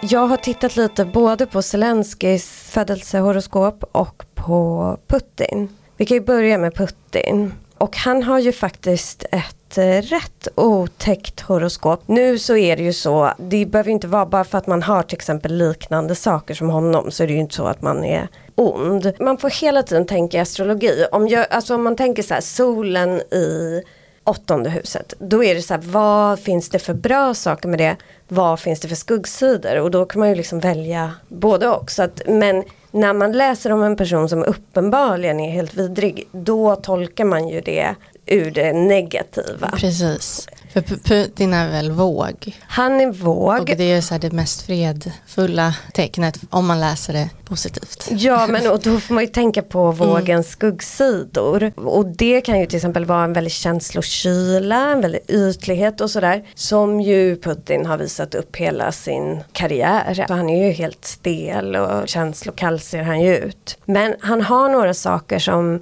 Jag 0.01 0.27
har 0.27 0.37
tittat 0.37 0.75
lite 0.75 1.05
både 1.05 1.45
på 1.45 1.61
Zelenskis 1.61 2.69
födelsehoroskop 2.71 3.83
och 3.91 4.23
på 4.35 4.97
Putin. 5.07 5.75
Vi 5.97 6.05
kan 6.05 6.17
ju 6.17 6.21
börja 6.21 6.57
med 6.57 6.75
Putin. 6.75 7.53
Och 7.77 7.97
han 7.97 8.23
har 8.23 8.39
ju 8.39 8.51
faktiskt 8.51 9.25
ett 9.31 9.58
ett 9.77 10.12
rätt 10.12 10.47
otäckt 10.55 11.39
horoskop. 11.39 12.03
Nu 12.05 12.39
så 12.39 12.58
är 12.58 12.77
det 12.77 12.84
ju 12.84 12.93
så, 12.93 13.34
det 13.38 13.65
behöver 13.65 13.91
inte 13.91 14.08
vara 14.08 14.25
bara 14.25 14.43
för 14.43 14.58
att 14.58 14.67
man 14.67 14.84
har 14.84 15.03
till 15.03 15.15
exempel 15.15 15.53
liknande 15.53 16.15
saker 16.15 16.53
som 16.53 16.69
honom 16.69 17.12
så 17.12 17.23
är 17.23 17.27
det 17.27 17.34
ju 17.34 17.39
inte 17.39 17.55
så 17.55 17.65
att 17.65 17.82
man 17.82 18.03
är 18.03 18.27
ond. 18.55 19.12
Man 19.19 19.38
får 19.38 19.49
hela 19.49 19.84
tiden 19.84 20.05
tänka 20.05 20.38
i 20.38 20.39
astrologi. 20.39 21.05
Om, 21.12 21.27
jag, 21.27 21.45
alltså 21.49 21.75
om 21.75 21.84
man 21.84 21.95
tänker 21.95 22.23
så 22.23 22.34
här, 22.34 22.41
solen 22.41 23.10
i 23.19 23.84
åttonde 24.23 24.69
huset. 24.69 25.13
Då 25.19 25.43
är 25.43 25.55
det 25.55 25.62
så 25.62 25.73
här, 25.73 25.82
vad 25.82 26.39
finns 26.39 26.69
det 26.69 26.79
för 26.79 26.93
bra 26.93 27.34
saker 27.34 27.69
med 27.69 27.79
det? 27.79 27.95
Vad 28.27 28.60
finns 28.60 28.79
det 28.79 28.88
för 28.88 28.95
skuggsidor? 28.95 29.79
Och 29.79 29.91
då 29.91 30.05
kan 30.05 30.19
man 30.19 30.29
ju 30.29 30.36
liksom 30.36 30.60
välja 30.60 31.12
både 31.27 31.67
och. 31.67 31.91
Så 31.91 32.03
att, 32.03 32.21
men 32.27 32.63
när 32.91 33.13
man 33.13 33.32
läser 33.32 33.71
om 33.71 33.84
en 33.84 33.95
person 33.95 34.29
som 34.29 34.43
uppenbarligen 34.43 35.39
är 35.39 35.51
helt 35.51 35.73
vidrig, 35.73 36.27
då 36.32 36.75
tolkar 36.75 37.25
man 37.25 37.47
ju 37.47 37.62
det 37.62 37.95
ur 38.31 38.51
det 38.51 38.73
negativa. 38.73 39.71
Precis. 39.77 40.47
För 40.73 40.81
Putin 40.81 41.53
är 41.53 41.71
väl 41.71 41.91
våg? 41.91 42.57
Han 42.61 43.01
är 43.01 43.11
våg. 43.11 43.59
Och 43.59 43.65
det 43.65 43.91
är 43.91 44.01
så 44.01 44.17
det 44.17 44.31
mest 44.31 44.61
fredfulla 44.61 45.75
tecknet 45.93 46.39
om 46.49 46.67
man 46.67 46.79
läser 46.79 47.13
det 47.13 47.29
positivt. 47.45 48.07
Ja 48.09 48.47
men 48.47 48.71
och 48.71 48.79
då 48.79 48.99
får 48.99 49.13
man 49.13 49.23
ju 49.23 49.29
tänka 49.29 49.61
på 49.61 49.85
mm. 49.85 49.97
vågens 49.97 50.27
mm. 50.29 50.43
skuggsidor. 50.43 51.71
Och 51.75 52.05
det 52.05 52.41
kan 52.41 52.59
ju 52.59 52.65
till 52.65 52.75
exempel 52.75 53.05
vara 53.05 53.23
en 53.23 53.33
väldigt 53.33 53.53
känslokyla, 53.53 54.91
en 54.91 55.01
väldigt 55.01 55.29
ytlighet 55.29 56.01
och 56.01 56.11
sådär. 56.11 56.43
Som 56.55 57.01
ju 57.01 57.35
Putin 57.35 57.85
har 57.85 57.97
visat 57.97 58.35
upp 58.35 58.55
hela 58.55 58.91
sin 58.91 59.39
karriär. 59.51 60.25
Så 60.27 60.33
han 60.33 60.49
är 60.49 60.67
ju 60.67 60.71
helt 60.71 61.05
stel 61.05 61.75
och 61.75 62.07
känslokall 62.07 62.79
ser 62.79 63.03
han 63.03 63.21
ju 63.21 63.37
ut. 63.37 63.77
Men 63.85 64.15
han 64.19 64.41
har 64.41 64.69
några 64.69 64.93
saker 64.93 65.39
som 65.39 65.81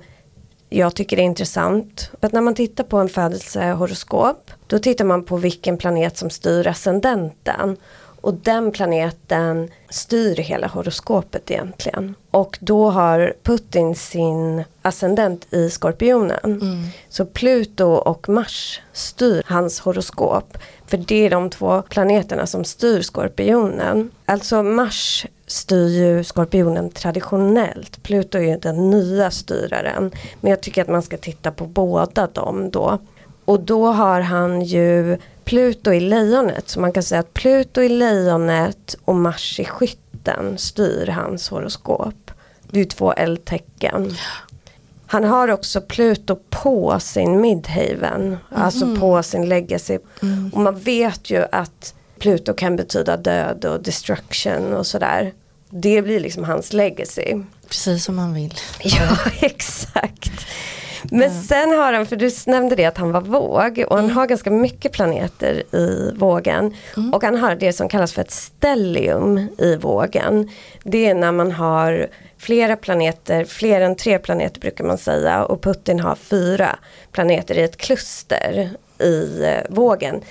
jag 0.69 0.95
tycker 0.95 1.19
är 1.19 1.23
intressant. 1.23 2.12
Att 2.19 2.32
när 2.32 2.41
man 2.41 2.56
tittar 2.56 2.84
på 2.84 2.97
en 2.97 3.10
födelsehoroskop 3.10 4.51
då 4.67 4.80
tittar 4.80 5.06
man 5.06 5.23
på 5.23 5.38
vilken 5.38 5.77
planet 5.77 6.17
som 6.17 6.30
styr 6.30 6.67
ascendenten. 6.67 7.77
Och 8.21 8.34
den 8.34 8.71
planeten 8.71 9.69
styr 9.89 10.36
hela 10.36 10.67
horoskopet 10.67 11.51
egentligen. 11.51 12.15
Och 12.32 12.58
då 12.62 12.89
har 12.89 13.34
Putin 13.43 13.95
sin 13.95 14.63
ascendent 14.82 15.53
i 15.53 15.69
skorpionen. 15.69 16.39
Mm. 16.43 16.84
Så 17.10 17.25
Pluto 17.25 17.86
och 17.86 18.30
Mars 18.30 18.82
styr 18.93 19.43
hans 19.45 19.80
horoskop. 19.80 20.58
För 20.88 20.97
det 20.97 21.25
är 21.25 21.30
de 21.30 21.49
två 21.49 21.82
planeterna 21.82 22.47
som 22.47 22.63
styr 22.63 23.01
skorpionen. 23.01 24.12
Alltså 24.25 24.63
Mars 24.63 25.25
styr 25.47 25.88
ju 25.88 26.23
skorpionen 26.23 26.89
traditionellt. 26.89 28.03
Pluto 28.03 28.38
är 28.38 28.41
ju 28.41 28.57
den 28.57 28.89
nya 28.89 29.31
styraren. 29.31 30.12
Men 30.41 30.49
jag 30.49 30.62
tycker 30.62 30.81
att 30.81 30.88
man 30.88 31.01
ska 31.01 31.17
titta 31.17 31.51
på 31.51 31.65
båda 31.65 32.27
dem 32.27 32.69
då. 32.71 32.97
Och 33.45 33.60
då 33.60 33.88
har 33.88 34.21
han 34.21 34.62
ju 34.62 35.17
Pluto 35.43 35.91
i 35.91 35.99
lejonet. 35.99 36.69
Så 36.69 36.79
man 36.79 36.91
kan 36.91 37.03
säga 37.03 37.19
att 37.19 37.33
Pluto 37.33 37.81
i 37.81 37.89
lejonet 37.89 38.95
och 39.05 39.15
Mars 39.15 39.60
i 39.60 39.65
skytten 39.65 40.57
styr 40.57 41.07
hans 41.07 41.49
horoskop. 41.49 42.31
Det 42.69 42.77
är 42.77 42.83
ju 42.83 42.86
två 42.86 43.13
eldtecken. 43.13 44.15
Han 45.05 45.23
har 45.23 45.47
också 45.47 45.81
Pluto 45.81 46.39
på 46.49 46.99
sin 46.99 47.41
Midhaven, 47.41 48.21
mm. 48.21 48.38
alltså 48.51 48.95
på 48.95 49.23
sin 49.23 49.49
legacy. 49.49 49.99
Mm. 50.21 50.51
Och 50.53 50.62
man 50.62 50.79
vet 50.79 51.29
ju 51.29 51.45
att 51.51 51.93
Pluto 52.19 52.53
kan 52.53 52.75
betyda 52.75 53.17
död 53.17 53.65
och 53.65 53.84
destruction 53.84 54.73
och 54.73 54.88
sådär. 54.88 55.34
Det 55.69 56.01
blir 56.01 56.19
liksom 56.19 56.43
hans 56.43 56.73
legacy. 56.73 57.43
Precis 57.67 58.03
som 58.03 58.15
man 58.15 58.34
vill. 58.34 58.53
Ja, 58.84 59.17
exakt. 59.41 60.47
Men 61.12 61.43
sen 61.43 61.69
har 61.69 61.93
han, 61.93 62.06
för 62.06 62.15
du 62.15 62.32
nämnde 62.45 62.75
det 62.75 62.86
att 62.86 62.97
han 62.97 63.12
var 63.12 63.21
våg 63.21 63.86
och 63.88 63.95
han 63.95 64.06
mm. 64.06 64.15
har 64.15 64.27
ganska 64.27 64.51
mycket 64.51 64.91
planeter 64.91 65.75
i 65.75 66.12
vågen. 66.15 66.73
Mm. 66.97 67.13
Och 67.13 67.23
han 67.23 67.36
har 67.36 67.56
det 67.56 67.73
som 67.73 67.89
kallas 67.89 68.13
för 68.13 68.21
ett 68.21 68.32
stellium 68.32 69.38
i 69.58 69.75
vågen. 69.75 70.49
Det 70.84 71.06
är 71.06 71.13
när 71.13 71.32
man 71.32 71.51
har 71.51 72.08
flera 72.38 72.75
planeter, 72.75 73.45
fler 73.45 73.82
än 73.82 73.95
tre 73.95 74.19
planeter 74.19 74.62
brukar 74.62 74.84
man 74.84 74.97
säga 74.97 75.45
och 75.45 75.62
Putin 75.62 75.99
har 75.99 76.15
fyra 76.15 76.80
planeter 77.12 77.58
i 77.58 77.63
ett 77.63 77.77
kluster 77.77 78.69
i 78.99 79.43
eh, 79.43 79.75
vågen 79.75 80.21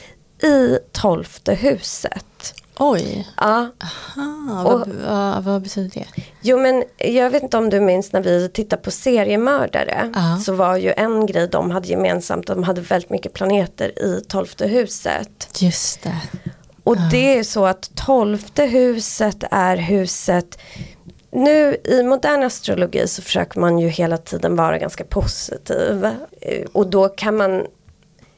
i 0.43 0.79
tolfte 0.93 1.55
huset. 1.55 2.55
Oj. 2.79 3.29
Ja. 3.37 3.69
Aha, 3.81 4.65
och, 4.65 4.79
vad, 4.79 4.89
vad, 4.89 5.45
vad, 5.45 5.63
betyder 5.63 5.91
det? 5.91 6.23
Jo 6.41 6.59
men 6.59 6.85
jag 6.99 7.31
vet 7.31 7.43
inte 7.43 7.57
om 7.57 7.71
du 7.71 7.81
minns 7.81 8.13
när 8.13 8.21
vi 8.21 8.49
tittade 8.49 8.83
på 8.83 8.91
seriemördare. 8.91 10.13
Aha. 10.17 10.39
Så 10.39 10.55
var 10.55 10.77
ju 10.77 10.93
en 10.97 11.27
grej 11.27 11.49
de 11.49 11.71
hade 11.71 11.89
gemensamt, 11.89 12.47
de 12.47 12.63
hade 12.63 12.81
väldigt 12.81 13.11
mycket 13.11 13.33
planeter 13.33 14.03
i 14.03 14.25
tolfte 14.29 14.67
huset. 14.67 15.49
Just 15.61 16.03
det. 16.03 16.21
Och 16.85 16.97
Aha. 16.97 17.09
det 17.11 17.39
är 17.39 17.45
så 17.45 17.67
att 17.67 17.91
tolfte 17.95 18.65
huset 18.65 19.45
är 19.51 19.77
huset 19.77 20.59
nu 21.37 21.77
i 21.85 22.03
modern 22.03 22.43
astrologi 22.43 23.09
så 23.09 23.23
försöker 23.23 23.61
man 23.61 23.79
ju 23.79 23.89
hela 23.89 24.17
tiden 24.17 24.57
vara 24.57 24.79
ganska 24.79 25.05
positiv. 25.05 26.05
Eh, 26.41 26.65
och 26.73 26.87
då 26.87 27.09
kan 27.09 27.37
man, 27.37 27.67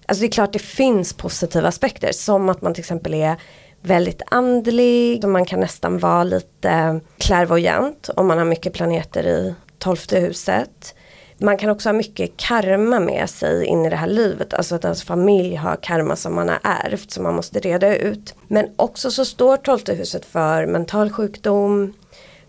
alltså 0.08 0.20
det 0.20 0.26
är 0.26 0.30
klart 0.30 0.52
det 0.52 0.58
finns 0.58 1.12
positiva 1.12 1.68
aspekter 1.68 2.12
som 2.12 2.48
att 2.48 2.62
man 2.62 2.74
till 2.74 2.82
exempel 2.82 3.14
är 3.14 3.36
väldigt 3.82 4.22
andlig 4.26 5.24
och 5.24 5.30
man 5.30 5.44
kan 5.44 5.60
nästan 5.60 5.98
vara 5.98 6.24
lite 6.24 7.00
klärvoajant 7.18 8.10
om 8.16 8.26
man 8.26 8.38
har 8.38 8.44
mycket 8.44 8.72
planeter 8.72 9.26
i 9.26 9.54
tolfte 9.78 10.18
huset. 10.18 10.94
Man 11.40 11.58
kan 11.58 11.70
också 11.70 11.88
ha 11.88 11.92
mycket 11.92 12.36
karma 12.36 13.00
med 13.00 13.30
sig 13.30 13.64
in 13.64 13.84
i 13.84 13.90
det 13.90 13.96
här 13.96 14.06
livet, 14.06 14.54
alltså 14.54 14.74
att 14.74 14.84
ens 14.84 15.04
familj 15.04 15.54
har 15.54 15.76
karma 15.82 16.16
som 16.16 16.34
man 16.34 16.48
har 16.48 16.58
ärvt 16.62 17.10
som 17.10 17.22
man 17.22 17.34
måste 17.34 17.60
reda 17.60 17.96
ut. 17.96 18.34
Men 18.48 18.68
också 18.76 19.10
så 19.10 19.24
står 19.24 19.56
tolfte 19.56 19.94
huset 19.94 20.24
för 20.24 20.66
mental 20.66 21.10
sjukdom, 21.10 21.94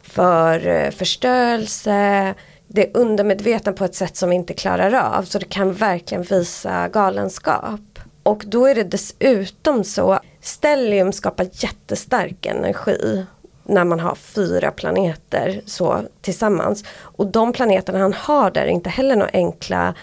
för 0.02 0.68
eh, 0.68 0.92
förstörelse, 0.92 2.34
det 2.72 2.88
är 2.88 2.98
undermedvetna 2.98 3.74
på 3.74 3.86
ett 3.86 3.96
sätt 3.96 4.18
som 4.18 4.30
vi 4.30 4.36
inte 4.36 4.54
klarar 4.54 4.94
av. 4.94 5.24
Så 5.24 5.40
det 5.40 5.50
kan 5.50 5.74
verkligen 5.74 6.24
visa 6.24 6.88
galenskap. 6.88 8.00
Och 8.24 8.44
då 8.48 8.66
är 8.66 8.76
det 8.76 8.84
dessutom 8.84 9.84
så, 9.84 10.20
stellium 10.42 11.12
skapar 11.12 11.48
jättestark 11.52 12.46
energi 12.46 13.26
när 13.64 13.86
man 13.86 14.00
har 14.00 14.16
fyra 14.16 14.72
planeter 14.72 15.62
så 15.66 16.02
tillsammans. 16.22 16.84
Och 17.00 17.28
de 17.28 17.54
planeterna 17.54 18.00
han 18.00 18.14
har 18.14 18.52
där 18.52 18.62
är 18.62 18.68
inte 18.68 18.90
heller 18.90 19.16
några 19.16 19.32
enkla 19.34 19.94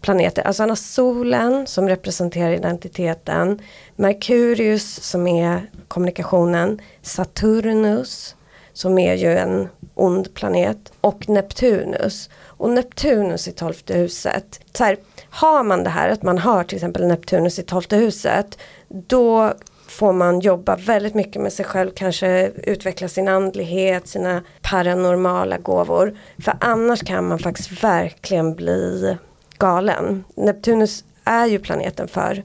planeter. 0.00 0.42
Alltså 0.42 0.62
han 0.62 0.70
har 0.70 0.76
solen 0.76 1.66
som 1.66 1.88
representerar 1.88 2.52
identiteten, 2.52 3.60
Merkurius 3.96 5.02
som 5.02 5.26
är 5.26 5.70
kommunikationen, 5.88 6.80
Saturnus 7.02 8.36
som 8.74 8.98
är 8.98 9.14
ju 9.14 9.38
en 9.38 9.68
ond 9.94 10.34
planet 10.34 10.92
och 11.00 11.28
Neptunus. 11.28 12.30
Och 12.46 12.70
Neptunus 12.70 13.48
i 13.48 13.52
tolfte 13.52 13.94
huset, 13.94 14.60
så 14.72 14.84
här, 14.84 14.96
har 15.30 15.64
man 15.64 15.84
det 15.84 15.90
här 15.90 16.08
att 16.08 16.22
man 16.22 16.38
har 16.38 16.64
till 16.64 16.76
exempel 16.76 17.06
Neptunus 17.06 17.58
i 17.58 17.62
tolfte 17.62 17.96
huset 17.96 18.58
då 18.88 19.52
får 19.88 20.12
man 20.12 20.40
jobba 20.40 20.76
väldigt 20.76 21.14
mycket 21.14 21.42
med 21.42 21.52
sig 21.52 21.64
själv, 21.64 21.90
kanske 21.94 22.50
utveckla 22.62 23.08
sin 23.08 23.28
andlighet, 23.28 24.08
sina 24.08 24.42
paranormala 24.62 25.58
gåvor. 25.58 26.18
För 26.44 26.54
annars 26.60 27.02
kan 27.02 27.28
man 27.28 27.38
faktiskt 27.38 27.84
verkligen 27.84 28.54
bli 28.54 29.16
galen. 29.58 30.24
Neptunus 30.36 31.04
är 31.24 31.46
ju 31.46 31.58
planeten 31.58 32.08
för 32.08 32.44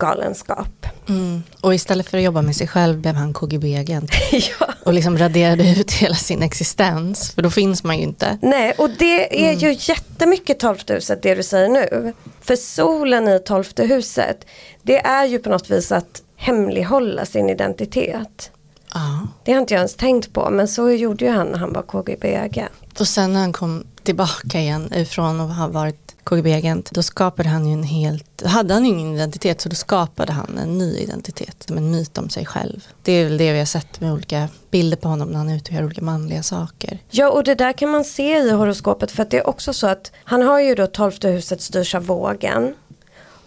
galenskap. 0.00 0.86
Mm. 1.08 1.42
Och 1.60 1.74
istället 1.74 2.08
för 2.08 2.18
att 2.18 2.24
jobba 2.24 2.42
med 2.42 2.56
sig 2.56 2.68
själv 2.68 2.98
blev 2.98 3.14
han 3.14 3.34
KGB-agent. 3.34 4.10
ja. 4.32 4.66
Och 4.84 4.92
liksom 4.92 5.18
raderade 5.18 5.70
ut 5.70 5.92
hela 5.92 6.14
sin 6.14 6.42
existens. 6.42 7.30
För 7.30 7.42
då 7.42 7.50
finns 7.50 7.84
man 7.84 7.96
ju 7.96 8.02
inte. 8.02 8.38
Nej, 8.42 8.72
och 8.78 8.90
det 8.98 9.46
är 9.46 9.52
mm. 9.52 9.58
ju 9.58 9.76
jättemycket 9.78 10.60
tolfte 10.60 10.94
huset 10.94 11.22
det 11.22 11.34
du 11.34 11.42
säger 11.42 11.68
nu. 11.68 12.12
För 12.40 12.56
solen 12.56 13.28
i 13.28 13.38
tolfte 13.38 13.84
huset, 13.84 14.46
det 14.82 15.06
är 15.06 15.24
ju 15.24 15.38
på 15.38 15.50
något 15.50 15.70
vis 15.70 15.92
att 15.92 16.22
hemlighålla 16.36 17.26
sin 17.26 17.50
identitet. 17.50 18.50
Ja. 18.94 19.26
Det 19.44 19.52
har 19.52 19.60
inte 19.60 19.74
jag 19.74 19.78
ens 19.78 19.94
tänkt 19.94 20.32
på, 20.32 20.50
men 20.50 20.68
så 20.68 20.90
gjorde 20.90 21.24
ju 21.24 21.30
han 21.30 21.46
när 21.46 21.58
han 21.58 21.72
var 21.72 21.82
KGB-agent. 21.82 22.79
Och 22.98 23.08
sen 23.08 23.32
när 23.32 23.40
han 23.40 23.52
kom 23.52 23.84
tillbaka 24.02 24.60
igen 24.60 24.92
ifrån 24.94 25.40
att 25.40 25.56
ha 25.56 25.68
varit 25.68 26.16
KGB-agent, 26.24 26.90
då 26.90 27.02
skapade 27.02 27.48
han 27.48 27.66
ju 27.66 27.72
en 27.72 27.82
helt, 27.82 28.42
hade 28.46 28.74
han 28.74 28.86
ingen 28.86 29.14
identitet 29.14 29.60
så 29.60 29.68
då 29.68 29.74
skapade 29.74 30.32
han 30.32 30.58
en 30.58 30.78
ny 30.78 30.96
identitet, 30.96 31.64
som 31.66 31.76
en 31.76 31.90
myt 31.90 32.18
om 32.18 32.28
sig 32.28 32.46
själv. 32.46 32.86
Det 33.02 33.12
är 33.12 33.24
väl 33.24 33.38
det 33.38 33.52
vi 33.52 33.58
har 33.58 33.66
sett 33.66 34.00
med 34.00 34.12
olika 34.12 34.48
bilder 34.70 34.96
på 34.96 35.08
honom 35.08 35.28
när 35.28 35.38
han 35.38 35.48
är 35.48 35.56
ute 35.56 35.70
och 35.70 35.74
gör 35.74 35.84
olika 35.84 36.02
manliga 36.02 36.42
saker. 36.42 36.98
Ja 37.10 37.30
och 37.30 37.44
det 37.44 37.54
där 37.54 37.72
kan 37.72 37.90
man 37.90 38.04
se 38.04 38.38
i 38.38 38.50
horoskopet 38.50 39.10
för 39.10 39.22
att 39.22 39.30
det 39.30 39.38
är 39.38 39.48
också 39.48 39.72
så 39.72 39.86
att 39.86 40.12
han 40.24 40.42
har 40.42 40.60
ju 40.60 40.74
då 40.74 40.86
tolfte 40.86 41.28
huset 41.28 41.62
styrs 41.62 41.94
av 41.94 42.06
vågen 42.06 42.74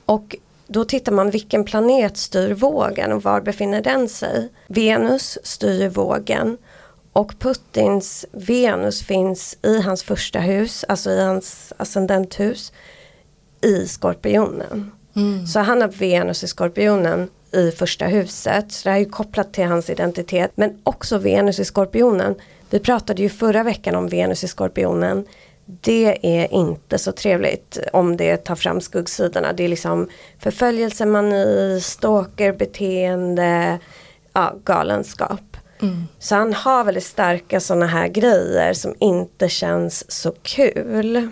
och 0.06 0.36
då 0.68 0.86
tittar 0.86 1.12
man 1.12 1.30
vilken 1.30 1.66
planet 1.66 2.18
styr 2.18 2.54
vågen 2.54 3.12
och 3.12 3.24
var 3.24 3.42
befinner 3.42 3.82
den 3.82 4.10
sig. 4.10 4.50
Venus 4.68 5.38
styr 5.44 5.90
vågen 5.90 6.58
och 7.14 7.40
Putins 7.40 8.26
Venus 8.32 9.04
finns 9.04 9.58
i 9.62 9.82
hans 9.82 10.04
första 10.04 10.40
hus, 10.40 10.86
alltså 10.88 11.10
i 11.10 11.22
hans 11.22 11.74
ascendenthus 11.78 12.74
i 13.62 13.88
Skorpionen. 13.88 14.92
Mm. 15.16 15.48
Så 15.48 15.60
han 15.60 15.82
har 15.82 15.88
Venus 15.88 16.44
i 16.44 16.48
Skorpionen 16.48 17.30
i 17.52 17.72
första 17.72 18.06
huset. 18.06 18.72
Så 18.72 18.84
det 18.84 18.90
här 18.90 18.98
är 18.98 19.04
ju 19.04 19.10
kopplat 19.10 19.54
till 19.54 19.66
hans 19.66 19.90
identitet. 19.90 20.52
Men 20.56 20.82
också 20.84 21.18
Venus 21.18 21.60
i 21.60 21.66
Skorpionen. 21.66 22.36
Vi 22.70 22.80
pratade 22.80 23.22
ju 23.22 23.30
förra 23.30 23.64
veckan 23.64 23.96
om 23.96 24.08
Venus 24.08 24.44
i 24.44 24.48
Skorpionen. 24.48 25.26
Det 25.66 26.18
är 26.22 26.54
inte 26.54 26.98
så 26.98 27.12
trevligt 27.12 27.80
om 27.94 28.18
det 28.18 28.38
tar 28.38 28.56
fram 28.56 28.82
skuggsidorna. 28.82 29.54
Det 29.54 29.64
är 29.64 29.68
liksom 29.68 30.10
förföljelsemani, 30.40 31.80
stalkerbeteende, 31.82 33.80
ja, 34.34 34.54
galenskap. 34.64 35.58
Mm. 35.84 36.08
Så 36.20 36.36
han 36.36 36.54
har 36.54 36.84
väldigt 36.84 37.06
starka 37.06 37.60
sådana 37.60 37.88
här 37.88 38.08
grejer 38.08 38.74
som 38.74 38.96
inte 39.00 39.50
känns 39.50 40.12
så 40.12 40.32
kul. 40.32 41.30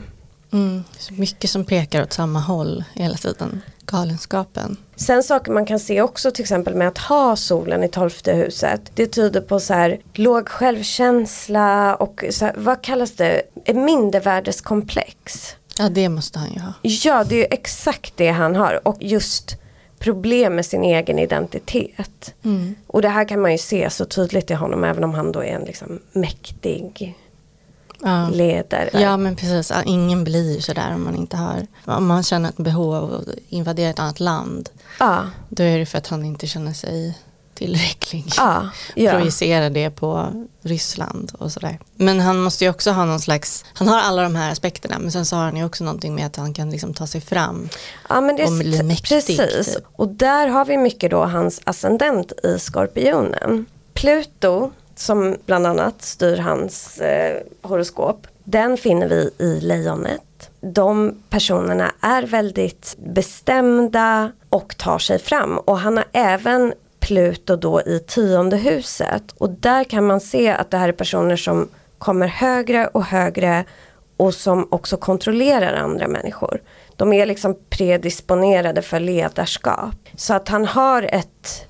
Mm. 0.53 0.83
Så 0.97 1.13
mycket 1.13 1.49
som 1.49 1.65
pekar 1.65 2.03
åt 2.03 2.13
samma 2.13 2.39
håll 2.39 2.83
hela 2.93 3.15
tiden. 3.15 3.61
Galenskapen. 3.85 4.77
Sen 4.95 5.23
saker 5.23 5.51
man 5.51 5.65
kan 5.65 5.79
se 5.79 6.01
också 6.01 6.31
till 6.31 6.43
exempel 6.43 6.75
med 6.75 6.87
att 6.87 6.97
ha 6.97 7.35
solen 7.35 7.83
i 7.83 7.87
tolfte 7.87 8.33
huset. 8.33 8.91
Det 8.95 9.07
tyder 9.07 9.41
på 9.41 9.59
så 9.59 9.73
här 9.73 9.99
låg 10.13 10.49
självkänsla 10.49 11.95
och 11.95 12.23
så 12.29 12.45
här, 12.45 12.53
vad 12.57 12.81
kallas 12.81 13.11
det? 13.11 13.41
Mindervärdeskomplex. 13.73 15.55
Ja 15.77 15.89
det 15.89 16.09
måste 16.09 16.39
han 16.39 16.53
ju 16.53 16.59
ha. 16.59 16.73
Ja 16.81 17.23
det 17.23 17.47
är 17.47 17.53
exakt 17.53 18.13
det 18.17 18.29
han 18.29 18.55
har 18.55 18.87
och 18.87 18.97
just 18.99 19.60
problem 20.01 20.55
med 20.55 20.65
sin 20.65 20.83
egen 20.83 21.19
identitet. 21.19 22.33
Mm. 22.43 22.75
Och 22.87 23.01
det 23.01 23.09
här 23.09 23.27
kan 23.27 23.41
man 23.41 23.51
ju 23.51 23.57
se 23.57 23.89
så 23.89 24.05
tydligt 24.05 24.51
i 24.51 24.53
honom 24.53 24.83
även 24.83 25.03
om 25.03 25.13
han 25.13 25.31
då 25.31 25.43
är 25.43 25.55
en 25.55 25.63
liksom 25.63 25.99
mäktig 26.11 27.15
ja. 28.01 28.29
ledare. 28.29 28.89
Ja 28.93 29.17
men 29.17 29.35
precis, 29.35 29.71
ingen 29.85 30.23
blir 30.23 30.59
sådär 30.59 30.93
om 30.95 31.03
man 31.03 31.15
inte 31.15 31.37
har, 31.37 31.67
om 31.85 32.07
man 32.07 32.23
känner 32.23 32.49
ett 32.49 32.57
behov 32.57 32.93
av 32.93 33.13
att 33.13 33.27
invadera 33.49 33.89
ett 33.89 33.99
annat 33.99 34.19
land. 34.19 34.69
Ja. 34.99 35.27
Då 35.49 35.63
är 35.63 35.79
det 35.79 35.85
för 35.85 35.97
att 35.97 36.07
han 36.07 36.25
inte 36.25 36.47
känner 36.47 36.73
sig 36.73 37.17
tillräcklig. 37.61 38.25
Ah, 38.37 38.61
ja. 38.95 39.11
Projicera 39.11 39.69
det 39.69 39.89
på 39.89 40.27
Ryssland 40.61 41.31
och 41.37 41.51
sådär. 41.51 41.79
Men 41.95 42.19
han 42.19 42.39
måste 42.39 42.63
ju 42.63 42.69
också 42.69 42.91
ha 42.91 43.05
någon 43.05 43.19
slags, 43.19 43.65
han 43.73 43.87
har 43.87 43.99
alla 43.99 44.23
de 44.23 44.35
här 44.35 44.51
aspekterna 44.51 44.99
men 44.99 45.11
sen 45.11 45.25
så 45.25 45.35
har 45.35 45.43
han 45.43 45.57
ju 45.57 45.65
också 45.65 45.83
någonting 45.83 46.15
med 46.15 46.25
att 46.25 46.35
han 46.35 46.53
kan 46.53 46.69
liksom 46.69 46.93
ta 46.93 47.07
sig 47.07 47.21
fram 47.21 47.69
ja, 48.09 48.21
men 48.21 48.35
det 48.35 48.45
och 48.45 48.51
bli 48.51 48.83
mäktig. 48.83 49.37
Precis, 49.37 49.75
typ. 49.75 49.85
och 49.95 50.07
där 50.07 50.47
har 50.47 50.65
vi 50.65 50.77
mycket 50.77 51.11
då 51.11 51.25
hans 51.25 51.61
ascendent 51.63 52.31
i 52.43 52.59
skorpionen. 52.59 53.65
Pluto 53.93 54.71
som 54.95 55.37
bland 55.45 55.67
annat 55.67 56.01
styr 56.01 56.37
hans 56.37 56.97
eh, 56.97 57.41
horoskop, 57.61 58.27
den 58.43 58.77
finner 58.77 59.07
vi 59.07 59.31
i 59.37 59.59
lejonet. 59.61 60.49
De 60.61 61.15
personerna 61.29 61.91
är 62.01 62.23
väldigt 62.23 62.95
bestämda 62.97 64.31
och 64.49 64.77
tar 64.77 64.99
sig 64.99 65.19
fram 65.19 65.57
och 65.57 65.79
han 65.79 65.97
har 65.97 66.05
även 66.11 66.73
Pluto 67.01 67.55
då 67.55 67.81
i 67.81 67.99
tionde 67.99 68.57
huset 68.57 69.23
och 69.37 69.49
där 69.49 69.83
kan 69.83 70.05
man 70.05 70.21
se 70.21 70.49
att 70.49 70.71
det 70.71 70.77
här 70.77 70.89
är 70.89 70.93
personer 70.93 71.35
som 71.35 71.69
kommer 71.97 72.27
högre 72.27 72.87
och 72.87 73.03
högre 73.03 73.65
och 74.17 74.33
som 74.33 74.67
också 74.71 74.97
kontrollerar 74.97 75.73
andra 75.73 76.07
människor. 76.07 76.61
De 76.95 77.13
är 77.13 77.25
liksom 77.25 77.57
predisponerade 77.69 78.81
för 78.81 78.99
ledarskap. 78.99 79.95
Så 80.15 80.33
att 80.33 80.49
han 80.49 80.65
har 80.65 81.03
ett 81.03 81.65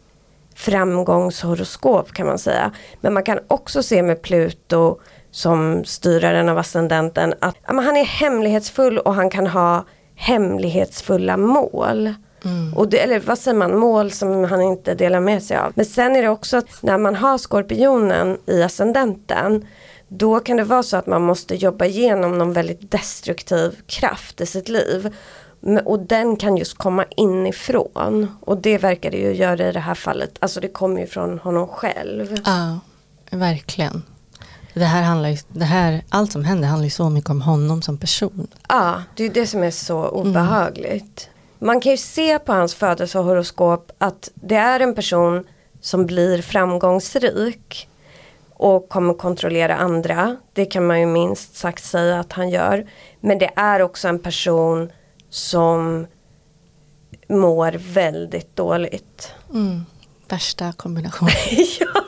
framgångshoroskop 0.56 2.12
kan 2.12 2.28
man 2.28 2.40
säga. 2.40 2.72
Men 3.02 3.14
man 3.14 3.24
kan 3.24 3.40
också 3.48 3.84
se 3.84 4.04
med 4.04 4.22
Pluto 4.22 5.00
som 5.32 5.86
styraren 5.86 6.50
av 6.50 6.58
ascendenten 6.58 7.34
att 7.40 7.56
han 7.66 7.98
är 7.98 8.06
hemlighetsfull 8.06 8.98
och 8.98 9.16
han 9.16 9.30
kan 9.30 9.48
ha 9.48 9.86
hemlighetsfulla 10.16 11.38
mål. 11.38 12.14
Mm. 12.46 12.74
Och 12.74 12.90
det, 12.90 13.00
eller 13.00 13.20
vad 13.20 13.40
säger 13.40 13.58
man, 13.58 13.80
mål 13.80 14.12
som 14.12 14.44
han 14.44 14.62
inte 14.62 14.96
delar 14.96 15.20
med 15.20 15.44
sig 15.44 15.58
av. 15.58 15.72
Men 15.76 15.86
sen 15.86 16.16
är 16.16 16.22
det 16.22 16.30
också 16.30 16.58
att 16.58 16.84
när 16.84 16.98
man 16.98 17.16
har 17.16 17.38
skorpionen 17.38 18.38
i 18.46 18.64
ascendenten 18.64 19.66
då 20.08 20.40
kan 20.40 20.58
det 20.58 20.64
vara 20.64 20.84
så 20.84 20.98
att 20.98 21.08
man 21.08 21.22
måste 21.22 21.56
jobba 21.56 21.86
igenom 21.86 22.38
någon 22.38 22.54
väldigt 22.54 22.92
destruktiv 22.92 23.80
kraft 23.88 24.42
i 24.42 24.46
sitt 24.46 24.70
liv. 24.70 25.16
Och 25.86 26.00
den 26.00 26.36
kan 26.36 26.58
just 26.58 26.78
komma 26.78 27.06
inifrån. 27.18 28.28
Och 28.42 28.58
det 28.58 28.78
verkar 28.78 29.12
det 29.12 29.18
ju 29.18 29.36
göra 29.36 29.70
i 29.70 29.72
det 29.72 29.80
här 29.80 29.96
fallet. 29.96 30.38
Alltså 30.40 30.60
det 30.60 30.68
kommer 30.68 31.02
ju 31.02 31.08
från 31.08 31.40
honom 31.40 31.68
själv. 31.68 32.38
Ja, 32.46 32.80
verkligen. 33.32 34.04
Det 34.74 34.86
här 34.86 35.02
handlar 35.02 35.30
ju, 35.30 35.38
det 35.48 35.66
här, 35.66 36.04
allt 36.10 36.32
som 36.32 36.46
händer 36.46 36.68
handlar 36.68 36.86
ju 36.86 36.90
så 36.90 37.10
mycket 37.10 37.30
om 37.30 37.42
honom 37.42 37.82
som 37.82 37.98
person. 37.98 38.48
Ja, 38.70 39.04
det 39.16 39.24
är 39.24 39.30
det 39.30 39.48
som 39.48 39.64
är 39.64 39.72
så 39.72 40.08
obehagligt. 40.08 41.30
Mm. 41.30 41.41
Man 41.64 41.82
kan 41.82 41.92
ju 41.92 41.98
se 41.98 42.40
på 42.40 42.54
hans 42.54 42.76
födelsehoroskop 42.76 43.92
att 43.98 44.30
det 44.34 44.56
är 44.56 44.80
en 44.80 44.96
person 44.96 45.48
som 45.82 46.06
blir 46.06 46.42
framgångsrik 46.42 47.90
och 48.54 48.90
kommer 48.90 49.14
kontrollera 49.14 49.76
andra. 49.76 50.38
Det 50.54 50.66
kan 50.66 50.88
man 50.88 51.00
ju 51.00 51.06
minst 51.06 51.56
sagt 51.56 51.84
säga 51.84 52.20
att 52.20 52.34
han 52.34 52.50
gör. 52.50 52.90
Men 53.20 53.40
det 53.40 53.52
är 53.56 53.82
också 53.82 54.08
en 54.08 54.20
person 54.20 54.92
som 55.30 56.08
mår 57.28 57.72
väldigt 57.94 58.56
dåligt. 58.56 59.34
Mm. 59.54 59.86
Värsta 60.30 60.72
kombinationen. 60.72 61.34
ja, 61.80 62.02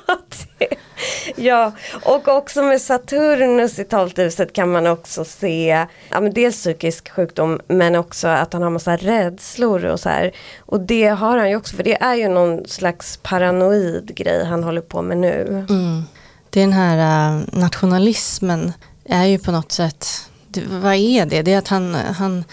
ja, 1.35 1.71
och 2.03 2.27
också 2.27 2.63
med 2.63 2.81
Saturnus 2.81 3.79
i 3.79 3.83
tolvhuset 3.83 4.53
kan 4.53 4.71
man 4.71 4.87
också 4.87 5.25
se 5.25 5.85
ja, 6.09 6.21
men 6.21 6.33
dels 6.33 6.55
psykisk 6.55 7.09
sjukdom 7.09 7.59
men 7.67 7.95
också 7.95 8.27
att 8.27 8.53
han 8.53 8.61
har 8.61 8.69
massa 8.69 8.95
rädslor 8.95 9.85
och 9.85 9.99
så 9.99 10.09
här. 10.09 10.31
Och 10.59 10.79
det 10.79 11.07
har 11.07 11.37
han 11.37 11.49
ju 11.49 11.55
också 11.55 11.75
för 11.75 11.83
det 11.83 12.01
är 12.01 12.15
ju 12.15 12.27
någon 12.27 12.67
slags 12.67 13.19
paranoid 13.23 14.15
grej 14.15 14.45
han 14.45 14.63
håller 14.63 14.81
på 14.81 15.01
med 15.01 15.17
nu. 15.17 15.65
Mm. 15.69 16.03
Det 16.49 16.59
är 16.59 16.63
den 16.63 16.73
här 16.73 17.31
uh, 17.37 17.43
nationalismen 17.51 18.73
är 19.05 19.25
ju 19.25 19.39
på 19.39 19.51
något 19.51 19.71
sätt, 19.71 20.07
det, 20.47 20.63
vad 20.67 20.95
är 20.95 21.25
det? 21.25 21.41
Det 21.41 21.53
är 21.53 21.57
att 21.57 21.67
han, 21.67 21.95
han 21.95 22.43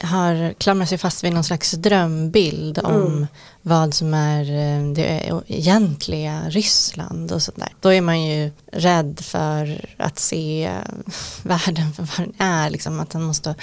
har 0.00 0.52
klamrat 0.52 0.88
sig 0.88 0.98
fast 0.98 1.24
vid 1.24 1.32
någon 1.32 1.44
slags 1.44 1.72
drömbild 1.72 2.78
om 2.78 3.06
mm 3.06 3.26
vad 3.62 3.94
som 3.94 4.14
är 4.14 4.40
eh, 4.40 4.92
det 4.92 5.32
egentliga 5.46 6.40
Ryssland 6.48 7.32
och 7.32 7.42
sådär. 7.42 7.68
Då 7.80 7.92
är 7.92 8.00
man 8.00 8.22
ju 8.22 8.50
rädd 8.72 9.20
för 9.22 9.84
att 9.96 10.18
se 10.18 10.70
världen 11.42 11.92
för 11.92 12.02
vad 12.02 12.26
den 12.26 12.34
är, 12.38 12.70
liksom 12.70 13.00
att 13.00 13.12
han 13.12 13.22
måste 13.22 13.54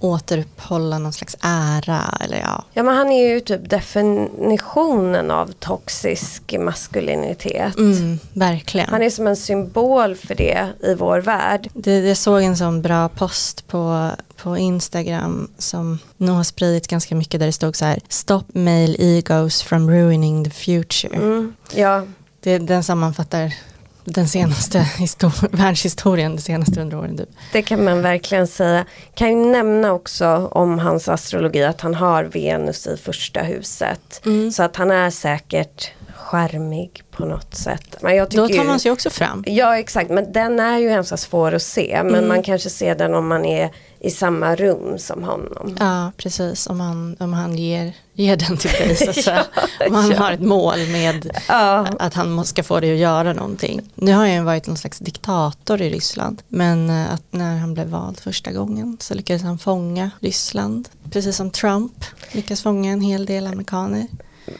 återuppehålla 0.00 0.98
någon 0.98 1.12
slags 1.12 1.36
ära 1.40 2.18
eller 2.20 2.38
ja. 2.38 2.64
Ja 2.72 2.82
men 2.82 2.96
han 2.96 3.10
är 3.10 3.28
ju 3.28 3.40
typ 3.40 3.70
definitionen 3.70 5.30
av 5.30 5.52
toxisk 5.52 6.54
maskulinitet. 6.58 7.76
Mm, 7.76 8.18
verkligen. 8.32 8.88
Han 8.88 9.02
är 9.02 9.10
som 9.10 9.26
en 9.26 9.36
symbol 9.36 10.16
för 10.16 10.34
det 10.34 10.68
i 10.82 10.94
vår 10.94 11.18
värld. 11.20 11.68
Det, 11.74 11.98
jag 11.98 12.16
såg 12.16 12.42
en 12.42 12.56
sån 12.56 12.82
bra 12.82 13.08
post 13.08 13.68
på, 13.68 14.10
på 14.46 14.58
Instagram 14.58 15.48
som 15.58 15.98
nog 16.16 16.36
har 16.36 16.44
spridits 16.44 16.86
ganska 16.86 17.14
mycket 17.14 17.40
där 17.40 17.46
det 17.46 17.52
stod 17.52 17.76
så 17.76 17.84
här 17.84 17.98
Stop 18.08 18.44
male 18.52 18.96
ego 18.98 19.34
Heroes 19.34 19.62
from 19.62 19.90
Ruining 19.90 20.44
the 20.44 20.50
Future. 20.50 21.16
Mm, 21.16 21.54
ja. 21.74 22.02
Det, 22.40 22.58
den 22.58 22.82
sammanfattar 22.82 23.54
den 24.04 24.28
senaste 24.28 24.86
världshistorien 25.50 26.36
de 26.36 26.42
senaste 26.42 26.80
hundra 26.80 26.98
åren. 26.98 27.16
Typ. 27.16 27.28
Det 27.52 27.62
kan 27.62 27.84
man 27.84 28.02
verkligen 28.02 28.46
säga. 28.46 28.84
Kan 29.14 29.28
ju 29.28 29.36
nämna 29.36 29.92
också 29.92 30.48
om 30.52 30.78
hans 30.78 31.08
astrologi 31.08 31.64
att 31.64 31.80
han 31.80 31.94
har 31.94 32.24
Venus 32.24 32.86
i 32.86 32.96
första 32.96 33.40
huset. 33.40 34.20
Mm. 34.24 34.52
Så 34.52 34.62
att 34.62 34.76
han 34.76 34.90
är 34.90 35.10
säkert 35.10 35.90
charmig 36.14 37.02
på 37.10 37.24
något 37.24 37.54
sätt. 37.54 37.96
Men 38.00 38.16
jag 38.16 38.30
Då 38.30 38.48
tar 38.48 38.64
man 38.64 38.80
sig 38.80 38.90
också 38.90 39.10
fram. 39.10 39.44
Ja 39.46 39.78
exakt 39.78 40.10
men 40.10 40.32
den 40.32 40.60
är 40.60 40.78
ju 40.78 40.88
ganska 40.88 41.16
svår 41.16 41.54
att 41.54 41.62
se. 41.62 42.00
Men 42.04 42.14
mm. 42.14 42.28
man 42.28 42.42
kanske 42.42 42.70
ser 42.70 42.94
den 42.94 43.14
om 43.14 43.28
man 43.28 43.44
är 43.44 43.70
i 44.06 44.10
samma 44.10 44.56
rum 44.56 44.98
som 44.98 45.22
honom. 45.22 45.76
Ja 45.80 46.12
precis 46.16 46.66
om 46.66 46.80
han, 46.80 47.16
om 47.20 47.32
han 47.32 47.58
ger, 47.58 47.92
ger 48.12 48.36
den 48.36 48.56
till 48.56 48.70
dig 48.70 48.96
så 48.96 49.10
att 49.10 49.16
säga. 49.24 49.44
ja, 49.80 49.86
om 49.86 49.94
han 49.94 50.10
ja. 50.10 50.18
har 50.18 50.32
ett 50.32 50.40
mål 50.40 50.78
med 50.78 51.30
ja. 51.48 51.86
att 51.98 52.14
han 52.14 52.44
ska 52.44 52.62
få 52.62 52.80
dig 52.80 52.92
att 52.92 52.98
göra 52.98 53.32
någonting. 53.32 53.80
Nu 53.94 54.12
har 54.12 54.28
han 54.28 54.44
varit 54.44 54.66
någon 54.66 54.76
slags 54.76 54.98
diktator 54.98 55.82
i 55.82 55.90
Ryssland. 55.90 56.42
Men 56.48 56.90
eh, 56.90 57.12
att 57.12 57.22
när 57.30 57.56
han 57.56 57.74
blev 57.74 57.86
vald 57.86 58.20
första 58.20 58.52
gången 58.52 58.96
så 59.00 59.14
lyckades 59.14 59.42
han 59.42 59.58
fånga 59.58 60.10
Ryssland. 60.20 60.88
Precis 61.10 61.36
som 61.36 61.50
Trump 61.50 62.04
lyckas 62.32 62.62
fånga 62.62 62.92
en 62.92 63.00
hel 63.00 63.26
del 63.26 63.46
amerikaner. 63.46 64.06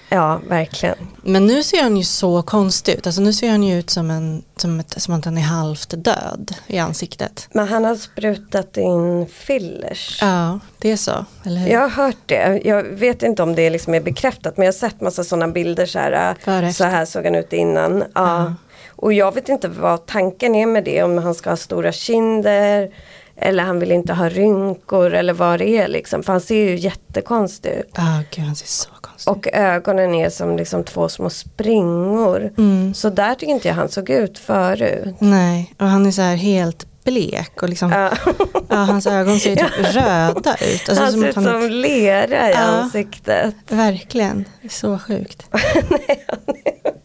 Ja, 0.09 0.41
verkligen. 0.49 0.97
Men 1.23 1.47
nu 1.47 1.63
ser 1.63 1.83
han 1.83 1.97
ju 1.97 2.05
så 2.05 2.43
konstig 2.43 2.95
ut. 2.95 3.07
Alltså 3.07 3.23
nu 3.23 3.33
ser 3.33 3.51
han 3.51 3.63
ju 3.63 3.79
ut 3.79 3.91
som, 3.91 4.11
en, 4.11 4.43
som, 4.57 4.81
ett, 4.81 5.03
som 5.03 5.15
att 5.15 5.25
han 5.25 5.39
är 5.39 5.43
halvt 5.43 5.95
död 6.05 6.55
i 6.67 6.79
ansiktet. 6.79 7.49
Men 7.53 7.69
han 7.69 7.85
har 7.85 7.95
sprutat 7.95 8.77
in 8.77 9.27
fillers. 9.27 10.19
Ja, 10.21 10.61
det 10.79 10.91
är 10.91 10.97
så. 10.97 11.25
Eller 11.45 11.61
hur? 11.61 11.69
Jag 11.69 11.81
har 11.81 11.89
hört 11.89 12.17
det. 12.27 12.61
Jag 12.65 12.83
vet 12.83 13.23
inte 13.23 13.43
om 13.43 13.55
det 13.55 13.71
liksom 13.71 13.95
är 13.95 14.01
bekräftat. 14.01 14.57
Men 14.57 14.67
jag 14.67 14.73
har 14.73 14.79
sett 14.79 15.01
massa 15.01 15.25
sådana 15.25 15.49
bilder. 15.49 15.87
Så 15.87 15.99
här, 15.99 16.73
så 16.73 16.85
här 16.85 17.05
såg 17.05 17.25
han 17.25 17.35
ut 17.35 17.53
innan. 17.53 17.99
Ja. 17.99 18.05
ja. 18.15 18.55
Och 18.99 19.13
jag 19.13 19.35
vet 19.35 19.49
inte 19.49 19.69
vad 19.69 20.07
tanken 20.07 20.55
är 20.55 20.67
med 20.67 20.85
det. 20.85 21.03
Om 21.03 21.19
han 21.19 21.35
ska 21.35 21.51
ha 21.51 21.57
stora 21.57 21.93
kinder. 21.93 22.91
Eller 23.37 23.65
han 23.65 23.79
vill 23.79 23.93
inte 23.93 24.13
ha 24.13 24.29
rynkor 24.29 25.15
eller 25.15 25.33
vad 25.33 25.59
det 25.59 25.69
är 25.69 25.89
liksom. 25.89 26.23
För 26.23 26.33
han 26.33 26.41
ser 26.41 26.65
ju 26.65 26.77
jättekonstig 26.77 27.71
ut. 27.71 27.99
Oh, 27.99 28.21
gud 28.31 28.45
han 28.45 28.57
ser 28.57 28.67
så 28.67 28.89
konstig 29.01 29.33
Och 29.33 29.49
ögonen 29.53 30.15
är 30.15 30.31
som 30.31 30.57
liksom 30.57 30.85
två 30.85 31.09
små 31.09 31.31
springor. 31.31 32.53
Mm. 32.59 32.95
Så 32.95 33.11
där 33.11 33.35
tycker 33.35 33.53
inte 33.53 33.69
jag 33.69 33.75
han 33.75 33.89
såg 33.89 34.11
ut 34.11 34.39
förut. 34.39 35.15
Nej, 35.19 35.75
och 35.79 35.87
han 35.87 36.07
är 36.07 36.11
så 36.11 36.23
här 36.23 36.37
helt 36.37 36.87
blek 37.07 37.63
och 37.63 37.69
liksom, 37.69 37.91
ja. 37.91 38.13
ja 38.69 38.77
hans 38.77 39.07
ögon 39.07 39.41
ser 39.41 39.57
typ 39.57 39.71
ja. 39.83 39.91
röda 39.93 40.57
ut. 40.57 40.89
Alltså 40.89 41.05
han 41.05 41.13
ser 41.13 41.29
ut 41.29 41.35
som, 41.35 41.45
som 41.45 41.71
lera 41.71 42.51
i 42.51 42.53
ja, 42.53 42.59
ansiktet. 42.59 43.55
Verkligen, 43.69 44.45
så 44.71 44.99
sjukt. 44.99 45.47
Nej, 45.91 46.27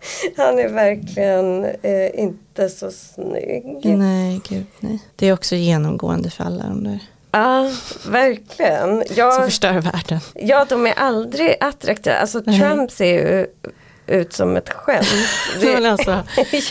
han, 0.38 0.60
är, 0.60 0.64
är 0.64 0.70
verkligen 0.70 1.66
eh, 1.82 2.20
inte 2.20 2.70
så 2.70 2.92
snygg. 2.92 3.80
Nej, 3.84 4.42
gud 4.50 4.66
nej. 4.80 5.00
Det 5.16 5.28
är 5.28 5.34
också 5.34 5.56
genomgående 5.56 6.30
för 6.30 6.44
alla 6.44 6.64
de 6.64 6.84
där. 6.84 7.00
Ja, 7.32 7.72
verkligen. 8.08 9.04
Jag, 9.16 9.34
Som 9.34 9.44
förstör 9.44 9.82
världen. 9.82 10.20
Ja, 10.34 10.66
de 10.70 10.88
är 10.88 10.94
aldrig 10.94 11.56
attraktiva. 11.60 12.16
Alltså 12.16 12.42
Nej. 12.46 12.60
Trump 12.60 12.92
ser 12.92 13.06
ju 13.06 13.48
ut 14.12 14.34
som 14.34 14.56
ett 14.56 14.70
skämt. 14.70 15.08
Det, 15.62 15.86
alltså, 15.86 16.12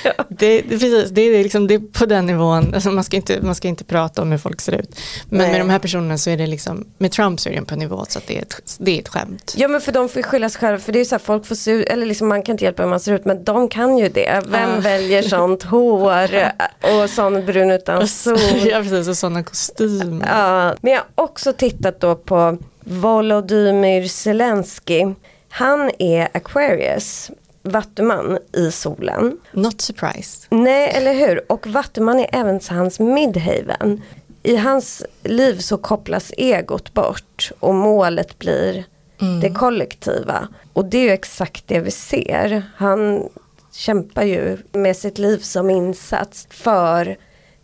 ja. 0.05 0.13
det, 0.29 0.61
det, 0.61 0.69
precis, 0.69 1.11
det 1.11 1.21
är 1.21 1.43
liksom, 1.43 1.67
det 1.67 1.75
är 1.75 1.79
på 1.79 2.07
den 2.07 2.27
nivån, 2.27 2.75
alltså 2.75 2.91
man, 2.91 3.05
ska 3.05 3.17
inte, 3.17 3.41
man 3.43 3.55
ska 3.55 3.69
inte 3.69 3.85
prata 3.85 4.23
om 4.23 4.31
hur 4.31 4.39
folk 4.39 4.61
ser 4.61 4.73
ut. 4.73 5.01
Men 5.29 5.39
Nej. 5.39 5.51
med 5.51 5.61
de 5.61 5.71
här 5.71 5.79
personerna 5.79 6.19
så 6.19 6.31
är 6.31 6.37
det 6.37 6.47
liksom, 6.47 6.87
med 6.99 7.13
Trump 7.13 7.41
så 7.41 7.49
är 7.49 7.53
det 7.53 7.63
på 7.63 7.75
en 7.75 7.79
nivå 7.79 8.05
så 8.09 8.19
att 8.19 8.27
det 8.27 8.39
är 8.39 8.43
ett, 8.43 8.79
det 8.79 8.91
är 8.91 9.01
ett 9.01 9.09
skämt. 9.09 9.55
Ja 9.57 9.69
men 9.69 9.81
för 9.81 9.93
de 9.93 10.09
får 10.09 10.23
skylla 10.23 10.49
sig 10.49 10.61
själva, 10.61 10.79
för 10.79 10.93
det 10.93 11.01
är 11.01 11.05
så 11.05 11.15
här, 11.15 11.21
folk 11.21 11.47
får 11.47 11.55
se 11.55 11.71
ut, 11.71 11.87
eller 11.87 12.07
liksom 12.07 12.29
man 12.29 12.43
kan 12.43 12.53
inte 12.53 12.65
hjälpa 12.65 12.83
hur 12.83 12.91
man 12.91 13.01
ser 13.01 13.15
ut, 13.15 13.25
men 13.25 13.45
de 13.45 13.69
kan 13.69 13.99
ju 13.99 14.09
det. 14.09 14.43
Vem 14.47 14.71
uh. 14.71 14.81
väljer 14.81 15.23
sånt 15.23 15.63
hår 15.63 16.53
och 16.81 17.11
sån 17.11 17.47
brun 17.47 17.71
utan 17.71 18.09
sol? 18.09 18.39
ja 18.65 18.83
precis, 18.83 19.09
och 19.09 19.17
sådana 19.17 19.43
kostymer. 19.43 20.27
Ja, 20.29 20.75
men 20.81 20.93
jag 20.93 21.01
har 21.01 21.25
också 21.25 21.53
tittat 21.53 22.01
då 22.01 22.17
på 22.17 22.59
Volodymyr 22.81 24.09
Zelensky 24.09 25.07
han 25.51 25.91
är 25.99 26.29
Aquarius, 26.33 27.31
vattuman 27.63 28.39
i 28.53 28.71
solen. 28.71 29.39
Not 29.53 29.81
surprised. 29.81 30.47
Nej, 30.51 30.89
eller 30.89 31.15
hur? 31.15 31.53
Och 31.53 31.67
vattuman 31.67 32.21
är 32.21 32.29
även 32.33 32.61
hans 32.71 33.01
midhaven. 33.01 34.03
I 34.43 34.57
hans 34.57 35.05
liv 35.23 35.59
så 35.59 35.77
kopplas 35.79 36.33
egot 36.37 36.95
bort 36.95 37.53
och 37.61 37.75
målet 37.75 38.39
blir 38.39 38.85
mm. 39.21 39.41
det 39.41 39.51
kollektiva. 39.51 40.49
Och 40.73 40.85
det 40.85 40.99
är 40.99 41.03
ju 41.03 41.11
exakt 41.11 41.65
det 41.67 41.81
vi 41.81 41.91
ser. 41.91 42.63
Han 42.77 43.29
kämpar 43.73 44.23
ju 44.23 44.59
med 44.73 44.97
sitt 44.97 45.19
liv 45.19 45.39
som 45.39 45.71
insats 45.71 46.47
för 46.51 47.17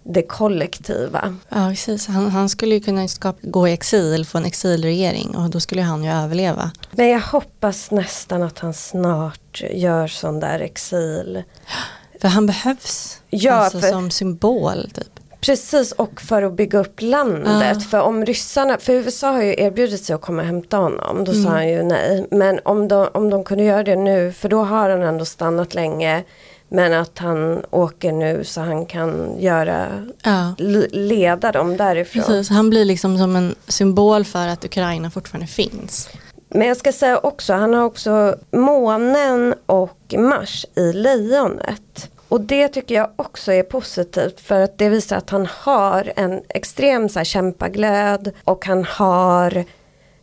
det 0.09 0.22
kollektiva. 0.22 1.36
Ja 1.48 1.68
precis, 1.68 2.07
han, 2.07 2.30
han 2.30 2.48
skulle 2.48 2.74
ju 2.74 2.80
kunna 2.80 3.09
skapa, 3.09 3.38
gå 3.42 3.68
i 3.68 3.72
exil, 3.72 4.26
få 4.26 4.38
en 4.38 4.44
exilregering 4.44 5.36
och 5.36 5.50
då 5.50 5.61
skulle 5.61 5.82
han 5.82 6.04
ju 6.04 6.11
överleva. 6.11 6.70
Men 6.90 7.09
jag 7.09 7.20
hoppas 7.20 7.90
nästan 7.90 8.42
att 8.42 8.59
han 8.59 8.74
snart 8.74 9.62
gör 9.70 10.07
sån 10.07 10.40
där 10.40 10.61
exil. 10.61 11.42
För 12.20 12.28
han 12.28 12.46
behövs 12.46 13.20
ja, 13.30 13.52
alltså, 13.52 13.80
för, 13.80 13.88
som 13.88 14.11
symbol 14.11 14.90
typ. 14.94 15.20
Precis 15.40 15.92
och 15.92 16.20
för 16.20 16.42
att 16.42 16.52
bygga 16.52 16.78
upp 16.78 17.02
landet. 17.02 17.76
Ja. 17.80 17.88
För 17.90 18.00
om 18.00 18.24
ryssarna, 18.24 18.78
för 18.78 18.92
USA 18.92 19.30
har 19.30 19.42
ju 19.42 19.54
erbjudit 19.59 20.04
sig 20.04 20.14
att 20.14 20.20
komma 20.20 20.42
och 20.42 20.46
hämta 20.46 20.76
honom. 20.76 21.24
Då 21.24 21.32
mm. 21.32 21.44
sa 21.44 21.50
han 21.50 21.68
ju 21.68 21.82
nej. 21.82 22.26
Men 22.30 22.61
om 22.64 22.88
de, 22.88 23.09
om 23.14 23.30
de 23.30 23.44
kunde 23.44 23.64
göra 23.64 23.82
det 23.82 23.96
nu, 23.96 24.32
för 24.32 24.48
då 24.48 24.64
har 24.64 24.90
han 24.90 25.02
ändå 25.02 25.24
stannat 25.24 25.74
länge. 25.74 26.24
Men 26.68 26.92
att 26.92 27.18
han 27.18 27.64
åker 27.70 28.12
nu 28.12 28.44
så 28.44 28.60
han 28.60 28.86
kan 28.86 29.40
göra, 29.40 30.06
ja. 30.22 30.54
leda 30.90 31.52
dem 31.52 31.76
därifrån. 31.76 32.22
Precis, 32.22 32.48
han 32.50 32.70
blir 32.70 32.84
liksom 32.84 33.18
som 33.18 33.36
en 33.36 33.54
symbol 33.68 34.24
för 34.24 34.48
att 34.48 34.64
Ukraina 34.64 35.10
fortfarande 35.10 35.46
finns. 35.46 36.08
Men 36.48 36.68
jag 36.68 36.76
ska 36.76 36.92
säga 36.92 37.18
också, 37.18 37.52
han 37.52 37.74
har 37.74 37.84
också 37.84 38.36
månen 38.50 39.54
och 39.66 40.14
Mars 40.18 40.66
i 40.74 40.92
lejonet. 40.92 42.10
Och 42.28 42.40
det 42.40 42.68
tycker 42.68 42.94
jag 42.94 43.10
också 43.16 43.52
är 43.52 43.62
positivt 43.62 44.40
för 44.40 44.60
att 44.60 44.78
det 44.78 44.88
visar 44.88 45.16
att 45.16 45.30
han 45.30 45.48
har 45.50 46.12
en 46.16 46.40
extrem 46.48 47.08
så 47.08 47.18
här, 47.18 47.24
kämpaglöd 47.24 48.32
och 48.44 48.66
han 48.66 48.84
har 48.84 49.64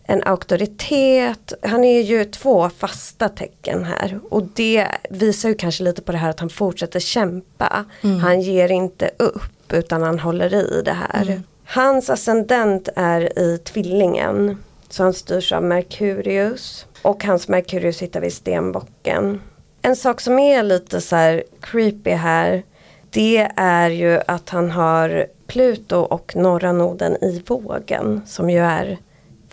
en 0.03 0.23
auktoritet. 0.23 1.53
Han 1.61 1.83
är 1.83 2.01
ju 2.01 2.25
två 2.25 2.69
fasta 2.69 3.29
tecken 3.29 3.83
här 3.83 4.19
och 4.29 4.43
det 4.43 4.87
visar 5.09 5.49
ju 5.49 5.55
kanske 5.55 5.83
lite 5.83 6.01
på 6.01 6.11
det 6.11 6.17
här 6.17 6.29
att 6.29 6.39
han 6.39 6.49
fortsätter 6.49 6.99
kämpa. 6.99 7.85
Mm. 8.01 8.19
Han 8.19 8.41
ger 8.41 8.71
inte 8.71 9.09
upp 9.17 9.73
utan 9.73 10.01
han 10.01 10.19
håller 10.19 10.53
i 10.53 10.81
det 10.85 10.97
här. 11.09 11.21
Mm. 11.21 11.43
Hans 11.65 12.09
ascendent 12.09 12.89
är 12.95 13.39
i 13.39 13.57
tvillingen 13.57 14.57
så 14.89 15.03
han 15.03 15.13
styrs 15.13 15.51
av 15.51 15.63
Merkurius 15.63 16.85
och 17.01 17.23
hans 17.23 17.47
Merkurius 17.47 18.01
hittar 18.01 18.21
vi 18.21 18.27
i 18.27 18.31
stenbocken. 18.31 19.41
En 19.81 19.95
sak 19.95 20.21
som 20.21 20.39
är 20.39 20.63
lite 20.63 21.01
så 21.01 21.15
här 21.15 21.43
creepy 21.61 22.11
här 22.11 22.63
det 23.09 23.49
är 23.55 23.89
ju 23.89 24.19
att 24.27 24.49
han 24.49 24.71
har 24.71 25.27
Pluto 25.47 25.97
och 25.97 26.35
norra 26.35 26.71
noden 26.71 27.23
i 27.23 27.43
vågen 27.47 28.21
som 28.25 28.49
ju 28.49 28.59
är 28.59 28.97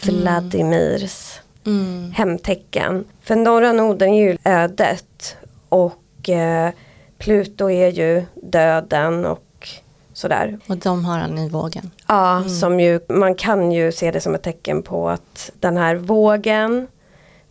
Vladimirs 0.03 1.41
mm. 1.67 2.13
hemtecken. 2.13 3.05
För 3.23 3.37
norra 3.37 3.73
noden 3.73 4.09
är 4.09 4.23
ju 4.23 4.39
ödet 4.45 5.37
och 5.69 6.29
eh, 6.29 6.71
Pluto 7.19 7.71
är 7.71 7.89
ju 7.89 8.25
döden 8.35 9.27
och 9.27 9.69
sådär. 10.13 10.59
Och 10.67 10.77
de 10.77 11.05
har 11.05 11.19
han 11.19 11.39
i 11.39 11.49
vågen? 11.49 11.91
Ja, 12.07 12.37
mm. 12.37 12.49
som 12.49 12.81
ju, 12.81 13.01
man 13.09 13.35
kan 13.35 13.73
ju 13.73 13.93
se 13.93 14.11
det 14.11 14.21
som 14.21 14.35
ett 14.35 14.43
tecken 14.43 14.83
på 14.83 15.09
att 15.09 15.51
den 15.61 15.77
här 15.77 15.97
vågen 15.97 16.87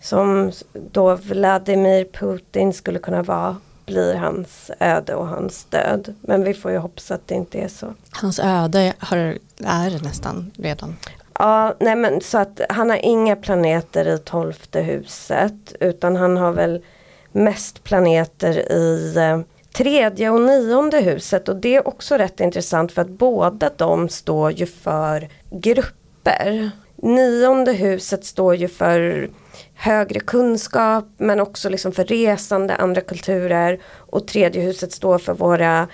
som 0.01 0.51
då 0.91 1.15
Vladimir 1.15 2.05
Putin 2.05 2.73
skulle 2.73 2.99
kunna 2.99 3.23
vara 3.23 3.57
blir 3.85 4.15
hans 4.15 4.71
öde 4.79 5.15
och 5.15 5.27
hans 5.27 5.65
död. 5.65 6.15
Men 6.21 6.43
vi 6.43 6.53
får 6.53 6.71
ju 6.71 6.77
hoppas 6.77 7.11
att 7.11 7.27
det 7.27 7.35
inte 7.35 7.59
är 7.59 7.67
så. 7.67 7.93
Hans 8.11 8.39
öde 8.39 8.93
har, 8.99 9.17
är 9.63 10.03
nästan 10.03 10.51
redan. 10.57 10.95
Ja, 11.41 11.75
nej 11.79 11.95
men 11.95 12.21
så 12.21 12.37
att 12.37 12.61
han 12.69 12.89
har 12.89 13.05
inga 13.05 13.35
planeter 13.35 14.07
i 14.07 14.17
tolfte 14.17 14.81
huset 14.81 15.75
utan 15.79 16.15
han 16.15 16.37
har 16.37 16.51
väl 16.51 16.85
mest 17.31 17.83
planeter 17.83 18.71
i 18.71 19.15
eh, 19.17 19.39
tredje 19.73 20.29
och 20.29 20.41
nionde 20.41 21.01
huset 21.01 21.49
och 21.49 21.55
det 21.55 21.75
är 21.75 21.87
också 21.87 22.15
rätt 22.15 22.39
intressant 22.39 22.91
för 22.91 23.01
att 23.01 23.09
båda 23.09 23.71
de 23.77 24.09
står 24.09 24.51
ju 24.51 24.65
för 24.65 25.29
grupper. 25.51 26.71
Nionde 26.95 27.73
huset 27.73 28.25
står 28.25 28.55
ju 28.55 28.67
för 28.67 29.29
högre 29.75 30.19
kunskap 30.19 31.05
men 31.17 31.39
också 31.39 31.69
liksom 31.69 31.91
för 31.91 32.03
resande, 32.03 32.75
andra 32.75 33.01
kulturer 33.01 33.79
och 33.95 34.27
tredje 34.27 34.61
huset 34.61 34.91
står 34.91 35.17
för 35.17 35.33
våra 35.33 35.87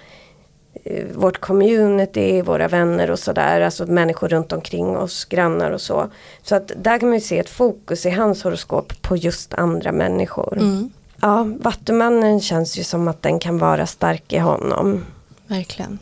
vårt 1.13 1.38
community, 1.38 2.41
våra 2.41 2.67
vänner 2.67 3.11
och 3.11 3.19
sådär, 3.19 3.61
alltså 3.61 3.86
människor 3.86 4.30
runt 4.30 4.53
omkring 4.53 4.97
oss, 4.97 5.26
grannar 5.26 5.71
och 5.71 5.82
så. 5.82 6.09
Så 6.43 6.55
att 6.55 6.71
där 6.78 6.99
kan 6.99 7.09
man 7.09 7.17
ju 7.17 7.26
se 7.26 7.39
ett 7.39 7.49
fokus 7.49 8.05
i 8.05 8.09
hans 8.09 8.43
horoskop 8.43 9.01
på 9.01 9.17
just 9.17 9.53
andra 9.53 9.91
människor. 9.91 10.57
Mm. 10.57 10.91
Ja, 11.21 11.47
Vattumannen 11.59 12.41
känns 12.41 12.78
ju 12.78 12.84
som 12.84 13.07
att 13.07 13.21
den 13.21 13.39
kan 13.39 13.57
vara 13.57 13.86
stark 13.86 14.34
i 14.34 14.38
honom. 14.38 15.05
Verkligen. 15.47 15.99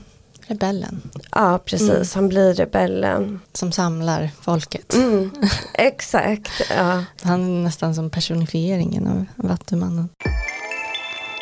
Rebellen. 0.48 1.02
Ja, 1.32 1.60
precis. 1.66 1.90
Mm. 1.90 2.06
Han 2.16 2.30
blir 2.30 2.54
rebellen. 2.54 3.40
Som 3.54 3.72
samlar 3.72 4.30
folket. 4.42 4.94
Mm. 4.94 5.32
Exakt. 5.74 6.52
Ja. 6.78 7.04
Han 7.22 7.44
är 7.44 7.64
nästan 7.64 7.96
som 7.96 8.10
personifieringen 8.10 9.08
av 9.08 9.48
Vattumannen. 9.50 10.10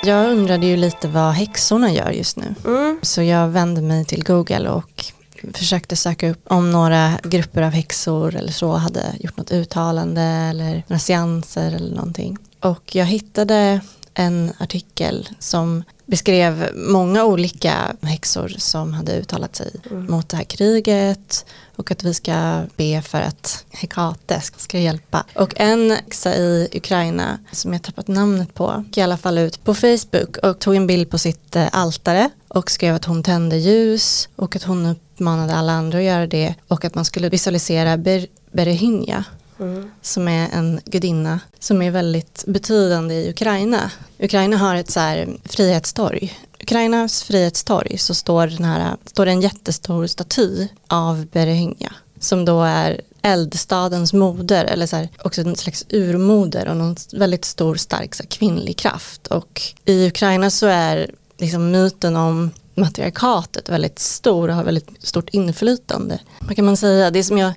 Jag 0.03 0.31
undrade 0.31 0.65
ju 0.65 0.77
lite 0.77 1.07
vad 1.07 1.33
häxorna 1.33 1.91
gör 1.91 2.11
just 2.11 2.37
nu. 2.37 2.55
Mm. 2.65 2.99
Så 3.01 3.21
jag 3.21 3.47
vände 3.47 3.81
mig 3.81 4.05
till 4.05 4.23
Google 4.23 4.69
och 4.69 5.05
försökte 5.53 5.95
söka 5.95 6.29
upp 6.29 6.43
om 6.47 6.71
några 6.71 7.13
grupper 7.23 7.61
av 7.61 7.71
häxor 7.71 8.35
eller 8.35 8.51
så 8.51 8.71
hade 8.71 9.03
gjort 9.19 9.37
något 9.37 9.51
uttalande 9.51 10.21
eller 10.21 10.83
några 10.87 10.99
seanser 10.99 11.71
eller 11.71 11.95
någonting. 11.95 12.37
Och 12.59 12.95
jag 12.95 13.05
hittade 13.05 13.81
en 14.13 14.51
artikel 14.59 15.29
som 15.39 15.83
beskrev 16.11 16.69
många 16.75 17.25
olika 17.25 17.95
häxor 18.01 18.47
som 18.57 18.93
hade 18.93 19.19
uttalat 19.19 19.55
sig 19.55 19.71
mm. 19.91 20.05
mot 20.05 20.29
det 20.29 20.37
här 20.37 20.43
kriget 20.43 21.45
och 21.75 21.91
att 21.91 22.03
vi 22.03 22.13
ska 22.13 22.63
be 22.75 23.01
för 23.01 23.21
att 23.21 23.65
Hekate 23.69 24.41
ska 24.57 24.79
hjälpa. 24.79 25.25
Och 25.35 25.53
en 25.55 25.91
häxa 25.91 26.35
i 26.35 26.69
Ukraina 26.73 27.39
som 27.51 27.73
jag 27.73 27.81
tappat 27.81 28.07
namnet 28.07 28.53
på 28.53 28.83
gick 28.85 28.97
i 28.97 29.01
alla 29.01 29.17
fall 29.17 29.37
ut 29.37 29.63
på 29.63 29.73
Facebook 29.73 30.37
och 30.37 30.59
tog 30.59 30.75
en 30.75 30.87
bild 30.87 31.09
på 31.09 31.17
sitt 31.17 31.55
eh, 31.55 31.67
altare 31.71 32.29
och 32.47 32.71
skrev 32.71 32.95
att 32.95 33.05
hon 33.05 33.23
tände 33.23 33.57
ljus 33.57 34.29
och 34.35 34.55
att 34.55 34.63
hon 34.63 34.85
uppmanade 34.85 35.53
alla 35.53 35.71
andra 35.71 35.97
att 35.97 36.03
göra 36.03 36.27
det 36.27 36.55
och 36.67 36.85
att 36.85 36.95
man 36.95 37.05
skulle 37.05 37.29
visualisera 37.29 37.97
Ber 37.97 38.27
Berehynja 38.51 39.25
Mm. 39.61 39.91
som 40.01 40.27
är 40.27 40.49
en 40.49 40.79
gudinna 40.85 41.39
som 41.59 41.81
är 41.81 41.91
väldigt 41.91 42.43
betydande 42.47 43.15
i 43.15 43.29
Ukraina. 43.29 43.91
Ukraina 44.19 44.57
har 44.57 44.75
ett 44.75 44.91
så 44.91 44.99
här 44.99 45.29
frihetstorg. 45.45 46.39
Ukrainas 46.59 47.23
frihetstorg 47.23 47.97
så 47.97 48.13
står, 48.13 48.47
den 48.47 48.65
här, 48.65 48.95
står 49.05 49.25
en 49.25 49.41
jättestor 49.41 50.07
staty 50.07 50.67
av 50.87 51.25
Berehynja 51.25 51.93
som 52.19 52.45
då 52.45 52.61
är 52.61 53.01
eldstadens 53.21 54.13
moder 54.13 54.65
eller 54.65 54.85
så 54.85 54.95
här, 54.95 55.09
också 55.23 55.41
en 55.41 55.55
slags 55.55 55.85
urmoder 55.89 56.67
och 56.67 56.77
någon 56.77 56.95
väldigt 57.13 57.45
stor 57.45 57.75
stark 57.75 58.15
så 58.15 58.23
här, 58.23 58.29
kvinnlig 58.29 58.77
kraft 58.77 59.27
och 59.27 59.61
i 59.85 60.07
Ukraina 60.07 60.49
så 60.49 60.65
är 60.67 61.11
liksom 61.37 61.71
myten 61.71 62.15
om 62.15 62.51
matriarkatet 62.75 63.69
väldigt 63.69 63.99
stor 63.99 64.49
och 64.49 64.55
har 64.55 64.63
väldigt 64.63 64.89
stort 64.99 65.29
inflytande. 65.29 66.19
Vad 66.39 66.55
kan 66.55 66.65
man 66.65 66.77
säga? 66.77 67.11
Det 67.11 67.23
som 67.23 67.37
jag 67.37 67.53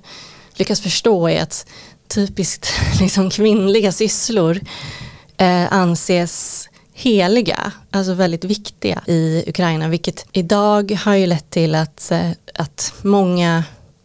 lyckas 0.55 0.81
förstå 0.81 1.29
är 1.29 1.41
att 1.41 1.65
typiskt 2.07 2.73
liksom, 2.99 3.29
kvinnliga 3.29 3.91
sysslor 3.91 4.59
eh, 5.37 5.73
anses 5.73 6.69
heliga, 6.93 7.71
alltså 7.91 8.13
väldigt 8.13 8.43
viktiga 8.43 9.01
i 9.07 9.43
Ukraina, 9.47 9.87
vilket 9.87 10.25
idag 10.31 10.91
har 10.91 11.15
ju 11.15 11.25
lett 11.25 11.49
till 11.49 11.75
att, 11.75 12.11
eh, 12.11 12.29
att 12.53 12.93
många 13.01 13.63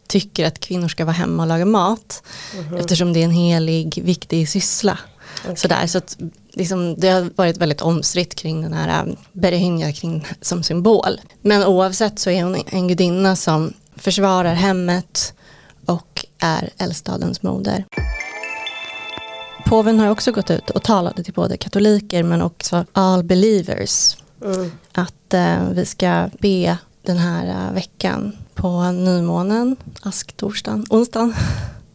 tycker 0.09 0.47
att 0.47 0.61
kvinnor 0.61 0.89
ska 0.89 1.05
vara 1.05 1.15
hemma 1.15 1.43
och 1.43 1.49
laga 1.49 1.65
mat 1.65 2.23
mm 2.55 2.65
-hmm. 2.65 2.81
eftersom 2.81 3.13
det 3.13 3.21
är 3.21 3.25
en 3.25 3.31
helig, 3.31 4.03
viktig 4.05 4.49
syssla. 4.49 4.99
Okay. 5.45 5.57
Sådär, 5.57 5.87
så 5.87 5.99
att, 5.99 6.19
liksom, 6.53 6.95
det 6.99 7.09
har 7.09 7.31
varit 7.37 7.57
väldigt 7.57 7.81
omstritt 7.81 8.35
kring 8.35 8.63
den 8.63 8.73
här 8.73 9.07
eh, 9.07 9.13
Berehynja 9.33 9.93
som 10.41 10.63
symbol. 10.63 11.21
Men 11.43 11.65
oavsett 11.65 12.19
så 12.19 12.31
är 12.31 12.45
hon 12.45 12.63
en 12.67 12.89
gudinna 12.89 13.37
som 13.37 13.73
försvarar 13.97 14.55
hemmet, 14.55 15.35
och 15.91 16.27
är 16.39 16.71
eldstadens 16.79 17.43
moder. 17.43 17.85
Påven 19.65 20.01
har 20.01 20.11
också 20.11 20.33
gått 20.33 20.51
ut 20.51 20.71
och 20.71 20.83
talade 20.83 21.25
till 21.25 21.35
både 21.35 21.57
katoliker 21.57 22.23
men 22.23 22.43
också 22.43 22.85
all 22.93 23.25
believers. 23.25 24.17
Mm. 24.45 24.73
Att 24.93 25.35
eh, 25.35 25.69
vi 25.73 25.87
ska 25.87 26.31
be 26.39 26.79
den 27.03 27.17
här 27.17 27.69
uh, 27.69 27.75
veckan 27.75 28.37
på 28.55 28.93
nymånen, 28.93 29.77
asktorsdagen, 30.03 30.87
onsdagen. 30.91 31.35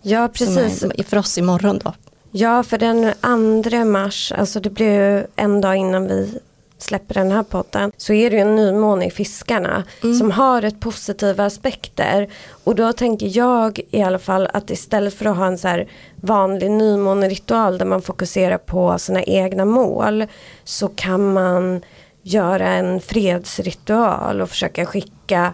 Ja, 0.02 0.28
precis. 0.34 0.80
Som 0.80 0.92
är 0.98 1.04
för 1.04 1.18
oss 1.18 1.38
imorgon 1.38 1.80
då. 1.84 1.94
Ja, 2.32 2.64
för 2.64 2.78
den 2.78 3.14
andra 3.22 3.86
mars, 3.86 4.32
alltså 4.32 4.60
det 4.60 4.70
blir 4.70 4.92
ju 4.92 5.26
en 5.36 5.62
dag 5.62 5.76
innan 5.76 6.08
vi 6.08 6.40
släpper 6.78 7.14
den 7.14 7.32
här 7.32 7.44
podden 7.44 7.92
så 7.98 8.14
är 8.14 8.30
det 8.30 8.36
ju 8.36 8.42
en 8.42 8.56
nymåne 8.56 9.06
i 9.06 9.12
fiskarna 9.12 9.84
mm. 10.04 10.16
som 10.16 10.32
har 10.32 10.62
ett 10.62 10.80
positiva 10.80 11.46
aspekter. 11.46 12.28
Och 12.64 12.76
då 12.76 12.94
tänker 12.94 13.38
jag 13.38 13.80
i 13.92 14.02
alla 14.02 14.20
fall 14.20 14.50
att 14.54 14.70
istället 14.70 15.14
för 15.14 15.26
att 15.26 15.38
ha 15.38 15.46
en 15.46 15.58
så 15.58 15.68
här 15.68 15.88
vanlig 16.16 16.72
nymåneritual 16.72 17.78
där 17.78 17.86
man 17.86 18.02
fokuserar 18.02 18.58
på 18.58 19.00
sina 19.00 19.24
egna 19.24 19.66
mål 19.66 20.26
så 20.64 20.88
kan 20.88 21.34
man 21.34 21.82
göra 22.22 22.68
en 22.68 23.02
fredsritual 23.02 24.42
och 24.42 24.50
försöka 24.50 24.86
skicka 24.86 25.54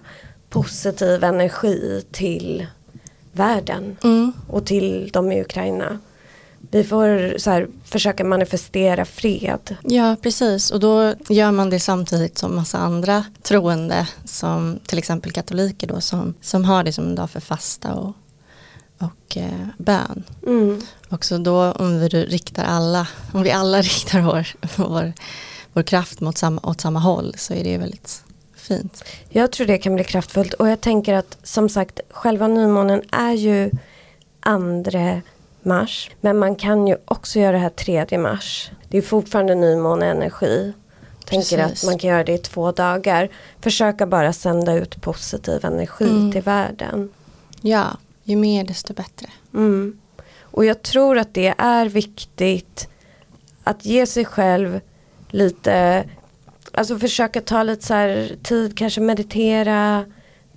positiv 0.49 1.24
energi 1.24 2.03
till 2.11 2.67
världen 3.32 3.97
mm. 4.03 4.34
och 4.47 4.65
till 4.65 5.09
de 5.13 5.32
i 5.32 5.41
Ukraina. 5.41 5.99
Vi 6.72 6.84
får 6.84 7.38
så 7.38 7.51
här, 7.51 7.68
försöka 7.84 8.24
manifestera 8.24 9.05
fred. 9.05 9.76
Ja, 9.84 10.16
precis. 10.22 10.72
Och 10.72 10.80
då 10.80 11.14
gör 11.30 11.51
man 11.51 11.70
det 11.70 11.80
samtidigt 11.80 12.38
som 12.38 12.55
massa 12.55 12.78
andra 12.78 13.24
troende, 13.41 14.07
som 14.26 14.80
till 14.86 14.97
exempel 14.97 15.32
katoliker 15.32 15.88
då, 15.88 16.01
som, 16.01 16.34
som 16.41 16.66
har 16.66 16.84
det 16.84 16.93
som 16.93 17.05
en 17.05 17.16
dag 17.16 17.30
för 17.30 17.39
fasta 17.39 17.93
och, 17.93 18.14
och 18.97 19.38
eh, 19.38 19.68
bön. 19.78 20.24
Mm. 20.47 20.82
Och 21.09 21.26
så 21.26 21.38
då 21.38 21.72
om 21.72 21.99
vi 21.99 22.07
riktar 22.07 22.64
alla, 22.64 23.07
om 23.34 23.43
vi 23.43 23.51
alla 23.51 23.82
riktar 23.82 24.22
vår, 24.22 24.47
vår, 24.76 25.14
vår 25.74 25.84
kraft 25.84 26.20
mot 26.20 26.38
samma, 26.38 26.62
åt 26.64 26.82
samma 26.82 26.99
håll 26.99 27.34
så 27.38 27.53
är 27.53 27.64
det 27.64 27.78
väldigt 27.78 28.24
fint. 28.55 29.03
Jag 29.30 29.51
tror 29.51 29.68
det 29.68 29.78
kan 29.78 29.95
bli 29.95 30.03
kraftfullt 30.03 30.53
och 30.53 30.70
jag 30.70 30.82
tänker 30.82 31.14
att 31.14 31.38
som 31.43 31.70
sagt 31.70 31.99
själva 32.09 32.47
nymånen 32.47 33.01
är 33.12 33.34
ju 33.34 33.72
andra 34.39 35.22
mars. 35.66 36.09
Men 36.22 36.38
man 36.38 36.55
kan 36.55 36.88
ju 36.88 36.97
också 37.05 37.39
göra 37.39 37.51
det 37.51 37.57
här 37.57 37.70
3 38.05 38.18
mars. 38.18 38.72
Det 38.89 38.97
är 38.97 39.01
fortfarande 39.01 39.55
nymåneenergi. 39.55 40.74
Tänker 41.26 41.59
att 41.59 41.84
man 41.86 41.97
kan 41.97 42.09
göra 42.09 42.24
det 42.24 42.34
i 42.34 42.38
två 42.38 42.72
dagar. 42.72 43.30
Försöka 43.62 44.05
bara 44.07 44.34
sända 44.34 44.74
ut 44.74 45.01
positiv 45.01 45.66
energi 45.66 46.09
mm. 46.09 46.32
till 46.32 46.41
världen. 46.41 47.09
Ja, 47.62 47.97
ju 48.24 48.36
mer 48.36 48.64
desto 48.64 48.93
bättre. 48.93 49.28
Mm. 49.53 49.99
Och 50.41 50.66
jag 50.66 50.82
tror 50.82 51.18
att 51.18 51.34
det 51.34 51.53
är 51.57 51.86
viktigt 51.86 52.89
att 53.64 53.86
ge 53.86 54.05
sig 54.05 54.26
själv 54.26 54.80
lite, 55.30 56.03
alltså 56.72 56.99
försöka 56.99 57.41
ta 57.41 57.64
lite 57.64 57.86
så 57.86 58.28
tid, 58.43 58.78
kanske 58.78 59.01
meditera, 59.01 60.05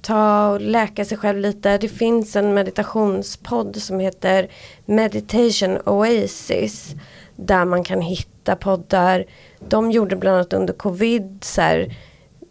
ta 0.04 0.48
och 0.48 0.60
läka 0.60 1.04
sig 1.04 1.18
själv 1.18 1.38
lite. 1.38 1.78
Det 1.78 1.88
finns 1.88 2.36
en 2.36 2.54
meditationspodd 2.54 3.76
som 3.76 4.00
heter 4.00 4.48
Meditation 4.84 5.78
Oasis. 5.86 6.94
Där 7.36 7.64
man 7.64 7.84
kan 7.84 8.00
hitta 8.00 8.56
poddar. 8.56 9.24
De 9.68 9.90
gjorde 9.90 10.16
bland 10.16 10.36
annat 10.36 10.52
under 10.52 10.74
covid 10.74 11.38
så 11.42 11.60
här, 11.60 11.96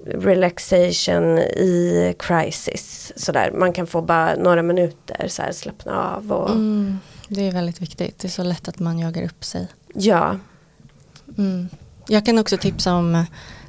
relaxation 0.06 1.40
i 1.40 2.16
crisis. 2.20 3.14
Så 3.16 3.32
där. 3.32 3.52
Man 3.52 3.74
kan 3.74 3.88
få 3.88 4.02
bara 4.02 4.36
några 4.36 4.62
minuter 4.62 5.28
så 5.28 5.42
här, 5.42 5.52
slappna 5.52 6.16
av. 6.16 6.32
Och... 6.32 6.50
Mm, 6.50 7.00
det 7.28 7.48
är 7.48 7.52
väldigt 7.52 7.82
viktigt. 7.82 8.20
Det 8.20 8.28
är 8.28 8.30
så 8.30 8.44
lätt 8.44 8.68
att 8.68 8.80
man 8.80 9.00
jagar 9.00 9.24
upp 9.24 9.44
sig. 9.44 9.68
Ja. 9.94 10.38
Mm. 11.38 11.70
Jag 12.08 12.26
kan 12.26 12.40
också 12.40 12.58
tipsa 12.58 12.94
om 12.94 13.26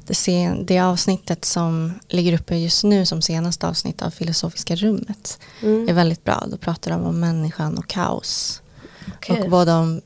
det, 0.07 0.15
sen, 0.15 0.65
det 0.65 0.79
avsnittet 0.79 1.45
som 1.45 1.93
ligger 2.07 2.33
uppe 2.33 2.55
just 2.55 2.83
nu 2.83 3.05
som 3.05 3.21
senaste 3.21 3.67
avsnitt 3.67 4.01
av 4.01 4.09
Filosofiska 4.09 4.75
rummet 4.75 5.39
mm. 5.61 5.89
är 5.89 5.93
väldigt 5.93 6.23
bra. 6.23 6.43
Då 6.47 6.57
pratar 6.57 6.91
de 6.91 7.03
om 7.03 7.19
människan 7.19 7.77
och 7.77 7.87
kaos. 7.87 8.61
Okay. 9.17 9.41
Och 9.41 9.49
både 9.49 9.71
om 9.73 10.01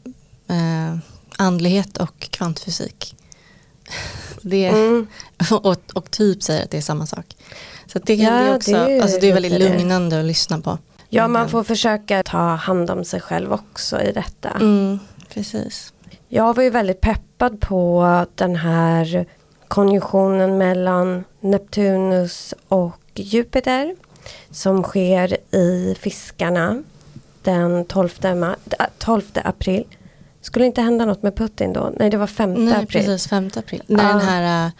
eh, 0.47 0.97
andlighet 1.37 1.97
och 1.97 2.19
kvantfysik. 2.19 3.15
Det, 4.41 4.67
mm. 4.67 5.07
och, 5.51 5.75
och, 5.93 6.11
typ 6.11 6.43
säger 6.43 6.63
att 6.63 6.71
det 6.71 6.77
är 6.77 6.81
samma 6.81 7.05
sak. 7.05 7.25
Så 7.87 7.99
det, 7.99 8.15
ja, 8.15 8.31
det, 8.31 8.55
också, 8.55 8.71
det, 8.71 8.99
alltså 8.99 9.19
det 9.19 9.29
är 9.29 9.33
väldigt 9.33 9.59
lugnande 9.59 10.15
det. 10.15 10.19
att 10.19 10.25
lyssna 10.25 10.61
på. 10.61 10.77
Ja, 11.09 11.27
man 11.27 11.49
får 11.49 11.63
försöka 11.63 12.23
ta 12.23 12.37
hand 12.37 12.89
om 12.89 13.05
sig 13.05 13.21
själv 13.21 13.53
också 13.53 14.01
i 14.01 14.11
detta. 14.11 14.49
Mm, 14.49 14.99
precis. 15.29 15.93
Jag 16.27 16.55
var 16.55 16.63
ju 16.63 16.69
väldigt 16.69 17.01
peppad 17.01 17.61
på 17.61 18.25
den 18.35 18.55
här 18.55 19.25
konjunktionen 19.69 20.57
mellan 20.57 21.23
Neptunus 21.39 22.53
och 22.67 22.99
Jupiter 23.15 23.95
som 24.51 24.83
sker 24.83 25.55
i 25.55 25.95
Fiskarna 25.99 26.83
den 27.43 27.85
12, 27.85 28.09
12 28.97 29.21
april. 29.33 29.83
Skulle 30.41 30.65
inte 30.65 30.81
hända 30.81 31.05
något 31.05 31.23
med 31.23 31.35
Putin 31.35 31.73
då? 31.73 31.91
Nej 31.99 32.09
det 32.09 32.17
var 32.17 32.27
5 32.27 32.53
Nej, 32.53 32.73
april. 32.73 32.87
precis 32.87 33.27
5 33.27 33.49
april. 33.55 33.83
När 33.87 34.03
ja. 34.03 34.09
den 34.09 34.21
här 34.21 34.71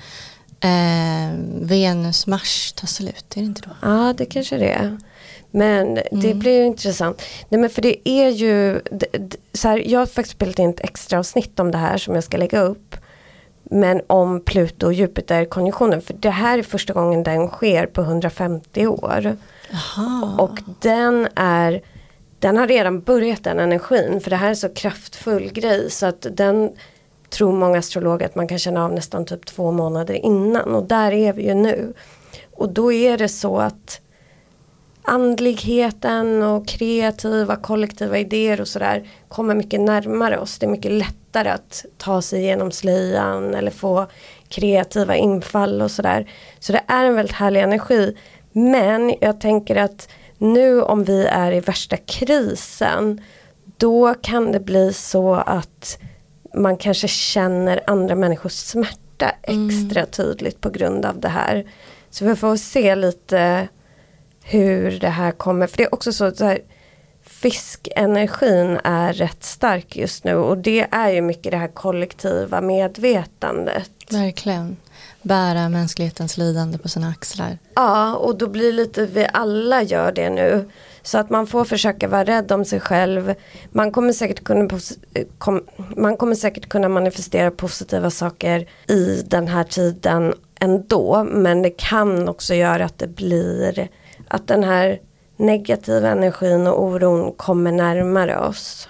äh, 0.60 1.36
Venus-Mars 1.62 2.72
tar 2.72 2.88
slut, 2.88 3.26
är 3.36 3.40
det 3.42 3.46
inte 3.46 3.62
då? 3.62 3.72
Ja 3.82 4.14
det 4.18 4.26
kanske 4.26 4.58
det 4.58 4.72
är. 4.72 4.98
Men 5.52 5.88
mm. 5.98 6.04
det 6.12 6.34
blir 6.34 6.58
ju 6.58 6.66
intressant. 6.66 7.22
Nej 7.50 7.62
men 7.62 7.70
för 7.70 7.82
det 7.82 8.10
är 8.10 8.30
ju, 8.30 8.82
så 9.54 9.68
här, 9.68 9.84
jag 9.86 10.00
har 10.00 10.06
faktiskt 10.06 10.36
spelat 10.36 10.60
in 10.60 10.70
ett 10.70 10.80
extra 10.80 11.20
avsnitt 11.20 11.60
om 11.60 11.72
det 11.72 11.78
här 11.78 11.98
som 11.98 12.16
jag 12.16 12.24
ska 12.24 12.38
lägga 12.38 12.62
upp. 12.62 12.96
Men 13.70 14.02
om 14.08 14.42
Pluto 14.42 14.86
och 14.86 14.94
Jupiter-konjunktionen. 14.94 16.02
För 16.02 16.14
det 16.14 16.30
här 16.30 16.58
är 16.58 16.64
första 16.64 16.94
gången 16.94 17.24
den 17.24 17.48
sker 17.48 17.86
på 17.86 18.02
150 18.02 18.88
år. 18.88 19.38
Aha. 19.74 20.36
Och 20.44 20.60
den 20.82 21.28
är 21.36 21.82
den 22.40 22.58
har 22.58 22.68
redan 22.68 23.02
börjat 23.02 23.44
den 23.44 23.60
energin. 23.60 24.22
För 24.22 24.30
det 24.30 24.36
här 24.36 24.50
är 24.50 24.56
så 24.56 24.70
kraftfull 24.70 25.52
grej. 25.52 25.92
Så 25.92 26.06
att 26.06 26.28
den 26.32 26.72
tror 27.30 27.54
många 27.54 27.78
astrologer 27.78 28.26
att 28.26 28.36
man 28.36 28.48
kan 28.48 28.60
känna 28.60 28.86
av 28.86 28.94
nästan 28.94 29.26
typ 29.26 29.46
två 29.46 29.72
månader 29.72 30.14
innan. 30.14 30.76
Och 30.76 30.84
där 30.84 31.12
är 31.12 31.34
vi 31.34 31.48
ju 31.48 31.54
nu. 31.54 31.94
Och 32.52 32.70
då 32.70 32.92
är 32.94 33.18
det 33.18 33.30
så 33.30 33.58
att 33.58 34.02
andligheten 35.10 36.44
och 36.44 36.68
kreativa 36.68 37.56
kollektiva 37.56 38.18
idéer 38.18 38.62
och 38.62 38.68
sådär 38.68 39.10
kommer 39.28 39.56
mycket 39.56 39.82
närmare 39.82 40.38
oss. 40.38 40.60
Det 40.60 40.66
är 40.66 40.70
mycket 40.70 40.92
lättare 40.92 41.50
att 41.50 41.86
ta 41.98 42.22
sig 42.22 42.40
igenom 42.40 42.72
slöjan 42.72 43.56
eller 43.56 43.72
få 43.72 44.08
kreativa 44.48 45.16
infall 45.16 45.82
och 45.82 45.92
sådär. 45.92 46.30
Så 46.60 46.72
det 46.72 46.82
är 46.88 47.06
en 47.06 47.16
väldigt 47.16 47.36
härlig 47.36 47.62
energi. 47.62 48.16
Men 48.52 49.16
jag 49.22 49.42
tänker 49.42 49.76
att 49.76 50.10
nu 50.38 50.82
om 50.82 51.04
vi 51.04 51.26
är 51.26 51.52
i 51.52 51.60
värsta 51.60 51.98
krisen 51.98 53.22
då 53.78 54.14
kan 54.22 54.52
det 54.52 54.60
bli 54.60 54.94
så 54.94 55.34
att 55.34 56.00
man 56.56 56.78
kanske 56.78 57.08
känner 57.08 57.82
andra 57.88 58.16
människors 58.16 58.54
smärta 58.54 59.32
mm. 59.44 59.70
extra 59.70 60.06
tydligt 60.06 60.62
på 60.62 60.70
grund 60.70 61.06
av 61.06 61.20
det 61.20 61.30
här. 61.30 61.66
Så 62.10 62.26
vi 62.26 62.36
får 62.36 62.56
se 62.56 62.96
lite 62.96 63.68
hur 64.50 65.00
det 65.00 65.10
här 65.10 65.32
kommer. 65.32 65.68
För 65.68 65.78
det 65.78 65.84
är 65.84 65.94
också 65.94 66.14
så, 66.14 66.32
så 66.32 66.46
här, 66.46 66.60
fiskenergin 67.24 68.80
är 68.84 69.14
rätt 69.14 69.44
stark 69.44 69.96
just 69.96 70.24
nu 70.24 70.36
och 70.36 70.58
det 70.58 70.88
är 70.92 71.10
ju 71.10 71.22
mycket 71.22 71.52
det 71.52 71.58
här 71.58 71.68
kollektiva 71.68 72.62
medvetandet. 72.62 73.92
Verkligen. 74.10 74.78
Bära 75.22 75.70
mänsklighetens 75.70 76.38
lidande 76.38 76.78
på 76.78 76.90
sina 76.90 77.10
axlar. 77.10 77.58
Ja, 77.76 78.16
och 78.16 78.38
då 78.38 78.48
blir 78.48 78.74
lite 78.74 79.06
vi 79.06 79.28
alla 79.34 79.84
gör 79.84 80.12
det 80.12 80.30
nu. 80.30 80.70
Så 81.02 81.18
att 81.18 81.30
man 81.30 81.48
får 81.48 81.66
försöka 81.66 82.08
vara 82.08 82.24
rädd 82.24 82.52
om 82.52 82.66
sig 82.66 82.80
själv. 82.80 83.36
Man 83.72 83.92
kommer 83.92 84.14
säkert 84.14 84.44
kunna, 84.44 84.80
man 85.96 86.18
kommer 86.18 86.36
säkert 86.36 86.70
kunna 86.70 86.90
manifestera 86.90 87.52
positiva 87.52 88.10
saker 88.10 88.68
i 88.88 89.24
den 89.26 89.48
här 89.48 89.64
tiden 89.64 90.34
ändå. 90.60 91.24
Men 91.24 91.62
det 91.62 91.78
kan 91.78 92.30
också 92.30 92.54
göra 92.54 92.86
att 92.86 93.00
det 93.00 93.08
blir 93.08 93.90
att 94.30 94.48
den 94.48 94.64
här 94.64 95.00
negativa 95.38 96.10
energin 96.10 96.68
och 96.68 96.84
oron 96.84 97.34
kommer 97.34 97.72
närmare 97.72 98.40
oss. 98.40 98.90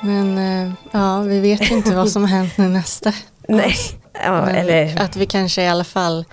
Men 0.00 0.38
eh, 0.38 0.72
ja, 0.90 1.20
vi 1.20 1.40
vet 1.40 1.70
inte 1.70 1.96
vad 1.96 2.10
som 2.10 2.24
hänt 2.24 2.58
nu 2.58 2.68
nästa. 2.68 3.12
Nej, 3.48 3.74
ja, 4.12 4.50
eller... 4.50 5.00
Att 5.02 5.16
vi 5.16 5.26
kanske 5.26 5.62
i 5.62 5.68
alla 5.68 5.84
fall 5.84 6.24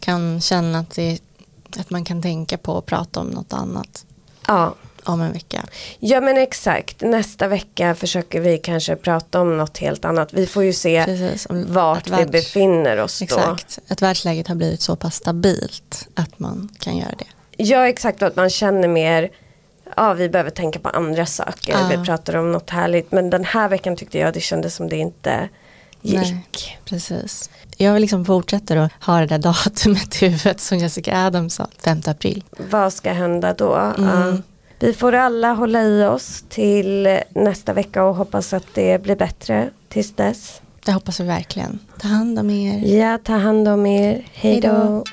kan 0.00 0.40
känna 0.40 0.78
att, 0.78 0.90
det, 0.90 1.18
att 1.78 1.90
man 1.90 2.04
kan 2.04 2.22
tänka 2.22 2.58
på 2.58 2.78
att 2.78 2.86
prata 2.86 3.20
om 3.20 3.26
något 3.26 3.52
annat. 3.52 4.06
Ja. 4.46 4.74
Om 5.04 5.20
en 5.20 5.32
vecka. 5.32 5.64
Ja 5.98 6.20
men 6.20 6.36
exakt, 6.36 7.00
nästa 7.00 7.48
vecka 7.48 7.94
försöker 7.94 8.40
vi 8.40 8.58
kanske 8.58 8.96
prata 8.96 9.40
om 9.40 9.56
något 9.56 9.78
helt 9.78 10.04
annat. 10.04 10.32
Vi 10.32 10.46
får 10.46 10.64
ju 10.64 10.72
se 10.72 11.04
Precis, 11.04 11.46
vart 11.50 12.06
vi 12.06 12.10
världs... 12.10 12.32
befinner 12.32 12.96
oss 12.96 13.18
då. 13.18 13.24
Exakt, 13.24 13.78
att 13.88 14.02
världsläget 14.02 14.48
har 14.48 14.54
blivit 14.54 14.80
så 14.80 14.96
pass 14.96 15.14
stabilt 15.14 16.08
att 16.14 16.38
man 16.38 16.68
kan 16.78 16.96
göra 16.96 17.14
det. 17.18 17.26
Ja 17.56 17.88
exakt, 17.88 18.22
att 18.22 18.36
man 18.36 18.50
känner 18.50 18.88
mer 18.88 19.30
ja 19.96 20.14
vi 20.14 20.28
behöver 20.28 20.50
tänka 20.50 20.78
på 20.78 20.88
andra 20.88 21.26
saker. 21.26 21.72
Ja. 21.72 21.88
Vi 21.96 22.04
pratar 22.04 22.36
om 22.36 22.52
något 22.52 22.70
härligt. 22.70 23.12
Men 23.12 23.30
den 23.30 23.44
här 23.44 23.68
veckan 23.68 23.96
tyckte 23.96 24.18
jag 24.18 24.34
det 24.34 24.40
kändes 24.40 24.74
som 24.74 24.88
det 24.88 24.96
inte 24.96 25.48
gick. 26.02 26.20
Nej, 26.20 26.80
precis. 26.84 27.50
Jag 27.76 28.00
liksom 28.00 28.24
fortsätter 28.24 28.76
att 28.76 28.92
ha 29.00 29.20
det 29.20 29.26
där 29.26 29.38
datumet 29.38 30.22
i 30.22 30.28
huvudet 30.28 30.60
som 30.60 30.78
Jessica 30.78 31.26
Adams 31.26 31.54
sa, 31.54 31.68
5 31.78 32.00
april. 32.06 32.44
Vad 32.70 32.92
ska 32.92 33.12
hända 33.12 33.54
då? 33.54 33.74
Mm. 33.74 34.28
Uh, 34.28 34.34
vi 34.82 34.92
får 34.92 35.12
alla 35.12 35.52
hålla 35.52 35.82
i 35.82 36.04
oss 36.04 36.44
till 36.48 37.20
nästa 37.34 37.72
vecka 37.72 38.04
och 38.04 38.14
hoppas 38.14 38.52
att 38.52 38.66
det 38.74 39.02
blir 39.02 39.16
bättre 39.16 39.70
tills 39.88 40.12
dess. 40.12 40.60
Det 40.84 40.92
hoppas 40.92 41.20
vi 41.20 41.24
verkligen. 41.24 41.78
Ta 41.98 42.08
hand 42.08 42.38
om 42.38 42.50
er. 42.50 42.96
Ja, 42.98 43.18
ta 43.18 43.32
hand 43.32 43.68
om 43.68 43.86
er. 43.86 44.26
Hej 44.32 44.60
då. 44.60 45.04